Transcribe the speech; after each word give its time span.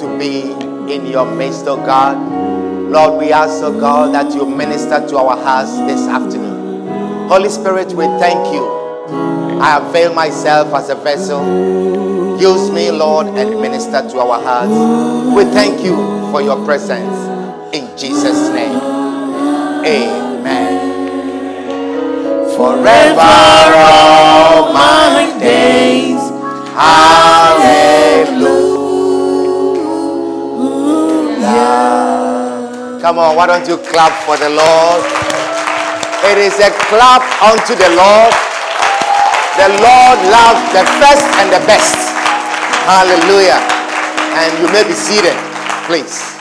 to 0.00 0.18
be 0.18 0.52
in 0.92 1.06
your 1.06 1.26
midst, 1.34 1.66
oh 1.66 1.76
God. 1.76 2.16
Lord, 2.90 3.18
we 3.18 3.32
ask, 3.32 3.62
oh 3.62 3.78
God, 3.78 4.14
that 4.14 4.32
you 4.34 4.46
minister 4.46 5.06
to 5.08 5.18
our 5.18 5.36
hearts 5.36 5.76
this 5.78 6.00
afternoon. 6.06 7.28
Holy 7.28 7.48
Spirit, 7.48 7.88
we 7.88 8.04
thank 8.18 8.54
you. 8.54 8.64
I 9.60 9.78
avail 9.78 10.14
myself 10.14 10.72
as 10.72 10.88
a 10.88 10.94
vessel. 10.94 11.42
Use 12.40 12.70
me, 12.70 12.90
Lord, 12.90 13.26
and 13.26 13.60
minister 13.60 14.08
to 14.08 14.18
our 14.20 14.40
hearts. 14.40 14.72
We 15.36 15.44
thank 15.52 15.84
you 15.84 15.96
for 16.30 16.40
your 16.40 16.64
presence. 16.64 17.16
In 17.74 17.96
Jesus' 17.98 18.48
name. 18.50 18.78
Amen. 19.84 20.78
Forever 22.56 23.20
all 23.20 24.72
my 24.72 25.36
days. 25.40 26.20
Hallelujah. 26.74 28.57
Come 33.00 33.18
on, 33.18 33.36
why 33.36 33.46
don't 33.46 33.66
you 33.66 33.78
clap 33.78 34.12
for 34.26 34.36
the 34.36 34.50
Lord? 34.50 35.02
It 36.24 36.36
is 36.36 36.58
a 36.58 36.70
clap 36.90 37.22
unto 37.40 37.74
the 37.74 37.88
Lord. 37.94 38.32
The 39.54 39.68
Lord 39.80 40.18
loves 40.28 40.62
the 40.74 40.84
first 40.98 41.26
and 41.38 41.48
the 41.52 41.62
best. 41.66 41.94
Hallelujah. 42.84 43.60
And 44.34 44.58
you 44.60 44.72
may 44.72 44.82
be 44.82 44.94
seated, 44.94 45.36
please. 45.86 46.34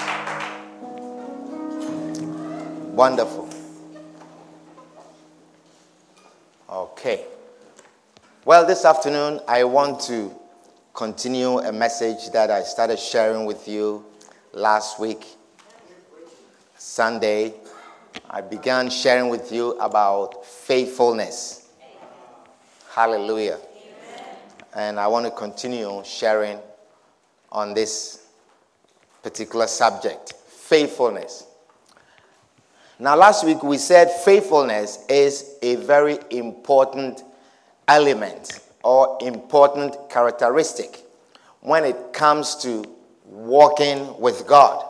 Wonderful. 2.94 3.48
Okay. 6.70 7.26
Well, 8.44 8.66
this 8.66 8.84
afternoon 8.84 9.42
I 9.48 9.64
want 9.64 10.00
to 10.08 10.36
continue 10.94 11.60
a 11.60 11.72
message 11.72 12.32
that 12.32 12.50
I 12.50 12.64
started 12.64 12.98
sharing 12.98 13.46
with 13.46 13.68
you 13.68 14.04
last 14.58 15.00
week, 15.00 15.24
Sunday. 16.78 17.54
I 18.30 18.42
began 18.42 18.90
sharing 18.90 19.30
with 19.30 19.52
you 19.52 19.78
about 19.80 20.44
faithfulness. 20.46 21.70
Hallelujah. 22.90 23.60
And 24.76 25.00
I 25.00 25.08
want 25.08 25.26
to 25.26 25.32
continue 25.32 26.02
sharing 26.04 26.60
on 27.52 27.76
this 27.76 28.26
particular 29.22 29.68
subject 29.68 30.34
faithfulness. 30.34 31.46
Now, 33.00 33.16
last 33.16 33.46
week 33.46 33.62
we 33.62 33.78
said 33.78 34.10
faithfulness 34.10 35.06
is 35.08 35.56
a 35.62 35.76
very 35.76 36.18
important 36.32 37.24
element 37.88 38.60
or 38.84 39.20
important 39.22 40.10
characteristic 40.10 41.04
when 41.62 41.86
it 41.86 42.12
comes 42.12 42.56
to 42.64 42.97
walking 43.38 44.20
with 44.20 44.48
God. 44.48 44.84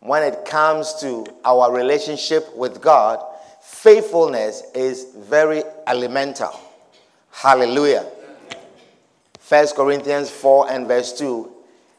When 0.00 0.22
it 0.22 0.44
comes 0.44 0.94
to 1.00 1.26
our 1.44 1.72
relationship 1.72 2.54
with 2.54 2.80
God, 2.82 3.24
faithfulness 3.62 4.62
is 4.74 5.06
very 5.16 5.62
elemental. 5.86 6.58
Hallelujah. 7.30 8.06
1 9.48 9.66
Corinthians 9.74 10.30
4 10.30 10.70
and 10.70 10.86
verse 10.86 11.12
2, 11.18 11.50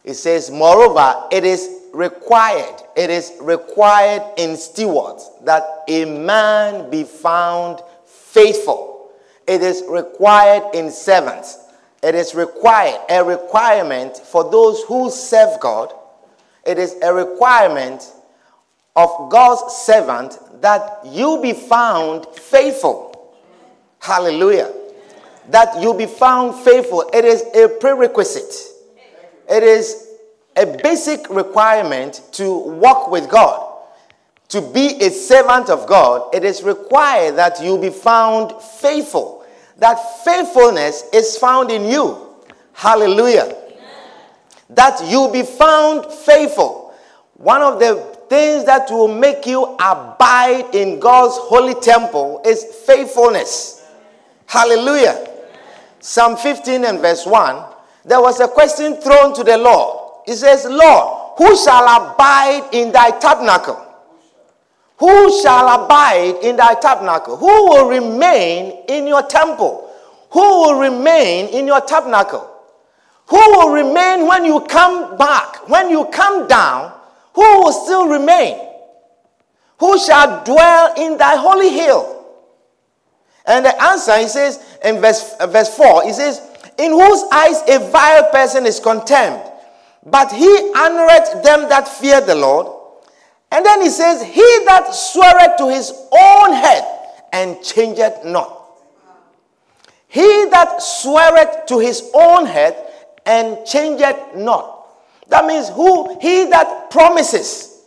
it 0.03 0.13
says, 0.15 0.51
Moreover, 0.51 1.27
it 1.31 1.43
is 1.43 1.69
required, 1.93 2.81
it 2.95 3.09
is 3.09 3.31
required 3.41 4.23
in 4.37 4.55
stewards 4.57 5.29
that 5.43 5.63
a 5.87 6.05
man 6.05 6.89
be 6.89 7.03
found 7.03 7.79
faithful. 8.05 9.11
It 9.47 9.61
is 9.61 9.83
required 9.87 10.75
in 10.75 10.91
servants. 10.91 11.57
It 12.03 12.15
is 12.15 12.35
required, 12.35 12.99
a 13.09 13.23
requirement 13.23 14.17
for 14.17 14.51
those 14.51 14.83
who 14.83 15.09
serve 15.09 15.59
God. 15.61 15.93
It 16.65 16.77
is 16.77 16.95
a 17.01 17.13
requirement 17.13 18.11
of 18.95 19.31
God's 19.31 19.73
servant 19.73 20.37
that 20.61 20.99
you 21.05 21.39
be 21.41 21.53
found 21.53 22.27
faithful. 22.35 23.33
Hallelujah. 23.99 24.73
That 25.49 25.81
you 25.81 25.93
be 25.93 26.05
found 26.05 26.55
faithful. 26.55 27.09
It 27.13 27.23
is 27.23 27.43
a 27.55 27.69
prerequisite. 27.69 28.53
It 29.49 29.63
is 29.63 30.09
a 30.55 30.65
basic 30.65 31.29
requirement 31.29 32.21
to 32.33 32.51
walk 32.51 33.09
with 33.11 33.29
God. 33.29 33.71
To 34.49 34.61
be 34.61 35.01
a 35.01 35.09
servant 35.09 35.69
of 35.69 35.87
God, 35.87 36.35
it 36.35 36.43
is 36.43 36.63
required 36.63 37.37
that 37.37 37.61
you 37.63 37.77
be 37.77 37.89
found 37.89 38.61
faithful. 38.61 39.42
That 39.77 40.23
faithfulness 40.23 41.03
is 41.13 41.37
found 41.37 41.71
in 41.71 41.85
you. 41.85 42.35
Hallelujah. 42.73 43.43
Amen. 43.43 43.79
That 44.69 45.01
you 45.05 45.29
be 45.31 45.43
found 45.43 46.05
faithful. 46.11 46.93
One 47.35 47.61
of 47.61 47.79
the 47.79 47.95
things 48.29 48.65
that 48.65 48.89
will 48.89 49.07
make 49.07 49.45
you 49.45 49.63
abide 49.79 50.73
in 50.73 50.99
God's 50.99 51.35
holy 51.37 51.75
temple 51.75 52.41
is 52.45 52.63
faithfulness. 52.63 53.85
Hallelujah. 54.45 55.17
Amen. 55.19 55.31
Psalm 55.99 56.37
15 56.37 56.85
and 56.85 56.99
verse 56.99 57.25
1, 57.25 57.65
there 58.05 58.21
was 58.21 58.39
a 58.39 58.47
question 58.47 58.95
thrown 58.97 59.33
to 59.35 59.43
the 59.43 59.57
Lord. 59.57 60.21
He 60.25 60.33
says, 60.33 60.65
Lord, 60.65 61.33
who 61.37 61.55
shall 61.57 61.83
abide 61.83 62.69
in 62.71 62.91
thy 62.91 63.11
tabernacle? 63.19 63.82
Who 64.97 65.41
shall 65.41 65.83
abide 65.83 66.39
in 66.43 66.55
thy 66.55 66.75
tabernacle? 66.75 67.37
Who 67.37 67.69
will 67.69 67.89
remain 67.89 68.83
in 68.87 69.07
your 69.07 69.23
temple? 69.23 69.89
Who 70.31 70.39
will 70.39 70.79
remain 70.79 71.47
in 71.49 71.67
your 71.67 71.81
tabernacle? 71.81 72.49
Who 73.27 73.37
will 73.37 73.71
remain 73.73 74.27
when 74.27 74.45
you 74.45 74.61
come 74.61 75.17
back? 75.17 75.67
When 75.67 75.89
you 75.89 76.05
come 76.05 76.47
down, 76.47 76.93
who 77.33 77.41
will 77.41 77.71
still 77.71 78.07
remain? 78.07 78.57
Who 79.79 79.97
shall 79.99 80.43
dwell 80.43 80.93
in 80.97 81.17
thy 81.17 81.35
holy 81.35 81.69
hill? 81.69 82.25
And 83.45 83.65
the 83.65 83.83
answer, 83.83 84.17
he 84.17 84.27
says 84.27 84.63
in 84.83 85.01
verse, 85.01 85.33
uh, 85.39 85.47
verse 85.47 85.75
4, 85.75 86.03
he 86.03 86.13
says, 86.13 86.41
In 86.77 86.91
whose 86.91 87.23
eyes 87.31 87.61
a 87.67 87.79
vile 87.91 88.29
person 88.31 88.65
is 88.65 88.79
contemned, 88.79 89.41
but 90.05 90.31
he 90.31 90.47
honoreth 90.75 91.43
them 91.43 91.67
that 91.69 91.87
fear 91.87 92.21
the 92.21 92.35
Lord. 92.35 92.82
And 93.53 93.63
then 93.63 93.83
he 93.83 93.89
says, 93.89 94.23
He 94.23 94.41
that 94.65 94.89
sweareth 94.95 95.57
to 95.59 95.69
his 95.69 95.91
own 96.11 96.53
head 96.53 96.83
and 97.31 97.61
changeth 97.63 98.25
not. 98.25 98.59
He 100.07 100.45
that 100.49 100.81
sweareth 100.81 101.67
to 101.67 101.77
his 101.77 102.09
own 102.15 102.47
head 102.47 102.75
and 103.27 103.63
changeth 103.63 104.35
not. 104.35 104.87
That 105.29 105.45
means 105.45 105.69
who 105.69 106.19
he 106.19 106.45
that 106.45 106.89
promises, 106.89 107.83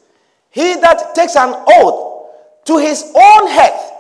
he 0.50 0.76
that 0.76 1.16
takes 1.16 1.34
an 1.34 1.52
oath 1.68 2.28
to 2.66 2.78
his 2.78 3.02
own 3.14 3.48
head 3.48 3.92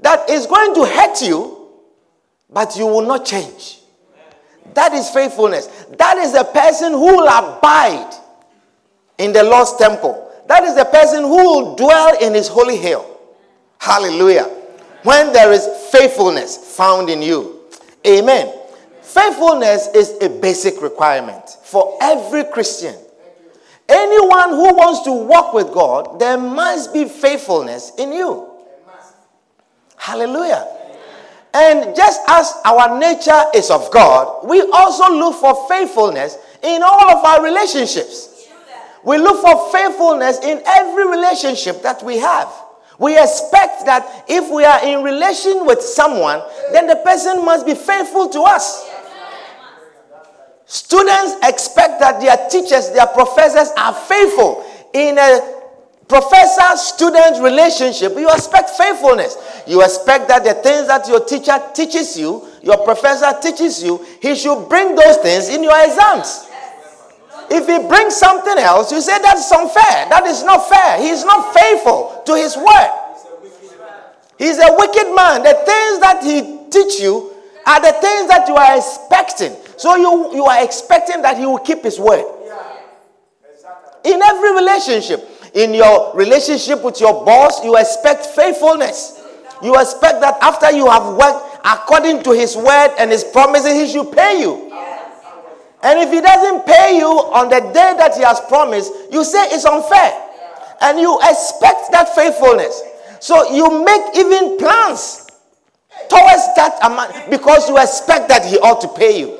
that 0.00 0.30
is 0.30 0.46
going 0.46 0.72
to 0.76 0.84
hurt 0.84 1.20
you, 1.20 1.68
but 2.48 2.76
you 2.76 2.86
will 2.86 3.06
not 3.06 3.24
change. 3.26 3.80
That 4.74 4.92
is 4.92 5.10
faithfulness. 5.10 5.66
That 5.98 6.16
is 6.18 6.32
the 6.32 6.44
person 6.44 6.92
who 6.92 7.16
will 7.16 7.28
abide 7.28 8.14
in 9.18 9.32
the 9.32 9.42
Lord's 9.42 9.76
temple 9.76 10.31
that 10.48 10.64
is 10.64 10.74
the 10.74 10.84
person 10.84 11.22
who 11.22 11.36
will 11.36 11.76
dwell 11.76 12.16
in 12.20 12.34
his 12.34 12.48
holy 12.48 12.76
hill. 12.76 13.08
Hallelujah. 13.78 14.44
When 15.02 15.32
there 15.32 15.52
is 15.52 15.66
faithfulness 15.90 16.76
found 16.76 17.10
in 17.10 17.22
you. 17.22 17.60
Amen. 18.06 18.52
Faithfulness 19.02 19.88
is 19.94 20.16
a 20.22 20.28
basic 20.28 20.80
requirement 20.80 21.48
for 21.64 21.98
every 22.00 22.44
Christian. 22.44 22.94
Anyone 23.88 24.50
who 24.50 24.74
wants 24.74 25.02
to 25.02 25.12
walk 25.12 25.52
with 25.52 25.72
God, 25.72 26.18
there 26.18 26.38
must 26.38 26.94
be 26.94 27.04
faithfulness 27.04 27.92
in 27.98 28.12
you. 28.12 28.48
Hallelujah. 29.96 30.66
And 31.54 31.94
just 31.94 32.20
as 32.28 32.54
our 32.64 32.98
nature 32.98 33.42
is 33.54 33.70
of 33.70 33.90
God, 33.90 34.48
we 34.48 34.62
also 34.72 35.12
look 35.12 35.36
for 35.36 35.68
faithfulness 35.68 36.38
in 36.62 36.82
all 36.82 37.10
of 37.10 37.24
our 37.24 37.42
relationships. 37.44 38.31
We 39.04 39.18
look 39.18 39.40
for 39.42 39.72
faithfulness 39.72 40.38
in 40.40 40.62
every 40.66 41.08
relationship 41.08 41.82
that 41.82 42.02
we 42.02 42.18
have. 42.18 42.48
We 42.98 43.18
expect 43.18 43.84
that 43.86 44.26
if 44.28 44.48
we 44.50 44.64
are 44.64 44.84
in 44.84 45.02
relation 45.02 45.66
with 45.66 45.80
someone, 45.82 46.40
then 46.72 46.86
the 46.86 46.96
person 46.96 47.44
must 47.44 47.66
be 47.66 47.74
faithful 47.74 48.28
to 48.28 48.42
us. 48.42 48.88
Students 50.66 51.34
expect 51.42 52.00
that 52.00 52.20
their 52.20 52.48
teachers, 52.48 52.90
their 52.90 53.06
professors 53.08 53.70
are 53.76 53.92
faithful. 53.92 54.64
In 54.94 55.18
a 55.18 55.40
professor 56.06 56.76
student 56.76 57.42
relationship, 57.42 58.12
you 58.16 58.30
expect 58.30 58.70
faithfulness. 58.70 59.36
You 59.66 59.82
expect 59.82 60.28
that 60.28 60.44
the 60.44 60.54
things 60.54 60.86
that 60.86 61.08
your 61.08 61.24
teacher 61.24 61.58
teaches 61.74 62.18
you, 62.18 62.46
your 62.62 62.78
professor 62.84 63.32
teaches 63.40 63.82
you, 63.82 64.04
he 64.20 64.34
should 64.34 64.68
bring 64.68 64.94
those 64.94 65.16
things 65.18 65.48
in 65.48 65.62
your 65.64 65.84
exams. 65.84 66.46
If 67.50 67.66
he 67.66 67.86
brings 67.88 68.16
something 68.16 68.58
else, 68.58 68.92
you 68.92 69.00
say 69.00 69.18
that's 69.20 69.50
unfair. 69.52 70.08
That 70.08 70.24
is 70.26 70.42
not 70.44 70.68
fair. 70.68 71.00
He's 71.00 71.24
not 71.24 71.52
faithful 71.54 72.22
to 72.26 72.34
his 72.34 72.56
word. 72.56 72.90
He's 74.38 74.58
a 74.58 74.74
wicked 74.76 75.14
man. 75.14 75.42
The 75.42 75.54
things 75.64 76.00
that 76.00 76.20
he 76.22 76.68
teach 76.70 77.00
you 77.00 77.32
are 77.66 77.80
the 77.80 77.92
things 78.00 78.28
that 78.28 78.48
you 78.48 78.56
are 78.56 78.76
expecting. 78.76 79.54
So 79.76 79.96
you, 79.96 80.34
you 80.34 80.44
are 80.44 80.64
expecting 80.64 81.22
that 81.22 81.38
he 81.38 81.46
will 81.46 81.58
keep 81.58 81.82
his 81.82 81.98
word. 81.98 82.24
In 84.04 84.20
every 84.20 84.52
relationship. 84.54 85.28
In 85.54 85.74
your 85.74 86.14
relationship 86.16 86.82
with 86.82 86.98
your 87.00 87.24
boss, 87.24 87.62
you 87.62 87.76
expect 87.76 88.26
faithfulness. 88.26 89.20
You 89.62 89.78
expect 89.78 90.20
that 90.22 90.38
after 90.42 90.72
you 90.72 90.88
have 90.88 91.14
worked 91.14 91.60
according 91.64 92.22
to 92.24 92.32
his 92.32 92.56
word 92.56 92.94
and 92.98 93.10
his 93.10 93.22
promises, 93.22 93.72
he 93.72 93.86
should 93.86 94.10
pay 94.12 94.40
you. 94.40 94.71
And 95.82 95.98
if 95.98 96.10
he 96.12 96.20
doesn't 96.20 96.64
pay 96.64 96.98
you 96.98 97.08
on 97.08 97.48
the 97.48 97.60
day 97.60 97.94
that 97.98 98.14
he 98.16 98.22
has 98.22 98.40
promised, 98.42 98.92
you 99.10 99.24
say 99.24 99.42
it's 99.50 99.64
unfair. 99.64 100.30
And 100.80 100.98
you 100.98 101.18
expect 101.22 101.90
that 101.92 102.14
faithfulness. 102.14 102.82
So 103.20 103.52
you 103.52 103.84
make 103.84 104.16
even 104.16 104.58
plans 104.58 105.26
towards 106.08 106.54
that 106.56 106.78
amount 106.82 107.30
because 107.30 107.68
you 107.68 107.78
expect 107.78 108.28
that 108.28 108.44
he 108.44 108.58
ought 108.58 108.80
to 108.80 108.88
pay 108.88 109.18
you. 109.18 109.38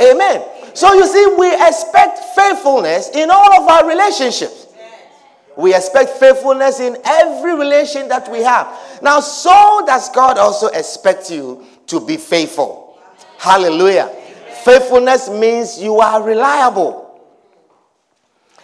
Amen. 0.00 0.42
So 0.74 0.92
you 0.94 1.06
see, 1.06 1.34
we 1.38 1.54
expect 1.54 2.18
faithfulness 2.34 3.10
in 3.10 3.30
all 3.30 3.62
of 3.62 3.68
our 3.68 3.88
relationships. 3.88 4.66
We 5.56 5.74
expect 5.74 6.10
faithfulness 6.18 6.80
in 6.80 6.96
every 7.04 7.54
relation 7.54 8.08
that 8.08 8.30
we 8.30 8.42
have. 8.42 8.66
Now, 9.02 9.20
so 9.20 9.84
does 9.86 10.08
God 10.10 10.36
also 10.36 10.66
expect 10.68 11.30
you 11.30 11.64
to 11.86 12.04
be 12.04 12.16
faithful. 12.16 12.98
Hallelujah. 13.38 14.10
Faithfulness 14.64 15.28
means 15.28 15.78
you 15.78 16.00
are 16.00 16.22
reliable. 16.22 17.20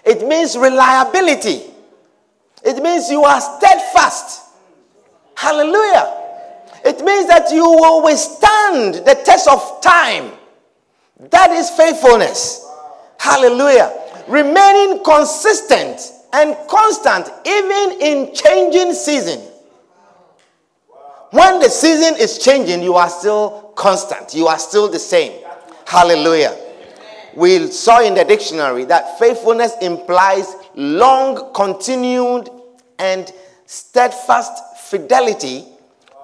It 0.02 0.26
means 0.26 0.56
reliability. 0.56 1.62
It 2.64 2.82
means 2.82 3.10
you 3.10 3.22
are 3.22 3.38
steadfast. 3.38 4.48
Hallelujah. 5.34 6.16
It 6.86 7.04
means 7.04 7.28
that 7.28 7.52
you 7.52 7.64
will 7.64 8.02
withstand 8.02 8.94
the 9.06 9.20
test 9.26 9.46
of 9.46 9.82
time. 9.82 10.32
That 11.28 11.50
is 11.50 11.68
faithfulness. 11.68 12.66
Hallelujah. 13.18 13.92
Remaining 14.26 15.04
consistent 15.04 16.00
and 16.32 16.56
constant 16.66 17.28
even 17.46 18.00
in 18.00 18.34
changing 18.34 18.94
season. 18.94 19.38
When 21.30 21.60
the 21.60 21.68
season 21.68 22.16
is 22.18 22.38
changing, 22.38 22.82
you 22.82 22.94
are 22.94 23.10
still 23.10 23.74
constant. 23.76 24.32
You 24.32 24.46
are 24.46 24.58
still 24.58 24.88
the 24.88 24.98
same. 24.98 25.44
Hallelujah. 25.90 26.56
We 27.34 27.66
saw 27.66 28.00
in 28.00 28.14
the 28.14 28.24
dictionary 28.24 28.84
that 28.84 29.18
faithfulness 29.18 29.72
implies 29.82 30.54
long, 30.76 31.52
continued, 31.52 32.48
and 33.00 33.28
steadfast 33.66 34.52
fidelity 34.88 35.64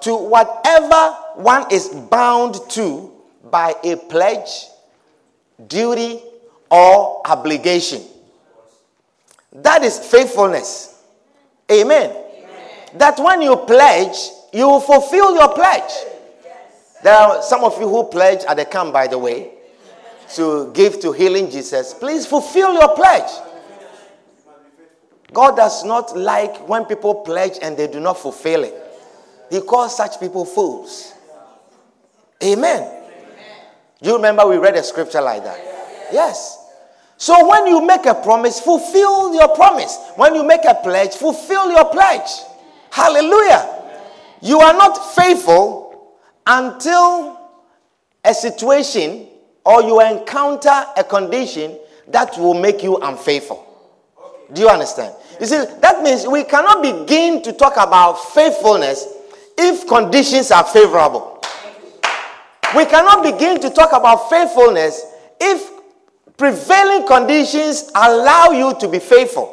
to 0.02 0.14
whatever 0.14 1.16
one 1.34 1.64
is 1.72 1.88
bound 1.88 2.60
to 2.70 3.10
by 3.50 3.74
a 3.82 3.96
pledge, 3.96 4.66
duty, 5.66 6.20
or 6.70 7.22
obligation. 7.26 8.02
That 9.52 9.82
is 9.82 9.98
faithfulness. 9.98 11.02
Amen. 11.72 12.10
Amen. 12.10 12.18
That 12.98 13.18
when 13.18 13.42
you 13.42 13.56
pledge, 13.56 14.16
you 14.52 14.68
will 14.68 14.80
fulfill 14.80 15.34
your 15.34 15.52
pledge. 15.54 15.90
There 17.02 17.16
are 17.16 17.42
some 17.42 17.64
of 17.64 17.80
you 17.80 17.88
who 17.88 18.04
pledge 18.04 18.44
at 18.44 18.58
the 18.58 18.64
camp, 18.64 18.92
by 18.92 19.08
the 19.08 19.18
way, 19.18 19.54
to 20.34 20.72
give 20.72 21.00
to 21.00 21.12
healing 21.12 21.50
Jesus. 21.50 21.94
Please 21.94 22.26
fulfill 22.26 22.74
your 22.74 22.94
pledge. 22.94 23.30
God 25.32 25.56
does 25.56 25.84
not 25.84 26.16
like 26.16 26.68
when 26.68 26.84
people 26.84 27.14
pledge 27.16 27.58
and 27.60 27.76
they 27.76 27.86
do 27.86 28.00
not 28.00 28.18
fulfill 28.18 28.64
it. 28.64 28.74
He 29.50 29.60
calls 29.60 29.96
such 29.96 30.18
people 30.18 30.44
fools. 30.44 31.12
Amen. 32.42 32.92
Do 34.02 34.10
you 34.10 34.16
remember 34.16 34.46
we 34.46 34.56
read 34.56 34.76
a 34.76 34.82
scripture 34.82 35.20
like 35.20 35.44
that? 35.44 35.58
Yes. 36.12 36.58
So 37.16 37.48
when 37.48 37.66
you 37.66 37.84
make 37.84 38.04
a 38.06 38.14
promise, 38.14 38.60
fulfill 38.60 39.34
your 39.34 39.48
promise. 39.48 39.98
When 40.16 40.34
you 40.34 40.44
make 40.44 40.64
a 40.68 40.74
pledge, 40.74 41.14
fulfill 41.14 41.70
your 41.70 41.86
pledge. 41.86 42.28
Hallelujah. 42.90 43.84
You 44.42 44.60
are 44.60 44.74
not 44.74 45.14
faithful 45.14 46.16
until 46.46 47.40
a 48.24 48.34
situation 48.34 49.28
or 49.66 49.82
you 49.82 50.00
encounter 50.00 50.84
a 50.96 51.02
condition 51.02 51.76
that 52.08 52.38
will 52.38 52.54
make 52.54 52.82
you 52.84 52.96
unfaithful. 52.98 53.64
Do 54.52 54.62
you 54.62 54.68
understand? 54.68 55.14
You 55.40 55.46
see, 55.46 55.56
that 55.80 56.02
means 56.02 56.26
we 56.26 56.44
cannot 56.44 56.80
begin 56.82 57.42
to 57.42 57.52
talk 57.52 57.72
about 57.76 58.14
faithfulness 58.32 59.06
if 59.58 59.86
conditions 59.88 60.52
are 60.52 60.62
favorable. 60.64 61.42
We 62.76 62.84
cannot 62.86 63.24
begin 63.24 63.60
to 63.60 63.70
talk 63.70 63.92
about 63.92 64.30
faithfulness 64.30 65.04
if 65.40 65.70
prevailing 66.36 67.06
conditions 67.06 67.90
allow 67.94 68.50
you 68.50 68.78
to 68.78 68.88
be 68.88 69.00
faithful. 69.00 69.52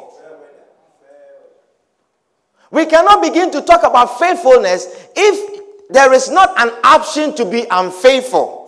We 2.70 2.86
cannot 2.86 3.20
begin 3.20 3.50
to 3.52 3.62
talk 3.62 3.82
about 3.82 4.18
faithfulness 4.18 5.08
if 5.16 5.90
there 5.90 6.12
is 6.12 6.30
not 6.30 6.54
an 6.58 6.70
option 6.84 7.34
to 7.36 7.44
be 7.44 7.66
unfaithful. 7.70 8.63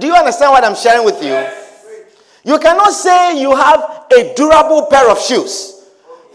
Do 0.00 0.06
you 0.06 0.14
understand 0.14 0.52
what 0.52 0.64
I'm 0.64 0.74
sharing 0.74 1.04
with 1.04 1.22
you? 1.22 1.36
You 2.42 2.58
cannot 2.58 2.92
say 2.92 3.40
you 3.40 3.54
have 3.54 4.06
a 4.10 4.34
durable 4.34 4.86
pair 4.86 5.10
of 5.10 5.20
shoes. 5.20 5.84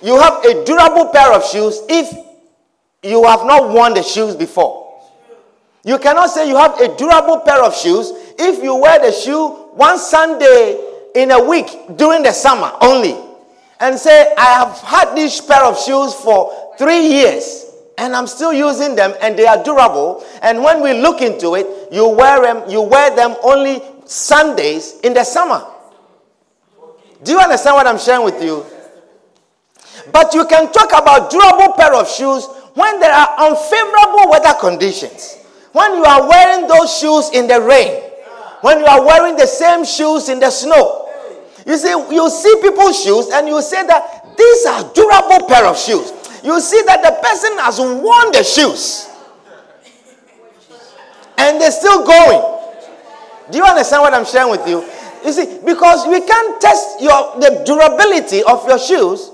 You 0.03 0.19
have 0.19 0.45
a 0.45 0.63
durable 0.63 1.07
pair 1.07 1.33
of 1.33 1.43
shoes 1.43 1.81
if 1.89 2.13
you 3.01 3.23
have 3.25 3.43
not 3.45 3.69
worn 3.69 3.95
the 3.95 4.03
shoes 4.03 4.35
before. 4.35 5.01
You 5.83 5.97
cannot 5.97 6.29
say 6.29 6.47
you 6.47 6.57
have 6.57 6.79
a 6.79 6.95
durable 6.95 7.39
pair 7.39 7.63
of 7.63 7.75
shoes 7.75 8.11
if 8.37 8.63
you 8.63 8.75
wear 8.75 8.99
the 8.99 9.11
shoe 9.11 9.47
one 9.73 9.97
Sunday 9.97 10.79
in 11.15 11.31
a 11.31 11.43
week 11.43 11.65
during 11.97 12.21
the 12.21 12.33
summer 12.33 12.71
only 12.81 13.15
and 13.79 13.97
say, 13.97 14.33
I 14.37 14.45
have 14.63 14.77
had 14.81 15.15
this 15.15 15.41
pair 15.41 15.63
of 15.63 15.79
shoes 15.79 16.13
for 16.13 16.75
three 16.77 17.07
years 17.07 17.64
and 17.97 18.15
I'm 18.15 18.27
still 18.27 18.53
using 18.53 18.95
them 18.95 19.13
and 19.21 19.37
they 19.37 19.45
are 19.47 19.63
durable. 19.63 20.23
And 20.41 20.63
when 20.63 20.81
we 20.81 20.93
look 20.93 21.21
into 21.21 21.55
it, 21.55 21.67
you 21.91 22.07
wear 22.09 22.41
them, 22.41 22.69
you 22.69 22.81
wear 22.81 23.15
them 23.15 23.35
only 23.43 23.81
Sundays 24.05 24.99
in 25.03 25.13
the 25.13 25.23
summer. 25.23 25.65
Do 27.23 27.31
you 27.31 27.39
understand 27.39 27.75
what 27.75 27.87
I'm 27.87 27.97
sharing 27.97 28.25
with 28.25 28.41
you? 28.43 28.65
But 30.11 30.33
you 30.33 30.45
can 30.45 30.71
talk 30.71 30.89
about 30.89 31.31
durable 31.31 31.73
pair 31.73 31.93
of 31.95 32.07
shoes 32.09 32.45
when 32.75 32.99
there 32.99 33.11
are 33.13 33.49
unfavorable 33.49 34.29
weather 34.29 34.53
conditions, 34.59 35.37
when 35.71 35.93
you 35.95 36.03
are 36.03 36.27
wearing 36.27 36.67
those 36.67 36.97
shoes 36.99 37.29
in 37.33 37.47
the 37.47 37.59
rain, 37.61 38.01
when 38.61 38.79
you 38.79 38.85
are 38.85 39.03
wearing 39.03 39.35
the 39.37 39.47
same 39.47 39.85
shoes 39.85 40.29
in 40.29 40.39
the 40.39 40.51
snow. 40.51 41.09
You 41.65 41.77
see, 41.77 41.89
you 41.89 42.29
see 42.29 42.55
people's 42.61 43.01
shoes 43.01 43.29
and 43.33 43.47
you 43.47 43.61
say 43.61 43.87
that 43.87 44.37
these 44.37 44.65
are 44.65 44.83
durable 44.93 45.47
pair 45.47 45.65
of 45.65 45.77
shoes. 45.77 46.11
You 46.45 46.61
see 46.61 46.83
that 46.85 47.01
the 47.01 47.11
person 47.27 47.57
has 47.57 47.79
worn 47.79 48.31
the 48.31 48.43
shoes 48.43 49.09
and 51.39 51.59
they're 51.59 51.71
still 51.71 52.05
going. 52.05 52.61
Do 53.51 53.57
you 53.57 53.63
understand 53.63 54.03
what 54.03 54.13
I'm 54.13 54.25
sharing 54.25 54.51
with 54.51 54.67
you? 54.67 54.85
You 55.25 55.31
see, 55.31 55.59
because 55.65 56.07
we 56.07 56.21
can't 56.21 56.61
test 56.61 57.01
your 57.01 57.39
the 57.39 57.63
durability 57.65 58.43
of 58.43 58.67
your 58.67 58.77
shoes 58.77 59.31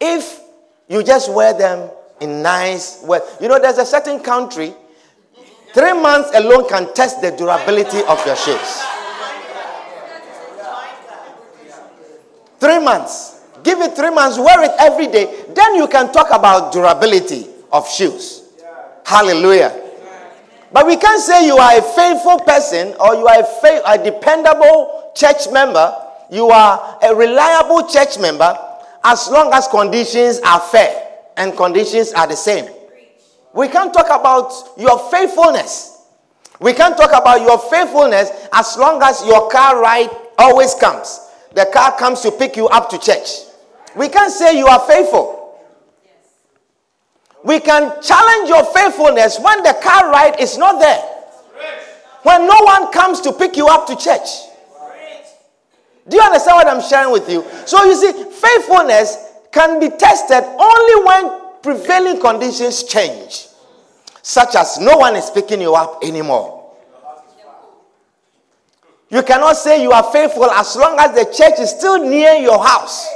if 0.00 0.40
you 0.88 1.02
just 1.02 1.30
wear 1.30 1.52
them 1.52 1.90
in 2.20 2.40
nice 2.40 3.02
weather. 3.04 3.26
You 3.42 3.48
know, 3.48 3.58
there's 3.58 3.76
a 3.76 3.84
certain 3.84 4.20
country, 4.20 4.72
three 5.74 5.92
months 5.92 6.30
alone 6.34 6.66
can 6.66 6.94
test 6.94 7.20
the 7.20 7.30
durability 7.30 8.00
of 8.08 8.24
your 8.24 8.36
shoes. 8.36 8.82
Three 12.58 12.78
months. 12.78 13.33
Give 13.64 13.80
it 13.80 13.96
three 13.96 14.10
months, 14.10 14.38
wear 14.38 14.62
it 14.62 14.72
every 14.78 15.06
day. 15.08 15.44
Then 15.54 15.74
you 15.74 15.88
can 15.88 16.12
talk 16.12 16.28
about 16.30 16.72
durability 16.72 17.46
of 17.72 17.88
shoes. 17.88 18.42
Hallelujah. 19.04 19.80
But 20.70 20.86
we 20.86 20.96
can't 20.96 21.20
say 21.20 21.46
you 21.46 21.56
are 21.56 21.78
a 21.78 21.82
faithful 21.82 22.40
person 22.40 22.94
or 23.00 23.14
you 23.14 23.26
are 23.26 23.42
a, 23.42 23.82
a 23.92 24.04
dependable 24.04 25.12
church 25.16 25.50
member. 25.50 25.94
You 26.30 26.48
are 26.48 26.98
a 27.02 27.14
reliable 27.14 27.88
church 27.88 28.18
member 28.18 28.58
as 29.02 29.28
long 29.30 29.52
as 29.54 29.66
conditions 29.68 30.40
are 30.44 30.60
fair 30.60 31.08
and 31.36 31.56
conditions 31.56 32.12
are 32.12 32.26
the 32.26 32.36
same. 32.36 32.68
We 33.54 33.68
can't 33.68 33.94
talk 33.94 34.06
about 34.08 34.52
your 34.76 34.98
faithfulness. 35.10 36.02
We 36.60 36.72
can't 36.72 36.96
talk 36.96 37.10
about 37.10 37.40
your 37.40 37.58
faithfulness 37.58 38.30
as 38.52 38.76
long 38.76 39.00
as 39.02 39.24
your 39.26 39.48
car 39.48 39.80
ride 39.80 40.10
always 40.36 40.74
comes. 40.74 41.20
The 41.54 41.70
car 41.72 41.96
comes 41.96 42.20
to 42.22 42.32
pick 42.32 42.56
you 42.56 42.66
up 42.68 42.90
to 42.90 42.98
church. 42.98 43.28
We 43.96 44.08
can't 44.08 44.32
say 44.32 44.58
you 44.58 44.66
are 44.66 44.80
faithful. 44.80 45.58
We 47.44 47.60
can 47.60 48.02
challenge 48.02 48.48
your 48.48 48.64
faithfulness 48.64 49.38
when 49.38 49.62
the 49.62 49.76
car 49.82 50.10
ride 50.10 50.40
is 50.40 50.56
not 50.56 50.80
there. 50.80 51.00
When 52.22 52.46
no 52.46 52.56
one 52.62 52.90
comes 52.90 53.20
to 53.20 53.32
pick 53.32 53.56
you 53.56 53.66
up 53.68 53.86
to 53.86 53.96
church. 53.96 54.28
Do 56.08 56.16
you 56.16 56.22
understand 56.22 56.56
what 56.56 56.66
I'm 56.68 56.82
sharing 56.82 57.12
with 57.12 57.28
you? 57.30 57.44
So 57.66 57.84
you 57.84 57.94
see, 57.94 58.12
faithfulness 58.12 59.16
can 59.52 59.78
be 59.78 59.90
tested 59.90 60.42
only 60.42 61.04
when 61.04 61.40
prevailing 61.62 62.20
conditions 62.20 62.82
change, 62.84 63.46
such 64.22 64.54
as 64.54 64.78
no 64.78 64.96
one 64.96 65.16
is 65.16 65.30
picking 65.30 65.60
you 65.60 65.74
up 65.74 66.02
anymore. 66.02 66.72
You 69.10 69.22
cannot 69.22 69.56
say 69.56 69.82
you 69.82 69.92
are 69.92 70.02
faithful 70.12 70.50
as 70.50 70.76
long 70.76 70.98
as 70.98 71.14
the 71.14 71.24
church 71.32 71.60
is 71.60 71.70
still 71.70 72.04
near 72.04 72.32
your 72.34 72.62
house. 72.62 73.06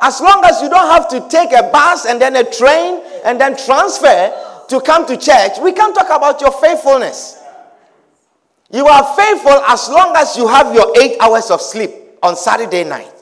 As 0.00 0.20
long 0.20 0.42
as 0.44 0.60
you 0.60 0.68
don't 0.68 0.90
have 0.90 1.08
to 1.08 1.26
take 1.28 1.52
a 1.52 1.70
bus 1.70 2.06
and 2.06 2.20
then 2.20 2.36
a 2.36 2.44
train 2.44 3.02
and 3.24 3.40
then 3.40 3.56
transfer 3.56 4.64
to 4.68 4.80
come 4.80 5.06
to 5.06 5.16
church, 5.16 5.58
we 5.62 5.72
can 5.72 5.94
talk 5.94 6.06
about 6.06 6.40
your 6.40 6.52
faithfulness. 6.52 7.42
You 8.70 8.86
are 8.86 9.16
faithful 9.16 9.52
as 9.68 9.88
long 9.88 10.14
as 10.16 10.36
you 10.36 10.48
have 10.48 10.74
your 10.74 10.92
eight 11.00 11.16
hours 11.20 11.50
of 11.50 11.60
sleep 11.60 11.90
on 12.22 12.36
Saturday 12.36 12.84
night. 12.84 13.12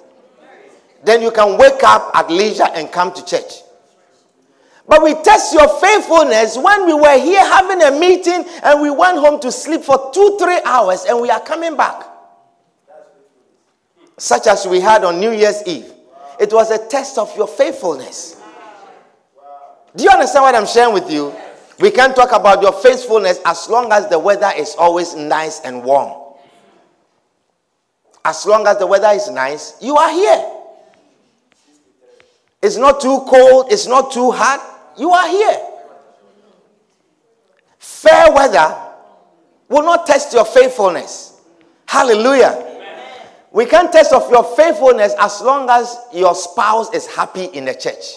Then 1.05 1.21
you 1.21 1.31
can 1.31 1.59
wake 1.59 1.83
up 1.85 2.11
at 2.15 2.31
leisure 2.31 2.67
and 2.75 2.91
come 2.91 3.13
to 3.13 3.25
church. 3.25 3.53
But 4.87 5.03
we 5.03 5.15
test 5.23 5.53
your 5.55 5.69
faithfulness 5.81 6.59
when 6.59 6.87
we 6.87 6.95
were 6.95 7.19
here 7.19 7.41
having 7.41 7.83
a 7.83 7.99
meeting 7.99 8.45
and 8.63 8.81
we 8.83 8.91
went 8.91 9.19
home 9.19 9.41
to 9.41 9.53
sleep 9.53 9.83
for 9.83 10.11
two, 10.13 10.39
three 10.41 10.61
hours 10.65 11.05
and 11.05 11.21
we 11.21 11.31
are 11.31 11.41
coming 11.41 11.77
back. 11.77 12.05
Such 14.19 14.47
as 14.47 14.67
we 14.67 14.81
had 14.81 15.05
on 15.05 15.21
New 15.21 15.33
Year's 15.33 15.63
Eve. 15.67 15.94
It 16.39 16.53
was 16.53 16.71
a 16.71 16.87
test 16.89 17.19
of 17.19 17.35
your 17.37 17.49
faithfulness. 17.49 18.41
Do 19.97 20.05
you 20.05 20.11
understand 20.11 20.43
what 20.43 20.55
I'm 20.55 20.67
sharing 20.67 20.95
with 20.95 21.11
you? 21.11 21.35
We 21.79 21.91
can 21.91 22.15
talk 22.15 22.33
about 22.33 22.63
your 22.63 22.73
faithfulness 22.73 23.41
as 23.45 23.69
long 23.69 23.93
as 23.93 24.09
the 24.09 24.19
weather 24.19 24.51
is 24.57 24.75
always 24.77 25.15
nice 25.15 25.61
and 25.61 25.83
warm. 25.83 26.13
As 28.25 28.47
long 28.47 28.67
as 28.67 28.79
the 28.79 28.87
weather 28.87 29.09
is 29.09 29.29
nice, 29.31 29.75
you 29.83 29.97
are 29.97 30.11
here. 30.11 30.51
It's 32.63 32.77
not 32.77 33.01
too 33.01 33.25
cold, 33.29 33.71
it's 33.71 33.87
not 33.87 34.11
too 34.13 34.31
hot 34.31 34.75
you 34.97 35.11
are 35.11 35.29
here. 35.29 35.61
Fair 37.79 38.33
weather 38.33 38.75
will 39.69 39.83
not 39.83 40.07
test 40.07 40.33
your 40.33 40.45
faithfulness. 40.45 41.41
Hallelujah. 41.87 42.74
We 43.55 43.67
can't 43.67 43.93
test 43.93 44.13
of 44.13 44.29
your 44.33 44.43
faithfulness 44.57 45.15
as 45.17 45.41
long 45.41 45.71
as 45.71 45.97
your 46.13 46.35
spouse 46.35 46.93
is 46.93 47.07
happy 47.07 47.45
in 47.45 47.67
the 47.67 47.75
church. 47.75 48.17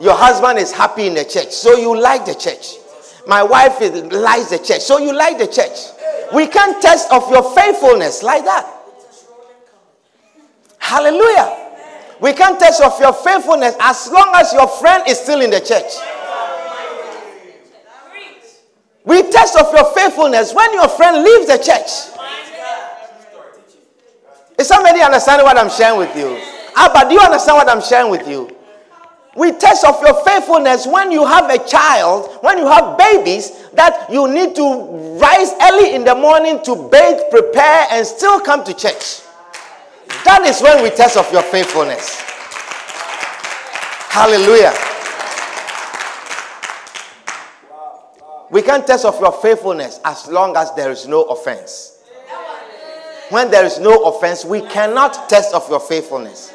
Your 0.00 0.14
husband 0.14 0.58
is 0.58 0.72
happy 0.72 1.06
in 1.06 1.12
the 1.12 1.26
church, 1.26 1.50
so 1.50 1.76
you 1.76 1.94
like 2.00 2.24
the 2.24 2.34
church. 2.34 2.76
My 3.26 3.42
wife 3.42 3.82
is, 3.82 3.92
likes 4.10 4.48
the 4.48 4.56
church, 4.58 4.80
so 4.80 4.96
you 4.96 5.12
like 5.14 5.36
the 5.36 5.46
church. 5.46 5.76
We 6.34 6.46
can't 6.46 6.80
test 6.80 7.12
of 7.12 7.30
your 7.30 7.54
faithfulness 7.54 8.22
like 8.22 8.46
that. 8.46 8.66
Hallelujah. 10.78 11.74
We 12.22 12.32
can't 12.32 12.58
test 12.58 12.82
of 12.82 12.98
your 12.98 13.12
faithfulness 13.12 13.76
as 13.78 14.10
long 14.10 14.32
as 14.36 14.54
your 14.54 14.68
friend 14.68 15.04
is 15.06 15.18
still 15.18 15.42
in 15.42 15.50
the 15.50 15.60
church. 15.60 15.92
We 19.04 19.22
test 19.30 19.58
of 19.58 19.70
your 19.74 19.92
faithfulness 19.92 20.54
when 20.54 20.72
your 20.72 20.88
friend 20.88 21.22
leaves 21.22 21.46
the 21.46 21.58
church. 21.58 22.15
Is 24.58 24.68
somebody 24.68 25.00
understanding 25.00 25.44
what 25.44 25.58
I'm 25.58 25.70
sharing 25.70 25.98
with 25.98 26.16
you? 26.16 26.40
Abba, 26.76 27.08
do 27.08 27.14
you 27.14 27.20
understand 27.20 27.56
what 27.58 27.68
I'm 27.68 27.82
sharing 27.82 28.10
with 28.10 28.26
you? 28.28 28.50
We 29.36 29.52
test 29.52 29.84
of 29.84 30.00
your 30.00 30.24
faithfulness 30.24 30.86
when 30.86 31.12
you 31.12 31.26
have 31.26 31.50
a 31.50 31.58
child, 31.68 32.38
when 32.40 32.56
you 32.56 32.66
have 32.66 32.96
babies, 32.96 33.68
that 33.74 34.10
you 34.10 34.26
need 34.28 34.56
to 34.56 35.18
rise 35.20 35.52
early 35.60 35.94
in 35.94 36.04
the 36.04 36.14
morning 36.14 36.62
to 36.64 36.88
bathe, 36.90 37.20
prepare, 37.30 37.86
and 37.90 38.06
still 38.06 38.40
come 38.40 38.64
to 38.64 38.72
church. 38.72 39.20
That 40.24 40.42
is 40.46 40.62
when 40.62 40.82
we 40.82 40.88
test 40.88 41.18
of 41.18 41.30
your 41.30 41.42
faithfulness. 41.42 42.22
Hallelujah. 44.08 44.72
We 48.50 48.62
can 48.62 48.86
test 48.86 49.04
of 49.04 49.20
your 49.20 49.32
faithfulness 49.32 50.00
as 50.02 50.28
long 50.28 50.56
as 50.56 50.74
there 50.74 50.90
is 50.90 51.06
no 51.06 51.24
offense. 51.24 51.95
When 53.30 53.50
there 53.50 53.64
is 53.64 53.78
no 53.78 54.04
offense, 54.04 54.44
we 54.44 54.60
cannot 54.60 55.28
test 55.28 55.54
of 55.54 55.68
your 55.68 55.80
faithfulness. 55.80 56.52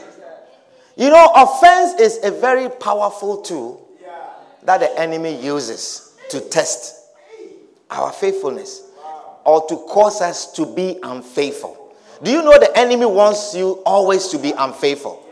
You 0.96 1.10
know, 1.10 1.32
offense 1.36 2.00
is 2.00 2.20
a 2.24 2.32
very 2.32 2.70
powerful 2.70 3.42
tool 3.42 3.88
that 4.64 4.80
the 4.80 5.00
enemy 5.00 5.42
uses 5.42 6.14
to 6.30 6.40
test 6.40 7.08
our 7.90 8.12
faithfulness 8.12 8.84
or 9.44 9.66
to 9.68 9.76
cause 9.76 10.22
us 10.22 10.52
to 10.54 10.66
be 10.66 11.00
unfaithful. 11.04 11.96
Do 12.24 12.32
you 12.32 12.44
know 12.44 12.58
the 12.60 12.72
enemy 12.78 13.06
wants 13.06 13.56
you 13.56 13.82
always 13.86 14.28
to 14.28 14.38
be 14.38 14.54
unfaithful? 14.58 15.26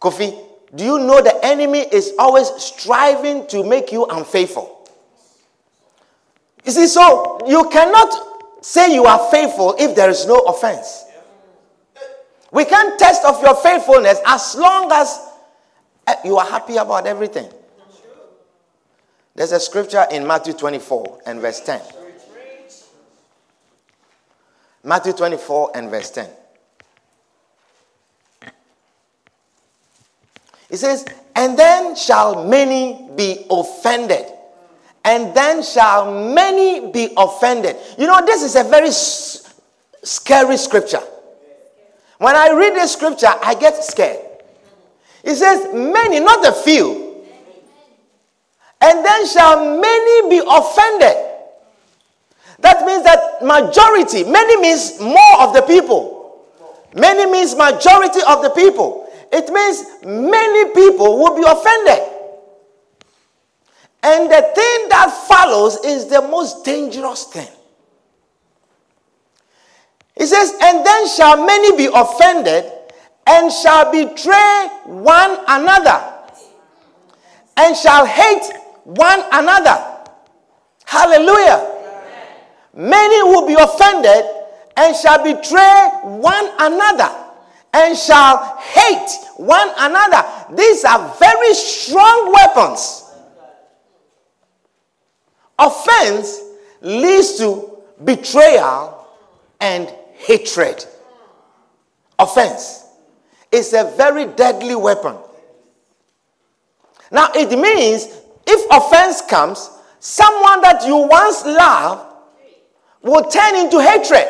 Kofi, 0.00 0.38
do 0.74 0.84
you 0.84 0.98
know 0.98 1.22
the 1.22 1.38
enemy 1.44 1.80
is 1.80 2.14
always 2.18 2.48
striving 2.56 3.46
to 3.48 3.62
make 3.62 3.92
you 3.92 4.06
unfaithful? 4.06 4.88
You 6.64 6.72
see, 6.72 6.86
so 6.86 7.38
you 7.46 7.68
cannot 7.68 8.33
say 8.64 8.94
you 8.94 9.04
are 9.04 9.30
faithful 9.30 9.76
if 9.78 9.94
there 9.94 10.08
is 10.08 10.26
no 10.26 10.38
offense. 10.40 11.04
We 12.50 12.64
can't 12.64 12.98
test 12.98 13.22
of 13.24 13.42
your 13.42 13.54
faithfulness 13.56 14.20
as 14.26 14.56
long 14.56 14.90
as 14.90 15.20
eh, 16.06 16.14
you 16.24 16.38
are 16.38 16.46
happy 16.46 16.76
about 16.76 17.06
everything. 17.06 17.50
There's 19.34 19.52
a 19.52 19.60
scripture 19.60 20.06
in 20.10 20.26
Matthew 20.26 20.54
24 20.54 21.22
and 21.26 21.40
verse 21.40 21.60
10. 21.60 21.82
Matthew 24.82 25.12
24 25.12 25.72
and 25.74 25.90
verse 25.90 26.10
10. 26.10 26.30
It 30.70 30.76
says, 30.78 31.04
And 31.36 31.58
then 31.58 31.96
shall 31.96 32.46
many 32.46 33.10
be 33.14 33.44
offended. 33.50 34.26
And 35.04 35.34
then 35.34 35.62
shall 35.62 36.10
many 36.32 36.90
be 36.90 37.12
offended. 37.16 37.76
You 37.98 38.06
know, 38.06 38.24
this 38.24 38.42
is 38.42 38.56
a 38.56 38.64
very 38.64 38.88
s- 38.88 39.54
scary 40.02 40.56
scripture. 40.56 41.02
When 42.18 42.34
I 42.34 42.50
read 42.52 42.74
this 42.74 42.92
scripture, 42.92 43.28
I 43.42 43.54
get 43.54 43.84
scared. 43.84 44.20
It 45.22 45.34
says, 45.36 45.68
Many, 45.74 46.20
not 46.20 46.46
a 46.46 46.52
few. 46.52 47.22
And 48.80 49.04
then 49.04 49.26
shall 49.26 49.80
many 49.80 50.28
be 50.30 50.38
offended. 50.46 51.16
That 52.60 52.84
means 52.86 53.02
that 53.04 53.42
majority, 53.42 54.24
many 54.24 54.56
means 54.60 55.00
more 55.00 55.40
of 55.42 55.54
the 55.54 55.62
people. 55.62 56.46
Many 56.94 57.30
means 57.30 57.54
majority 57.54 58.20
of 58.28 58.42
the 58.42 58.50
people. 58.50 59.10
It 59.32 59.50
means 59.52 59.84
many 60.04 60.70
people 60.72 61.18
will 61.18 61.36
be 61.36 61.42
offended. 61.46 62.13
And 64.04 64.30
the 64.30 64.42
thing 64.54 64.88
that 64.90 65.10
follows 65.26 65.82
is 65.82 66.08
the 66.08 66.20
most 66.20 66.62
dangerous 66.62 67.24
thing. 67.24 67.48
He 70.14 70.26
says, 70.26 70.52
And 70.60 70.84
then 70.84 71.08
shall 71.08 71.44
many 71.44 71.74
be 71.74 71.88
offended 71.92 72.70
and 73.26 73.50
shall 73.50 73.90
betray 73.90 74.68
one 74.84 75.38
another 75.48 76.12
and 77.56 77.74
shall 77.74 78.04
hate 78.04 78.44
one 78.84 79.22
another. 79.32 79.82
Hallelujah. 80.84 81.70
Many 82.74 83.22
will 83.22 83.46
be 83.46 83.54
offended 83.54 84.26
and 84.76 84.94
shall 84.94 85.24
betray 85.24 85.88
one 86.02 86.50
another 86.58 87.10
and 87.72 87.96
shall 87.96 88.58
hate 88.58 89.08
one 89.38 89.70
another. 89.78 90.22
These 90.54 90.84
are 90.84 91.14
very 91.18 91.54
strong 91.54 92.34
weapons. 92.34 93.03
Offense 95.58 96.40
leads 96.80 97.38
to 97.38 97.78
betrayal 98.04 99.06
and 99.60 99.88
hatred. 100.14 100.84
Offense 102.18 102.84
is 103.50 103.72
a 103.72 103.92
very 103.96 104.26
deadly 104.26 104.74
weapon. 104.74 105.16
Now, 107.10 107.28
it 107.34 107.56
means 107.56 108.08
if 108.46 108.66
offense 108.70 109.22
comes, 109.22 109.70
someone 110.00 110.60
that 110.62 110.84
you 110.86 110.96
once 110.96 111.44
loved 111.44 112.14
will 113.02 113.24
turn 113.30 113.54
into 113.56 113.80
hatred. 113.80 114.26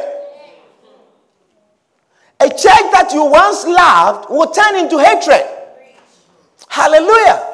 A 2.40 2.48
church 2.48 2.60
that 2.92 3.10
you 3.14 3.24
once 3.24 3.64
loved 3.64 4.28
will 4.28 4.50
turn 4.50 4.76
into 4.76 4.98
hatred. 4.98 5.46
Hallelujah. 6.68 7.53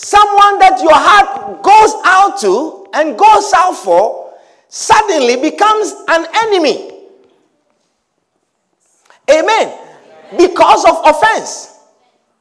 Someone 0.00 0.60
that 0.60 0.78
your 0.80 0.94
heart 0.94 1.60
goes 1.60 1.92
out 2.04 2.38
to 2.42 2.86
and 2.94 3.18
goes 3.18 3.52
out 3.52 3.72
for 3.72 4.32
suddenly 4.68 5.34
becomes 5.34 5.92
an 6.06 6.24
enemy. 6.44 6.92
Amen. 9.28 9.76
Because 10.38 10.84
of 10.84 11.02
offense. 11.04 11.80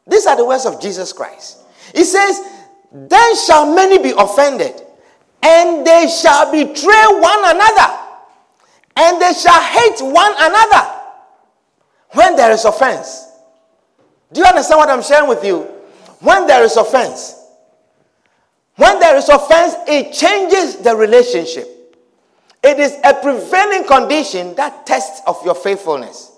These 0.05 0.27
are 0.27 0.37
the 0.37 0.45
words 0.45 0.67
of 0.67 0.79
Jesus 0.79 1.11
Christ. 1.11 1.57
He 1.95 2.03
says, 2.03 2.39
Then 2.91 3.35
shall 3.35 3.73
many 3.73 3.97
be 3.97 4.13
offended 4.15 4.79
and 5.41 5.83
they 5.83 6.07
shall 6.09 6.51
betray 6.51 7.05
one 7.09 7.39
another, 7.43 7.99
and 8.97 9.19
they 9.19 9.33
shall 9.33 9.61
hate 9.63 9.99
one 9.99 10.33
another 10.37 10.93
when 12.11 12.35
there 12.35 12.51
is 12.51 12.65
offense. 12.65 13.31
Do 14.31 14.41
you 14.41 14.45
understand 14.45 14.77
what 14.77 14.89
I'm 14.89 15.01
sharing 15.01 15.27
with 15.27 15.43
you? 15.43 15.61
When 16.19 16.45
there 16.45 16.63
is 16.63 16.77
offense, 16.77 17.46
when 18.77 18.99
there 18.99 19.15
is 19.15 19.27
offense, 19.27 19.75
it 19.87 20.13
changes 20.13 20.77
the 20.77 20.95
relationship. 20.95 21.67
It 22.63 22.79
is 22.79 22.97
a 23.03 23.13
prevailing 23.15 23.85
condition 23.85 24.55
that 24.55 24.85
tests 24.85 25.21
of 25.27 25.43
your 25.43 25.55
faithfulness. 25.55 26.31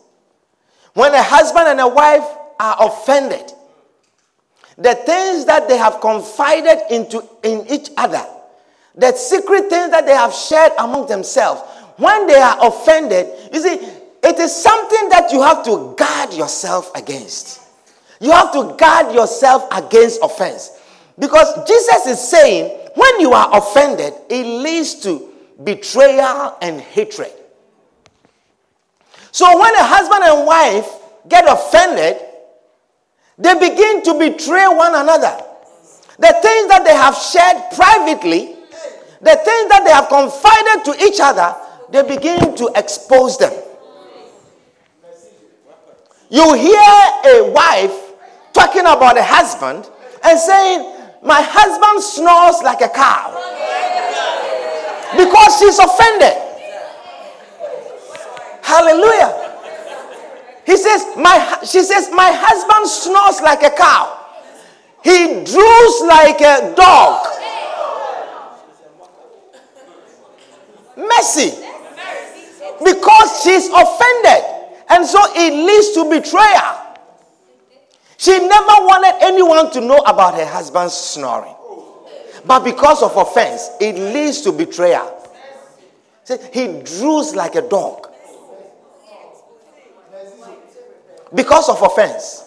When 0.94 1.14
a 1.14 1.22
husband 1.22 1.68
and 1.68 1.80
a 1.80 1.88
wife 1.88 2.26
are 2.60 2.78
offended, 2.80 3.52
the 4.78 4.96
things 4.96 5.46
that 5.46 5.68
they 5.68 5.78
have 5.78 6.00
confided 6.00 6.80
into 6.90 7.28
in 7.44 7.66
each 7.70 7.90
other, 7.98 8.26
the 8.96 9.12
secret 9.14 9.70
things 9.70 9.92
that 9.92 10.06
they 10.06 10.16
have 10.16 10.34
shared 10.34 10.72
among 10.80 11.08
themselves, 11.08 11.62
when 11.98 12.28
they 12.28 12.40
are 12.40 12.58
offended, 12.62 13.28
you 13.54 13.62
see, 13.62 13.76
it 14.24 14.40
is 14.40 14.56
something 14.56 15.10
that 15.10 15.32
you 15.34 15.42
have 15.42 15.64
to 15.66 15.94
guard 15.98 16.34
yourself 16.34 16.92
against. 16.96 17.62
You 18.22 18.32
have 18.32 18.54
to 18.54 18.76
guard 18.78 19.14
yourself 19.14 19.68
against 19.72 20.22
offense. 20.22 20.79
Because 21.20 21.68
Jesus 21.68 22.06
is 22.08 22.30
saying, 22.30 22.78
when 22.96 23.20
you 23.20 23.34
are 23.34 23.50
offended, 23.58 24.14
it 24.30 24.46
leads 24.46 24.96
to 25.04 25.30
betrayal 25.64 26.58
and 26.62 26.80
hatred. 26.80 27.32
So 29.32 29.46
when 29.60 29.76
a 29.76 29.84
husband 29.84 30.24
and 30.24 30.48
wife 30.48 30.90
get 31.28 31.46
offended, 31.48 32.26
they 33.38 33.54
begin 33.54 34.04
to 34.04 34.14
betray 34.18 34.68
one 34.68 34.96
another. 34.96 35.44
The 36.18 36.36
things 36.42 36.68
that 36.68 36.84
they 36.86 36.96
have 36.96 37.16
shared 37.16 37.72
privately, 37.74 38.56
the 39.22 39.36
things 39.36 39.70
that 39.70 39.84
they 39.86 39.92
have 39.92 40.10
confided 40.10 40.86
to 40.86 41.06
each 41.06 41.20
other, 41.22 41.56
they 41.92 42.04
begin 42.04 42.56
to 42.56 42.72
expose 42.76 43.38
them. 43.38 43.54
You 46.30 46.54
hear 46.54 46.80
a 47.26 47.52
wife 47.52 48.14
talking 48.54 48.82
about 48.82 49.18
a 49.18 49.24
husband 49.24 49.90
and 50.24 50.40
saying, 50.40 50.99
My 51.22 51.42
husband 51.42 52.04
snores 52.04 52.64
like 52.64 52.82
a 52.82 52.90
cow 52.90 53.36
because 55.18 55.60
she's 55.60 55.80
offended. 55.80 56.34
Hallelujah. 58.64 59.50
He 60.66 60.78
says, 60.78 61.04
my, 61.18 61.58
she 61.64 61.82
says, 61.82 62.10
My 62.14 62.32
husband 62.32 62.88
snores 62.88 63.42
like 63.42 63.64
a 63.64 63.76
cow. 63.76 64.16
He 65.04 65.44
droos 65.44 66.02
like 66.08 66.40
a 66.42 66.74
dog. 66.76 67.26
Mercy. 70.96 71.58
Because 72.84 73.44
she's 73.44 73.68
offended. 73.68 74.44
And 74.90 75.06
so 75.06 75.20
it 75.36 75.54
leads 75.54 75.92
to 75.94 76.10
betrayal. 76.10 76.79
She 78.20 78.38
never 78.38 78.86
wanted 78.86 79.16
anyone 79.24 79.72
to 79.72 79.80
know 79.80 80.00
about 80.00 80.36
her 80.36 80.46
husband's 80.46 80.94
snoring. 80.94 81.56
But 82.46 82.66
because 82.66 83.02
of 83.02 83.16
offense, 83.16 83.70
it 83.80 83.96
leads 83.96 84.42
to 84.42 84.52
betrayal. 84.52 85.26
He 86.52 86.68
drools 86.84 87.34
like 87.34 87.56
a 87.56 87.62
dog. 87.62 88.08
Because 91.34 91.70
of 91.70 91.82
offense. 91.82 92.44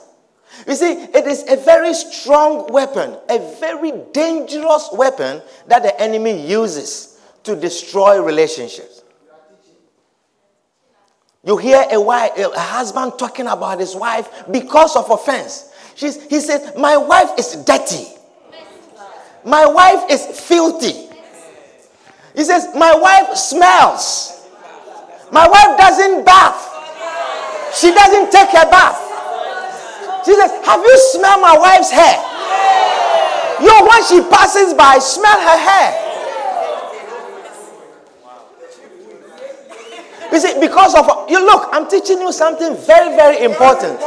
You 0.67 0.75
see, 0.75 0.93
it 0.93 1.26
is 1.26 1.45
a 1.49 1.57
very 1.57 1.95
strong 1.95 2.71
weapon, 2.71 3.17
a 3.31 3.38
very 3.59 3.93
dangerous 4.12 4.91
weapon 4.93 5.41
that 5.69 5.83
the 5.83 5.99
enemy 5.99 6.47
uses 6.47 7.19
to 7.45 7.57
destroy 7.57 8.23
relationships. 8.23 9.01
You 11.45 11.57
hear 11.57 11.85
a 11.91 12.01
wife, 12.01 12.33
a 12.39 12.59
husband 12.59 13.15
talking 13.19 13.49
about 13.49 13.81
his 13.81 13.97
wife 13.97 14.45
because 14.51 14.95
of 14.95 15.11
offense. 15.11 15.73
She's, 15.97 16.23
he 16.27 16.39
says, 16.41 16.73
My 16.79 16.97
wife 16.97 17.31
is 17.37 17.57
dirty. 17.65 18.07
My 19.45 19.67
wife 19.67 20.05
is 20.09 20.25
filthy. 20.41 21.09
He 22.37 22.45
says, 22.45 22.69
My 22.77 22.95
wife 22.95 23.37
smells. 23.37 24.49
My 25.33 25.49
wife 25.49 25.79
doesn't 25.79 26.25
bath. 26.25 26.69
She 27.75 27.93
doesn't 27.93 28.31
take 28.31 28.51
a 28.51 28.71
bath. 28.71 29.00
She 30.25 30.35
says, 30.35 30.50
Have 30.65 30.81
you 30.81 30.99
smelled 31.13 31.43
my 31.43 31.59
wife's 31.59 31.91
hair? 31.91 32.23
Yo, 33.61 33.87
when 33.87 34.05
she 34.05 34.21
passes 34.31 34.75
by, 34.75 34.99
smell 35.00 35.41
her 35.41 35.59
hair. 35.59 36.12
You 40.32 40.40
see, 40.40 40.58
because 40.60 40.95
of 40.95 41.28
you 41.30 41.45
look, 41.45 41.68
I'm 41.73 41.88
teaching 41.88 42.18
you 42.18 42.32
something 42.32 42.75
very, 42.86 43.14
very 43.14 43.45
important. 43.45 44.00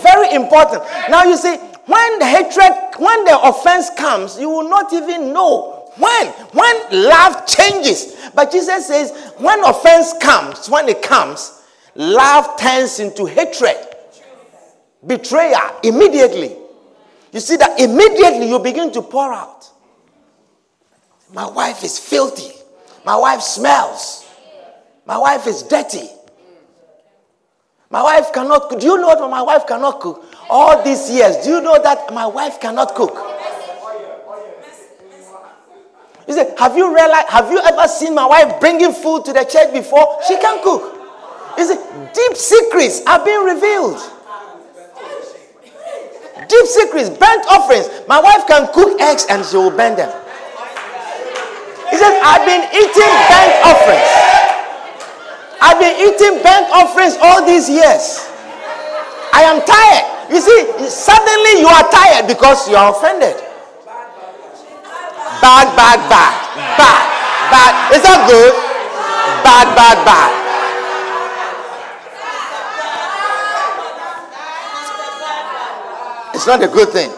Very 0.00 0.32
important. 0.34 0.84
Now 1.10 1.24
you 1.24 1.36
see, 1.36 1.56
when 1.86 2.18
the 2.20 2.26
hatred, 2.26 2.72
when 2.98 3.24
the 3.24 3.38
offense 3.42 3.90
comes, 3.98 4.38
you 4.38 4.48
will 4.48 4.68
not 4.68 4.92
even 4.92 5.32
know 5.32 5.90
when. 5.96 6.26
When 6.28 7.08
love 7.08 7.46
changes. 7.46 8.30
But 8.32 8.52
Jesus 8.52 8.86
says, 8.86 9.32
when 9.38 9.64
offense 9.64 10.14
comes, 10.20 10.68
when 10.68 10.88
it 10.88 11.02
comes, 11.02 11.60
love 11.96 12.58
turns 12.58 13.00
into 13.00 13.26
hatred, 13.26 13.76
betrayal 15.04 15.80
immediately. 15.82 16.56
You 17.32 17.40
see 17.40 17.56
that 17.56 17.80
immediately 17.80 18.48
you 18.48 18.60
begin 18.60 18.92
to 18.92 19.02
pour 19.02 19.32
out. 19.32 19.68
My 21.32 21.48
wife 21.48 21.82
is 21.82 21.98
filthy. 21.98 22.52
My 23.04 23.16
wife 23.16 23.40
smells. 23.40 24.19
My 25.10 25.18
wife 25.18 25.48
is 25.48 25.64
dirty. 25.64 26.08
My 27.90 28.00
wife 28.00 28.32
cannot 28.32 28.68
cook. 28.68 28.78
Do 28.78 28.86
you 28.86 28.96
know 28.96 29.12
that 29.18 29.28
my 29.28 29.42
wife 29.42 29.66
cannot 29.66 29.98
cook? 29.98 30.24
All 30.48 30.84
these 30.84 31.10
years, 31.10 31.38
do 31.38 31.50
you 31.50 31.60
know 31.60 31.82
that 31.82 32.14
my 32.14 32.26
wife 32.26 32.60
cannot 32.60 32.94
cook? 32.94 33.18
You 36.28 36.34
say, 36.34 36.54
have 36.56 36.76
you 36.76 36.94
realized, 36.94 37.28
have 37.28 37.50
you 37.50 37.58
ever 37.58 37.88
seen 37.88 38.14
my 38.14 38.24
wife 38.24 38.60
bringing 38.60 38.92
food 38.92 39.24
to 39.24 39.32
the 39.32 39.42
church 39.42 39.72
before? 39.72 40.06
She 40.28 40.38
can 40.38 40.62
cook. 40.62 40.94
You 41.58 41.66
see, 41.66 41.78
deep 42.14 42.36
secrets 42.36 43.02
are 43.04 43.24
being 43.24 43.42
revealed. 43.42 43.98
Deep 46.46 46.66
secrets, 46.66 47.10
burnt 47.10 47.44
offerings. 47.50 47.90
My 48.06 48.20
wife 48.20 48.46
can 48.46 48.72
cook 48.72 49.00
eggs 49.00 49.26
and 49.28 49.44
she 49.44 49.56
will 49.56 49.74
burn 49.74 49.96
them. 49.96 50.14
He 51.90 51.96
says, 51.98 52.14
I've 52.22 52.46
been 52.46 52.62
eating 52.70 53.10
burnt 53.26 53.66
offerings. 53.66 54.19
I've 55.60 55.78
been 55.78 55.96
eating 56.00 56.42
burnt 56.42 56.72
offerings 56.72 57.16
all 57.20 57.44
these 57.44 57.68
years. 57.68 58.26
I 59.32 59.44
am 59.44 59.60
tired. 59.62 60.32
You 60.32 60.40
see, 60.40 60.88
suddenly 60.88 61.60
you 61.60 61.68
are 61.68 61.84
tired 61.90 62.26
because 62.26 62.68
you 62.68 62.76
are 62.76 62.90
offended. 62.90 63.36
Bad, 65.40 65.68
bad, 65.76 66.00
bad. 66.08 66.34
Bad, 66.76 67.04
bad. 67.50 67.72
Is 67.94 68.02
that 68.02 68.26
good? 68.28 68.52
Bad, 69.44 69.74
bad, 69.76 70.04
bad. 70.04 70.30
It's 76.34 76.46
not 76.46 76.62
a 76.62 76.68
good 76.68 76.88
thing. 76.88 77.10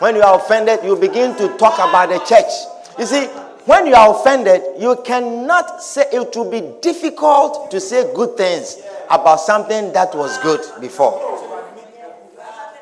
When 0.00 0.16
you 0.16 0.22
are 0.22 0.36
offended, 0.36 0.80
you 0.84 0.96
begin 0.96 1.36
to 1.36 1.56
talk 1.56 1.74
about 1.74 2.08
the 2.08 2.18
church. 2.26 2.50
You 2.98 3.06
see, 3.06 3.28
when 3.66 3.86
you 3.86 3.94
are 3.94 4.14
offended, 4.14 4.62
you 4.78 4.96
cannot 5.04 5.82
say 5.82 6.04
it 6.12 6.36
will 6.36 6.50
be 6.50 6.60
difficult 6.82 7.70
to 7.70 7.80
say 7.80 8.12
good 8.14 8.36
things 8.36 8.76
about 9.10 9.40
something 9.40 9.90
that 9.92 10.14
was 10.14 10.36
good 10.38 10.60
before. 10.82 11.12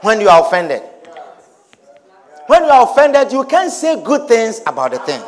When 0.01 0.21
you 0.21 0.29
are 0.29 0.45
offended, 0.45 0.83
when 2.49 2.64
you 2.64 2.71
are 2.71 2.90
offended, 2.90 3.31
you 3.33 3.45
can't 3.45 3.71
say 3.71 4.03
good 4.03 4.27
things 4.27 4.61
about 4.66 4.90
the 4.90 4.99
thing. 4.99 5.23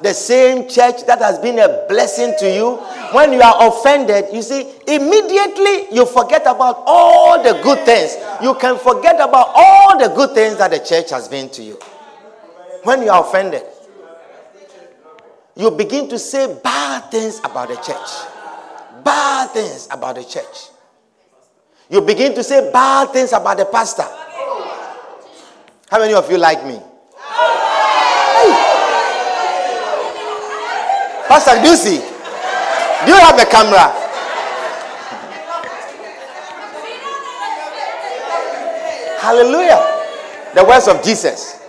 The 0.00 0.14
same 0.14 0.66
church 0.66 1.04
that 1.06 1.18
has 1.18 1.38
been 1.38 1.58
a 1.58 1.84
blessing 1.90 2.34
to 2.38 2.50
you, 2.50 2.76
when 3.12 3.34
you 3.34 3.42
are 3.42 3.68
offended, 3.68 4.32
you 4.32 4.40
see, 4.40 4.62
immediately 4.88 5.94
you 5.94 6.06
forget 6.06 6.40
about 6.46 6.84
all 6.86 7.42
the 7.42 7.60
good 7.62 7.84
things. 7.84 8.16
You 8.42 8.54
can 8.54 8.78
forget 8.78 9.16
about 9.16 9.52
all 9.54 9.98
the 9.98 10.08
good 10.08 10.30
things 10.34 10.56
that 10.56 10.70
the 10.70 10.78
church 10.78 11.10
has 11.10 11.28
been 11.28 11.50
to 11.50 11.62
you 11.62 11.78
when 12.84 13.02
you 13.02 13.10
are 13.10 13.24
offended, 13.26 13.62
you 15.56 15.70
begin 15.72 16.08
to 16.08 16.18
say 16.18 16.58
bad 16.62 17.10
things 17.10 17.38
about 17.40 17.68
the 17.68 17.76
church. 17.76 19.04
Bad 19.04 19.50
things 19.50 19.88
about 19.90 20.16
the 20.16 20.24
church. 20.24 20.70
You 21.90 22.00
begin 22.00 22.34
to 22.34 22.42
say 22.44 22.70
bad 22.72 23.10
things 23.10 23.32
about 23.32 23.58
the 23.58 23.66
pastor. 23.66 24.06
How 25.90 25.98
many 25.98 26.14
of 26.14 26.30
you 26.30 26.38
like 26.38 26.64
me? 26.64 26.80
Pastor, 31.28 31.62
do 31.62 31.68
you 31.70 31.76
see? 31.76 31.98
Do 33.06 33.12
you 33.12 33.18
have 33.20 33.38
a 33.38 33.44
camera? 33.46 33.92
Hallelujah. 39.20 39.80
The 40.54 40.64
words 40.64 40.88
of 40.88 41.02
Jesus 41.04 41.59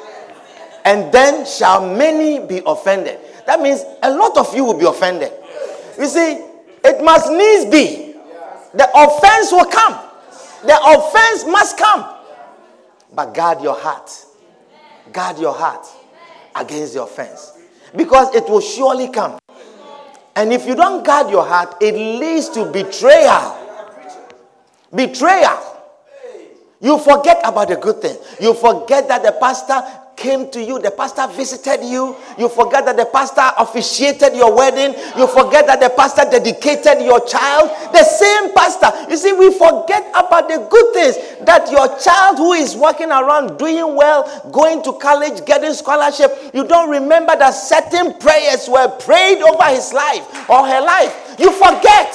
and 0.85 1.11
then 1.11 1.45
shall 1.45 1.87
many 1.95 2.45
be 2.45 2.61
offended. 2.65 3.19
That 3.45 3.59
means 3.61 3.83
a 4.01 4.09
lot 4.09 4.37
of 4.37 4.55
you 4.55 4.65
will 4.65 4.77
be 4.77 4.85
offended. 4.85 5.31
You 5.97 6.07
see, 6.07 6.43
it 6.83 7.03
must 7.03 7.31
needs 7.31 7.65
be. 7.65 8.15
The 8.73 8.89
offense 8.95 9.51
will 9.51 9.65
come. 9.65 9.99
The 10.65 10.77
offense 10.81 11.45
must 11.45 11.77
come. 11.77 12.17
But 13.13 13.33
guard 13.33 13.61
your 13.61 13.75
heart. 13.75 14.09
Guard 15.11 15.39
your 15.39 15.53
heart 15.53 15.85
against 16.55 16.93
the 16.93 17.03
offense. 17.03 17.57
Because 17.95 18.33
it 18.33 18.49
will 18.49 18.61
surely 18.61 19.09
come. 19.09 19.37
And 20.35 20.53
if 20.53 20.65
you 20.65 20.75
don't 20.75 21.05
guard 21.05 21.29
your 21.29 21.45
heart, 21.45 21.75
it 21.81 21.93
leads 21.93 22.49
to 22.49 22.71
betrayal. 22.71 23.57
Betrayal. 24.95 25.59
You 26.79 26.97
forget 26.97 27.41
about 27.43 27.67
the 27.67 27.75
good 27.75 28.01
thing. 28.01 28.17
You 28.39 28.53
forget 28.53 29.07
that 29.07 29.23
the 29.23 29.33
pastor 29.33 29.83
came 30.15 30.49
to 30.51 30.63
you, 30.63 30.79
the 30.79 30.91
pastor 30.91 31.27
visited 31.27 31.83
you. 31.83 32.15
You 32.37 32.49
forget 32.49 32.85
that 32.85 32.97
the 32.97 33.05
pastor 33.05 33.41
officiated 33.57 34.35
your 34.35 34.55
wedding. 34.55 34.93
You 35.17 35.27
forget 35.27 35.65
that 35.67 35.79
the 35.79 35.89
pastor 35.89 36.29
dedicated 36.29 37.03
your 37.03 37.25
child. 37.25 37.69
The 37.91 38.03
same 38.03 38.53
pastor. 38.53 38.91
You 39.09 39.17
see, 39.17 39.33
we 39.33 39.51
forget 39.51 40.07
about 40.15 40.47
the 40.47 40.67
good 40.69 40.93
things 40.93 41.17
that 41.45 41.71
your 41.71 41.87
child 41.99 42.37
who 42.37 42.53
is 42.53 42.75
walking 42.75 43.09
around 43.09 43.57
doing 43.57 43.95
well, 43.95 44.23
going 44.51 44.83
to 44.83 44.93
college, 44.93 45.45
getting 45.45 45.73
scholarship, 45.73 46.31
you 46.53 46.67
don't 46.67 46.89
remember 46.89 47.35
that 47.35 47.51
certain 47.51 48.13
prayers 48.19 48.67
were 48.69 48.87
prayed 48.99 49.41
over 49.41 49.65
his 49.65 49.93
life 49.93 50.49
or 50.49 50.67
her 50.67 50.81
life. 50.81 51.35
You 51.39 51.51
forget. 51.51 52.13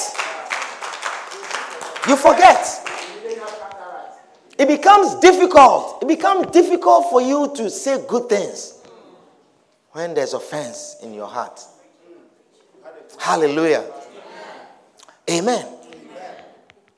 You 2.09 2.17
forget. 2.17 2.86
It 4.59 4.69
becomes 4.69 5.17
difficult. 5.17 6.03
It 6.03 6.09
becomes 6.09 6.47
difficult 6.51 7.11
for 7.11 7.21
you 7.21 7.53
to 7.57 7.69
say 7.69 8.03
good 8.09 8.29
things 8.29 8.79
when 9.93 10.15
there's 10.15 10.33
offense 10.33 10.97
in 11.03 11.13
your 11.13 11.27
heart. 11.27 11.61
Hallelujah. 13.19 13.85
Amen. 15.31 15.67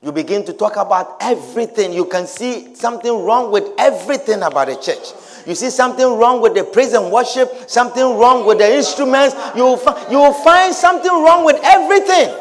You 0.00 0.12
begin 0.12 0.44
to 0.44 0.52
talk 0.52 0.76
about 0.76 1.16
everything. 1.20 1.92
You 1.92 2.04
can 2.04 2.26
see 2.26 2.74
something 2.76 3.10
wrong 3.24 3.50
with 3.50 3.68
everything 3.78 4.42
about 4.42 4.68
the 4.68 4.76
church. 4.76 5.12
You 5.46 5.54
see 5.56 5.70
something 5.70 6.06
wrong 6.06 6.40
with 6.40 6.54
the 6.54 6.62
praise 6.62 6.92
and 6.92 7.10
worship, 7.10 7.50
something 7.68 8.02
wrong 8.02 8.46
with 8.46 8.58
the 8.58 8.76
instruments. 8.76 9.34
You 9.56 9.64
will, 9.64 9.76
fi- 9.76 10.10
you 10.10 10.18
will 10.18 10.34
find 10.34 10.72
something 10.72 11.10
wrong 11.10 11.44
with 11.44 11.58
everything. 11.64 12.32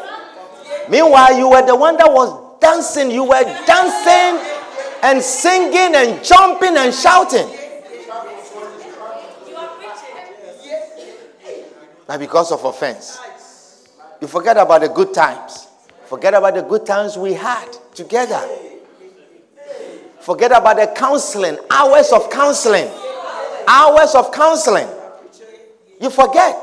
Meanwhile, 0.88 1.36
you 1.36 1.50
were 1.50 1.66
the 1.66 1.74
one 1.74 1.96
that 1.96 2.12
was 2.12 2.60
dancing. 2.60 3.10
You 3.10 3.24
were 3.24 3.42
dancing 3.66 4.57
and 5.02 5.22
singing 5.22 5.94
and 5.94 6.24
jumping 6.24 6.76
and 6.76 6.92
shouting. 6.92 7.48
But 12.06 12.18
because 12.20 12.52
of 12.52 12.64
offense, 12.64 13.18
you 14.20 14.26
forget 14.26 14.56
about 14.56 14.80
the 14.80 14.88
good 14.88 15.12
times. 15.12 15.68
Forget 16.06 16.32
about 16.34 16.54
the 16.54 16.62
good 16.62 16.86
times 16.86 17.18
we 17.18 17.34
had 17.34 17.70
together. 17.94 18.40
Forget 20.20 20.52
about 20.52 20.76
the 20.76 20.92
counseling, 20.96 21.58
hours 21.70 22.12
of 22.12 22.30
counseling, 22.30 22.88
hours 23.66 24.14
of 24.14 24.32
counseling. 24.32 24.88
You 26.00 26.10
forget. 26.10 26.56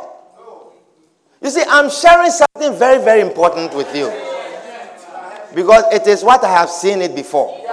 You 1.42 1.50
see, 1.52 1.64
I'm 1.68 1.90
sharing 1.92 2.32
something 2.32 2.78
very, 2.80 3.04
very 3.04 3.22
important 3.22 3.74
with 3.76 3.96
you 3.96 4.12
because 5.54 5.84
it 5.94 6.08
is 6.08 6.24
what 6.24 6.44
I 6.44 6.52
have 6.52 6.70
seen 6.70 7.02
it 7.02 7.16
before 7.16 7.66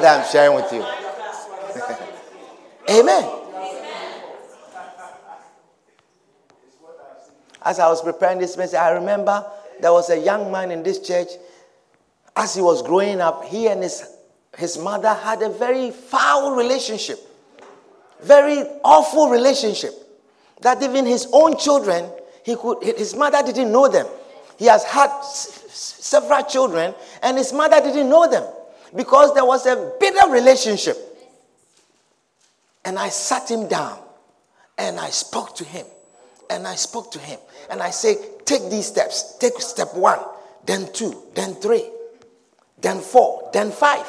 that 0.00 0.20
I'm 0.20 0.30
sharing 0.30 0.54
with 0.56 0.72
you. 0.72 0.84
Amen. 3.00 3.38
As 7.64 7.78
I 7.78 7.88
was 7.88 8.02
preparing 8.02 8.38
this 8.38 8.56
message, 8.56 8.74
I 8.76 8.90
remember 8.90 9.44
there 9.80 9.92
was 9.92 10.10
a 10.10 10.18
young 10.18 10.50
man 10.50 10.70
in 10.70 10.82
this 10.82 10.98
church. 10.98 11.28
As 12.34 12.54
he 12.54 12.62
was 12.62 12.82
growing 12.82 13.20
up, 13.20 13.44
he 13.44 13.68
and 13.68 13.82
his, 13.82 14.16
his 14.56 14.78
mother 14.78 15.12
had 15.12 15.42
a 15.42 15.48
very 15.50 15.90
foul 15.90 16.56
relationship, 16.56 17.18
very 18.22 18.58
awful 18.82 19.28
relationship. 19.28 19.92
That 20.62 20.82
even 20.82 21.06
his 21.06 21.28
own 21.32 21.56
children, 21.58 22.08
he 22.44 22.56
could, 22.56 22.82
his 22.82 23.14
mother 23.14 23.42
didn't 23.44 23.70
know 23.70 23.88
them. 23.88 24.06
He 24.58 24.66
has 24.66 24.84
had 24.84 25.10
s- 25.20 25.66
several 25.72 26.42
children, 26.44 26.94
and 27.22 27.36
his 27.36 27.52
mother 27.52 27.80
didn't 27.80 28.08
know 28.08 28.28
them 28.30 28.44
because 28.94 29.34
there 29.34 29.44
was 29.44 29.66
a 29.66 29.92
bitter 29.98 30.30
relationship. 30.30 30.96
And 32.84 32.98
I 32.98 33.08
sat 33.08 33.50
him 33.50 33.68
down 33.68 33.98
and 34.78 34.98
I 34.98 35.10
spoke 35.10 35.54
to 35.56 35.64
him. 35.64 35.86
And 36.50 36.66
I 36.66 36.74
spoke 36.74 37.12
to 37.12 37.18
him. 37.18 37.38
And 37.70 37.80
I 37.80 37.90
said, 37.90 38.16
Take 38.44 38.70
these 38.70 38.86
steps. 38.86 39.36
Take 39.38 39.60
step 39.60 39.94
one, 39.94 40.18
then 40.66 40.92
two, 40.92 41.22
then 41.34 41.54
three, 41.54 41.88
then 42.80 43.00
four, 43.00 43.48
then 43.52 43.70
five. 43.70 44.06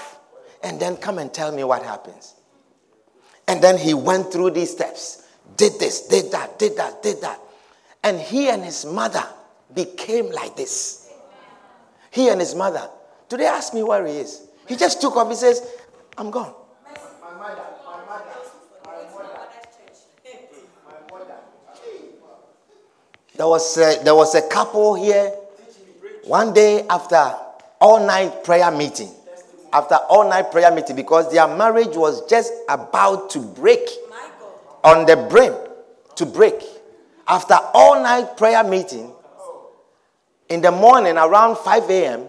And 0.64 0.80
then 0.80 0.98
come 0.98 1.18
and 1.20 1.34
tell 1.34 1.52
me 1.52 1.64
what 1.64 1.84
happens. 1.84 2.34
And 3.48 3.62
then 3.62 3.78
he 3.78 3.94
went 3.94 4.32
through 4.32 4.52
these 4.52 4.72
steps, 4.72 5.28
did 5.58 5.80
this, 5.80 6.08
did 6.08 6.32
that, 6.32 6.58
did 6.58 6.78
that, 6.78 7.04
did 7.04 7.22
that. 7.22 7.40
And 8.04 8.20
he 8.20 8.50
and 8.50 8.64
his 8.64 8.86
mother 8.86 9.26
became 9.74 10.32
like 10.32 10.56
this. 10.56 11.10
He 12.12 12.30
and 12.30 12.40
his 12.40 12.56
mother. 12.56 12.90
Do 13.30 13.38
they 13.38 13.46
ask 13.46 13.74
me 13.74 13.84
where 13.84 14.06
he 14.06 14.14
is? 14.18 14.48
He 14.68 14.76
just 14.76 15.02
took 15.02 15.16
off. 15.16 15.30
He 15.30 15.36
says, 15.36 15.68
I'm 16.18 16.32
gone. 16.32 16.54
There 23.36 23.48
was, 23.48 23.78
a, 23.78 24.04
there 24.04 24.16
was 24.16 24.36
a 24.36 24.48
couple 24.48 24.94
here 24.94 25.30
one 26.26 26.54
day 26.54 26.86
after 26.88 27.36
all 27.82 28.06
night 28.06 28.44
prayer 28.44 28.70
meeting. 28.72 29.10
After 29.74 29.96
all 29.96 30.30
night 30.30 30.52
prayer 30.52 30.72
meeting, 30.72 30.96
because 30.96 31.32
their 31.32 31.48
marriage 31.48 31.96
was 31.98 32.26
just 32.30 32.54
about 32.70 33.32
to 33.32 33.40
break 33.40 33.90
on 34.84 35.08
the 35.08 35.18
brim 35.18 35.56
to 36.16 36.26
break. 36.28 36.62
After 37.28 37.56
all 37.74 38.02
night 38.02 38.38
prayer 38.38 38.64
meeting, 38.64 39.12
in 40.50 40.62
the 40.62 40.72
morning 40.72 41.18
around 41.18 41.58
5 41.58 41.90
a.m., 41.90 42.28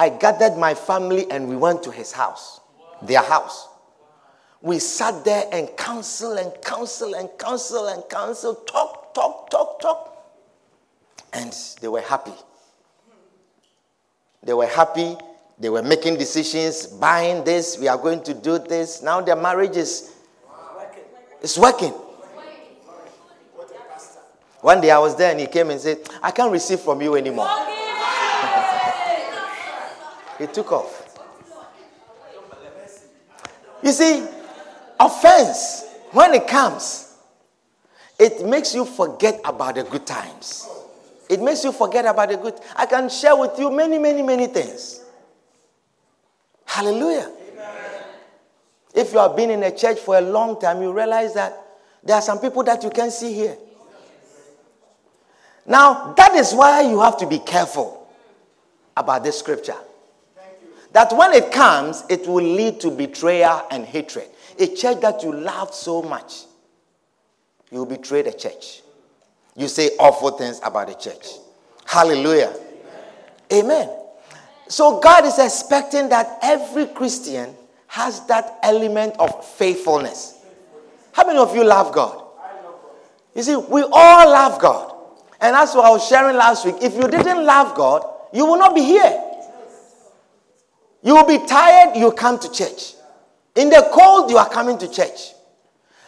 I 0.00 0.08
gathered 0.08 0.56
my 0.56 0.72
family 0.72 1.30
and 1.30 1.46
we 1.46 1.56
went 1.56 1.82
to 1.82 1.90
his 1.90 2.10
house, 2.10 2.60
their 3.02 3.20
house. 3.20 3.68
We 4.62 4.78
sat 4.78 5.26
there 5.26 5.44
and 5.52 5.68
counsel 5.76 6.38
and 6.38 6.50
counsel 6.64 7.12
and 7.12 7.28
counsel 7.38 7.86
and 7.86 8.02
counsel, 8.08 8.54
talk, 8.54 9.12
talk, 9.12 9.50
talk, 9.50 9.78
talk. 9.78 10.24
And 11.34 11.54
they 11.82 11.88
were 11.88 12.00
happy. 12.00 12.32
They 14.42 14.54
were 14.54 14.68
happy. 14.68 15.18
They 15.58 15.68
were 15.68 15.82
making 15.82 16.16
decisions, 16.16 16.86
buying 16.86 17.44
this, 17.44 17.76
we 17.78 17.86
are 17.86 17.98
going 17.98 18.22
to 18.22 18.32
do 18.32 18.58
this. 18.58 19.02
Now 19.02 19.20
their 19.20 19.36
marriage 19.36 19.76
is 19.76 20.14
it's 21.42 21.58
working. 21.58 21.92
One 24.62 24.80
day 24.80 24.92
I 24.92 24.98
was 24.98 25.14
there 25.16 25.30
and 25.30 25.40
he 25.40 25.46
came 25.46 25.68
and 25.68 25.78
said, 25.78 25.98
I 26.22 26.30
can't 26.30 26.50
receive 26.50 26.80
from 26.80 27.02
you 27.02 27.16
anymore. 27.16 27.69
He 30.40 30.46
took 30.46 30.72
off. 30.72 31.18
You 33.82 33.92
see, 33.92 34.26
offense, 34.98 35.84
when 36.12 36.34
it 36.34 36.48
comes, 36.48 37.14
it 38.18 38.44
makes 38.46 38.74
you 38.74 38.84
forget 38.84 39.40
about 39.44 39.74
the 39.74 39.84
good 39.84 40.06
times. 40.06 40.68
It 41.28 41.40
makes 41.40 41.62
you 41.62 41.72
forget 41.72 42.06
about 42.06 42.30
the 42.30 42.36
good. 42.36 42.54
I 42.74 42.86
can 42.86 43.08
share 43.08 43.36
with 43.36 43.58
you 43.58 43.70
many, 43.70 43.98
many, 43.98 44.22
many 44.22 44.46
things. 44.46 45.02
Hallelujah. 46.64 47.30
If 48.94 49.12
you 49.12 49.18
have 49.18 49.36
been 49.36 49.50
in 49.50 49.62
a 49.62 49.74
church 49.74 49.98
for 49.98 50.16
a 50.18 50.20
long 50.20 50.60
time, 50.60 50.82
you 50.82 50.92
realize 50.92 51.34
that 51.34 51.56
there 52.02 52.16
are 52.16 52.22
some 52.22 52.38
people 52.40 52.62
that 52.64 52.82
you 52.82 52.90
can 52.90 53.10
see 53.10 53.32
here. 53.32 53.56
Now, 55.66 56.14
that 56.14 56.34
is 56.34 56.52
why 56.52 56.80
you 56.82 57.00
have 57.00 57.16
to 57.18 57.26
be 57.26 57.38
careful 57.38 58.08
about 58.96 59.22
this 59.22 59.38
scripture. 59.38 59.76
That 60.92 61.12
when 61.12 61.32
it 61.32 61.52
comes, 61.52 62.04
it 62.08 62.26
will 62.26 62.44
lead 62.44 62.80
to 62.80 62.90
betrayal 62.90 63.66
and 63.70 63.84
hatred. 63.84 64.28
A 64.58 64.66
church 64.66 65.00
that 65.00 65.22
you 65.22 65.32
love 65.32 65.72
so 65.72 66.02
much, 66.02 66.44
you 67.70 67.86
betray 67.86 68.22
the 68.22 68.32
church. 68.32 68.82
You 69.56 69.68
say 69.68 69.90
awful 69.98 70.32
things 70.32 70.60
about 70.64 70.88
the 70.88 70.94
church. 70.94 71.26
Hallelujah. 71.86 72.54
Amen. 73.52 73.88
So 74.68 75.00
God 75.00 75.24
is 75.24 75.38
expecting 75.38 76.08
that 76.10 76.38
every 76.42 76.86
Christian 76.86 77.54
has 77.88 78.24
that 78.26 78.58
element 78.62 79.16
of 79.18 79.44
faithfulness. 79.44 80.44
How 81.12 81.26
many 81.26 81.38
of 81.38 81.54
you 81.54 81.64
love 81.64 81.92
God? 81.92 82.24
You 83.34 83.42
see, 83.42 83.56
we 83.56 83.82
all 83.82 84.30
love 84.30 84.60
God. 84.60 84.94
And 85.40 85.54
that's 85.54 85.74
what 85.74 85.84
I 85.84 85.90
was 85.90 86.06
sharing 86.06 86.36
last 86.36 86.64
week. 86.64 86.76
If 86.82 86.94
you 86.94 87.08
didn't 87.08 87.44
love 87.44 87.74
God, 87.74 88.04
you 88.32 88.46
will 88.46 88.58
not 88.58 88.74
be 88.74 88.82
here. 88.82 89.29
You 91.02 91.14
will 91.14 91.26
be 91.26 91.44
tired, 91.46 91.96
you 91.96 92.12
come 92.12 92.38
to 92.38 92.50
church. 92.50 92.94
In 93.56 93.70
the 93.70 93.88
cold, 93.92 94.30
you 94.30 94.36
are 94.36 94.48
coming 94.48 94.78
to 94.78 94.90
church. 94.90 95.32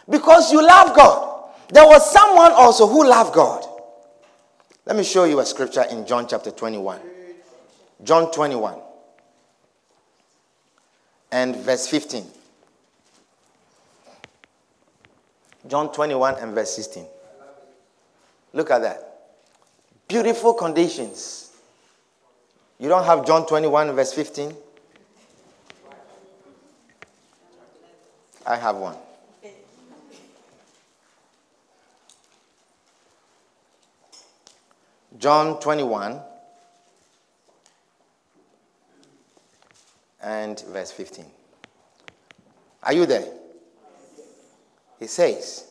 Because 0.09 0.51
you 0.51 0.65
love 0.65 0.95
God. 0.95 1.49
There 1.69 1.85
was 1.85 2.11
someone 2.11 2.51
also 2.51 2.87
who 2.87 3.07
loved 3.07 3.33
God. 3.33 3.65
Let 4.85 4.95
me 4.95 5.03
show 5.03 5.23
you 5.23 5.39
a 5.39 5.45
scripture 5.45 5.83
in 5.89 6.05
John 6.05 6.27
chapter 6.27 6.51
21. 6.51 6.99
John 8.03 8.31
21 8.31 8.79
and 11.31 11.55
verse 11.55 11.87
15. 11.87 12.25
John 15.67 15.91
21 15.91 16.35
and 16.35 16.53
verse 16.53 16.75
16. 16.75 17.05
Look 18.51 18.69
at 18.69 18.81
that. 18.81 19.09
Beautiful 20.07 20.53
conditions. 20.53 21.51
You 22.77 22.89
don't 22.89 23.05
have 23.05 23.25
John 23.25 23.47
21, 23.47 23.95
verse 23.95 24.13
15? 24.13 24.53
I 28.45 28.55
have 28.57 28.75
one. 28.75 28.97
John 35.17 35.59
21 35.59 36.19
and 40.21 40.59
verse 40.71 40.91
15. 40.91 41.25
Are 42.83 42.93
you 42.93 43.05
there? 43.05 43.25
He 44.99 45.07
says, 45.07 45.67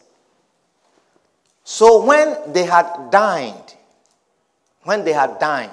So 1.65 2.05
when 2.05 2.53
they 2.53 2.65
had 2.65 3.11
dined, 3.11 3.75
when 4.85 5.05
they 5.05 5.13
had 5.13 5.39
dined, 5.39 5.71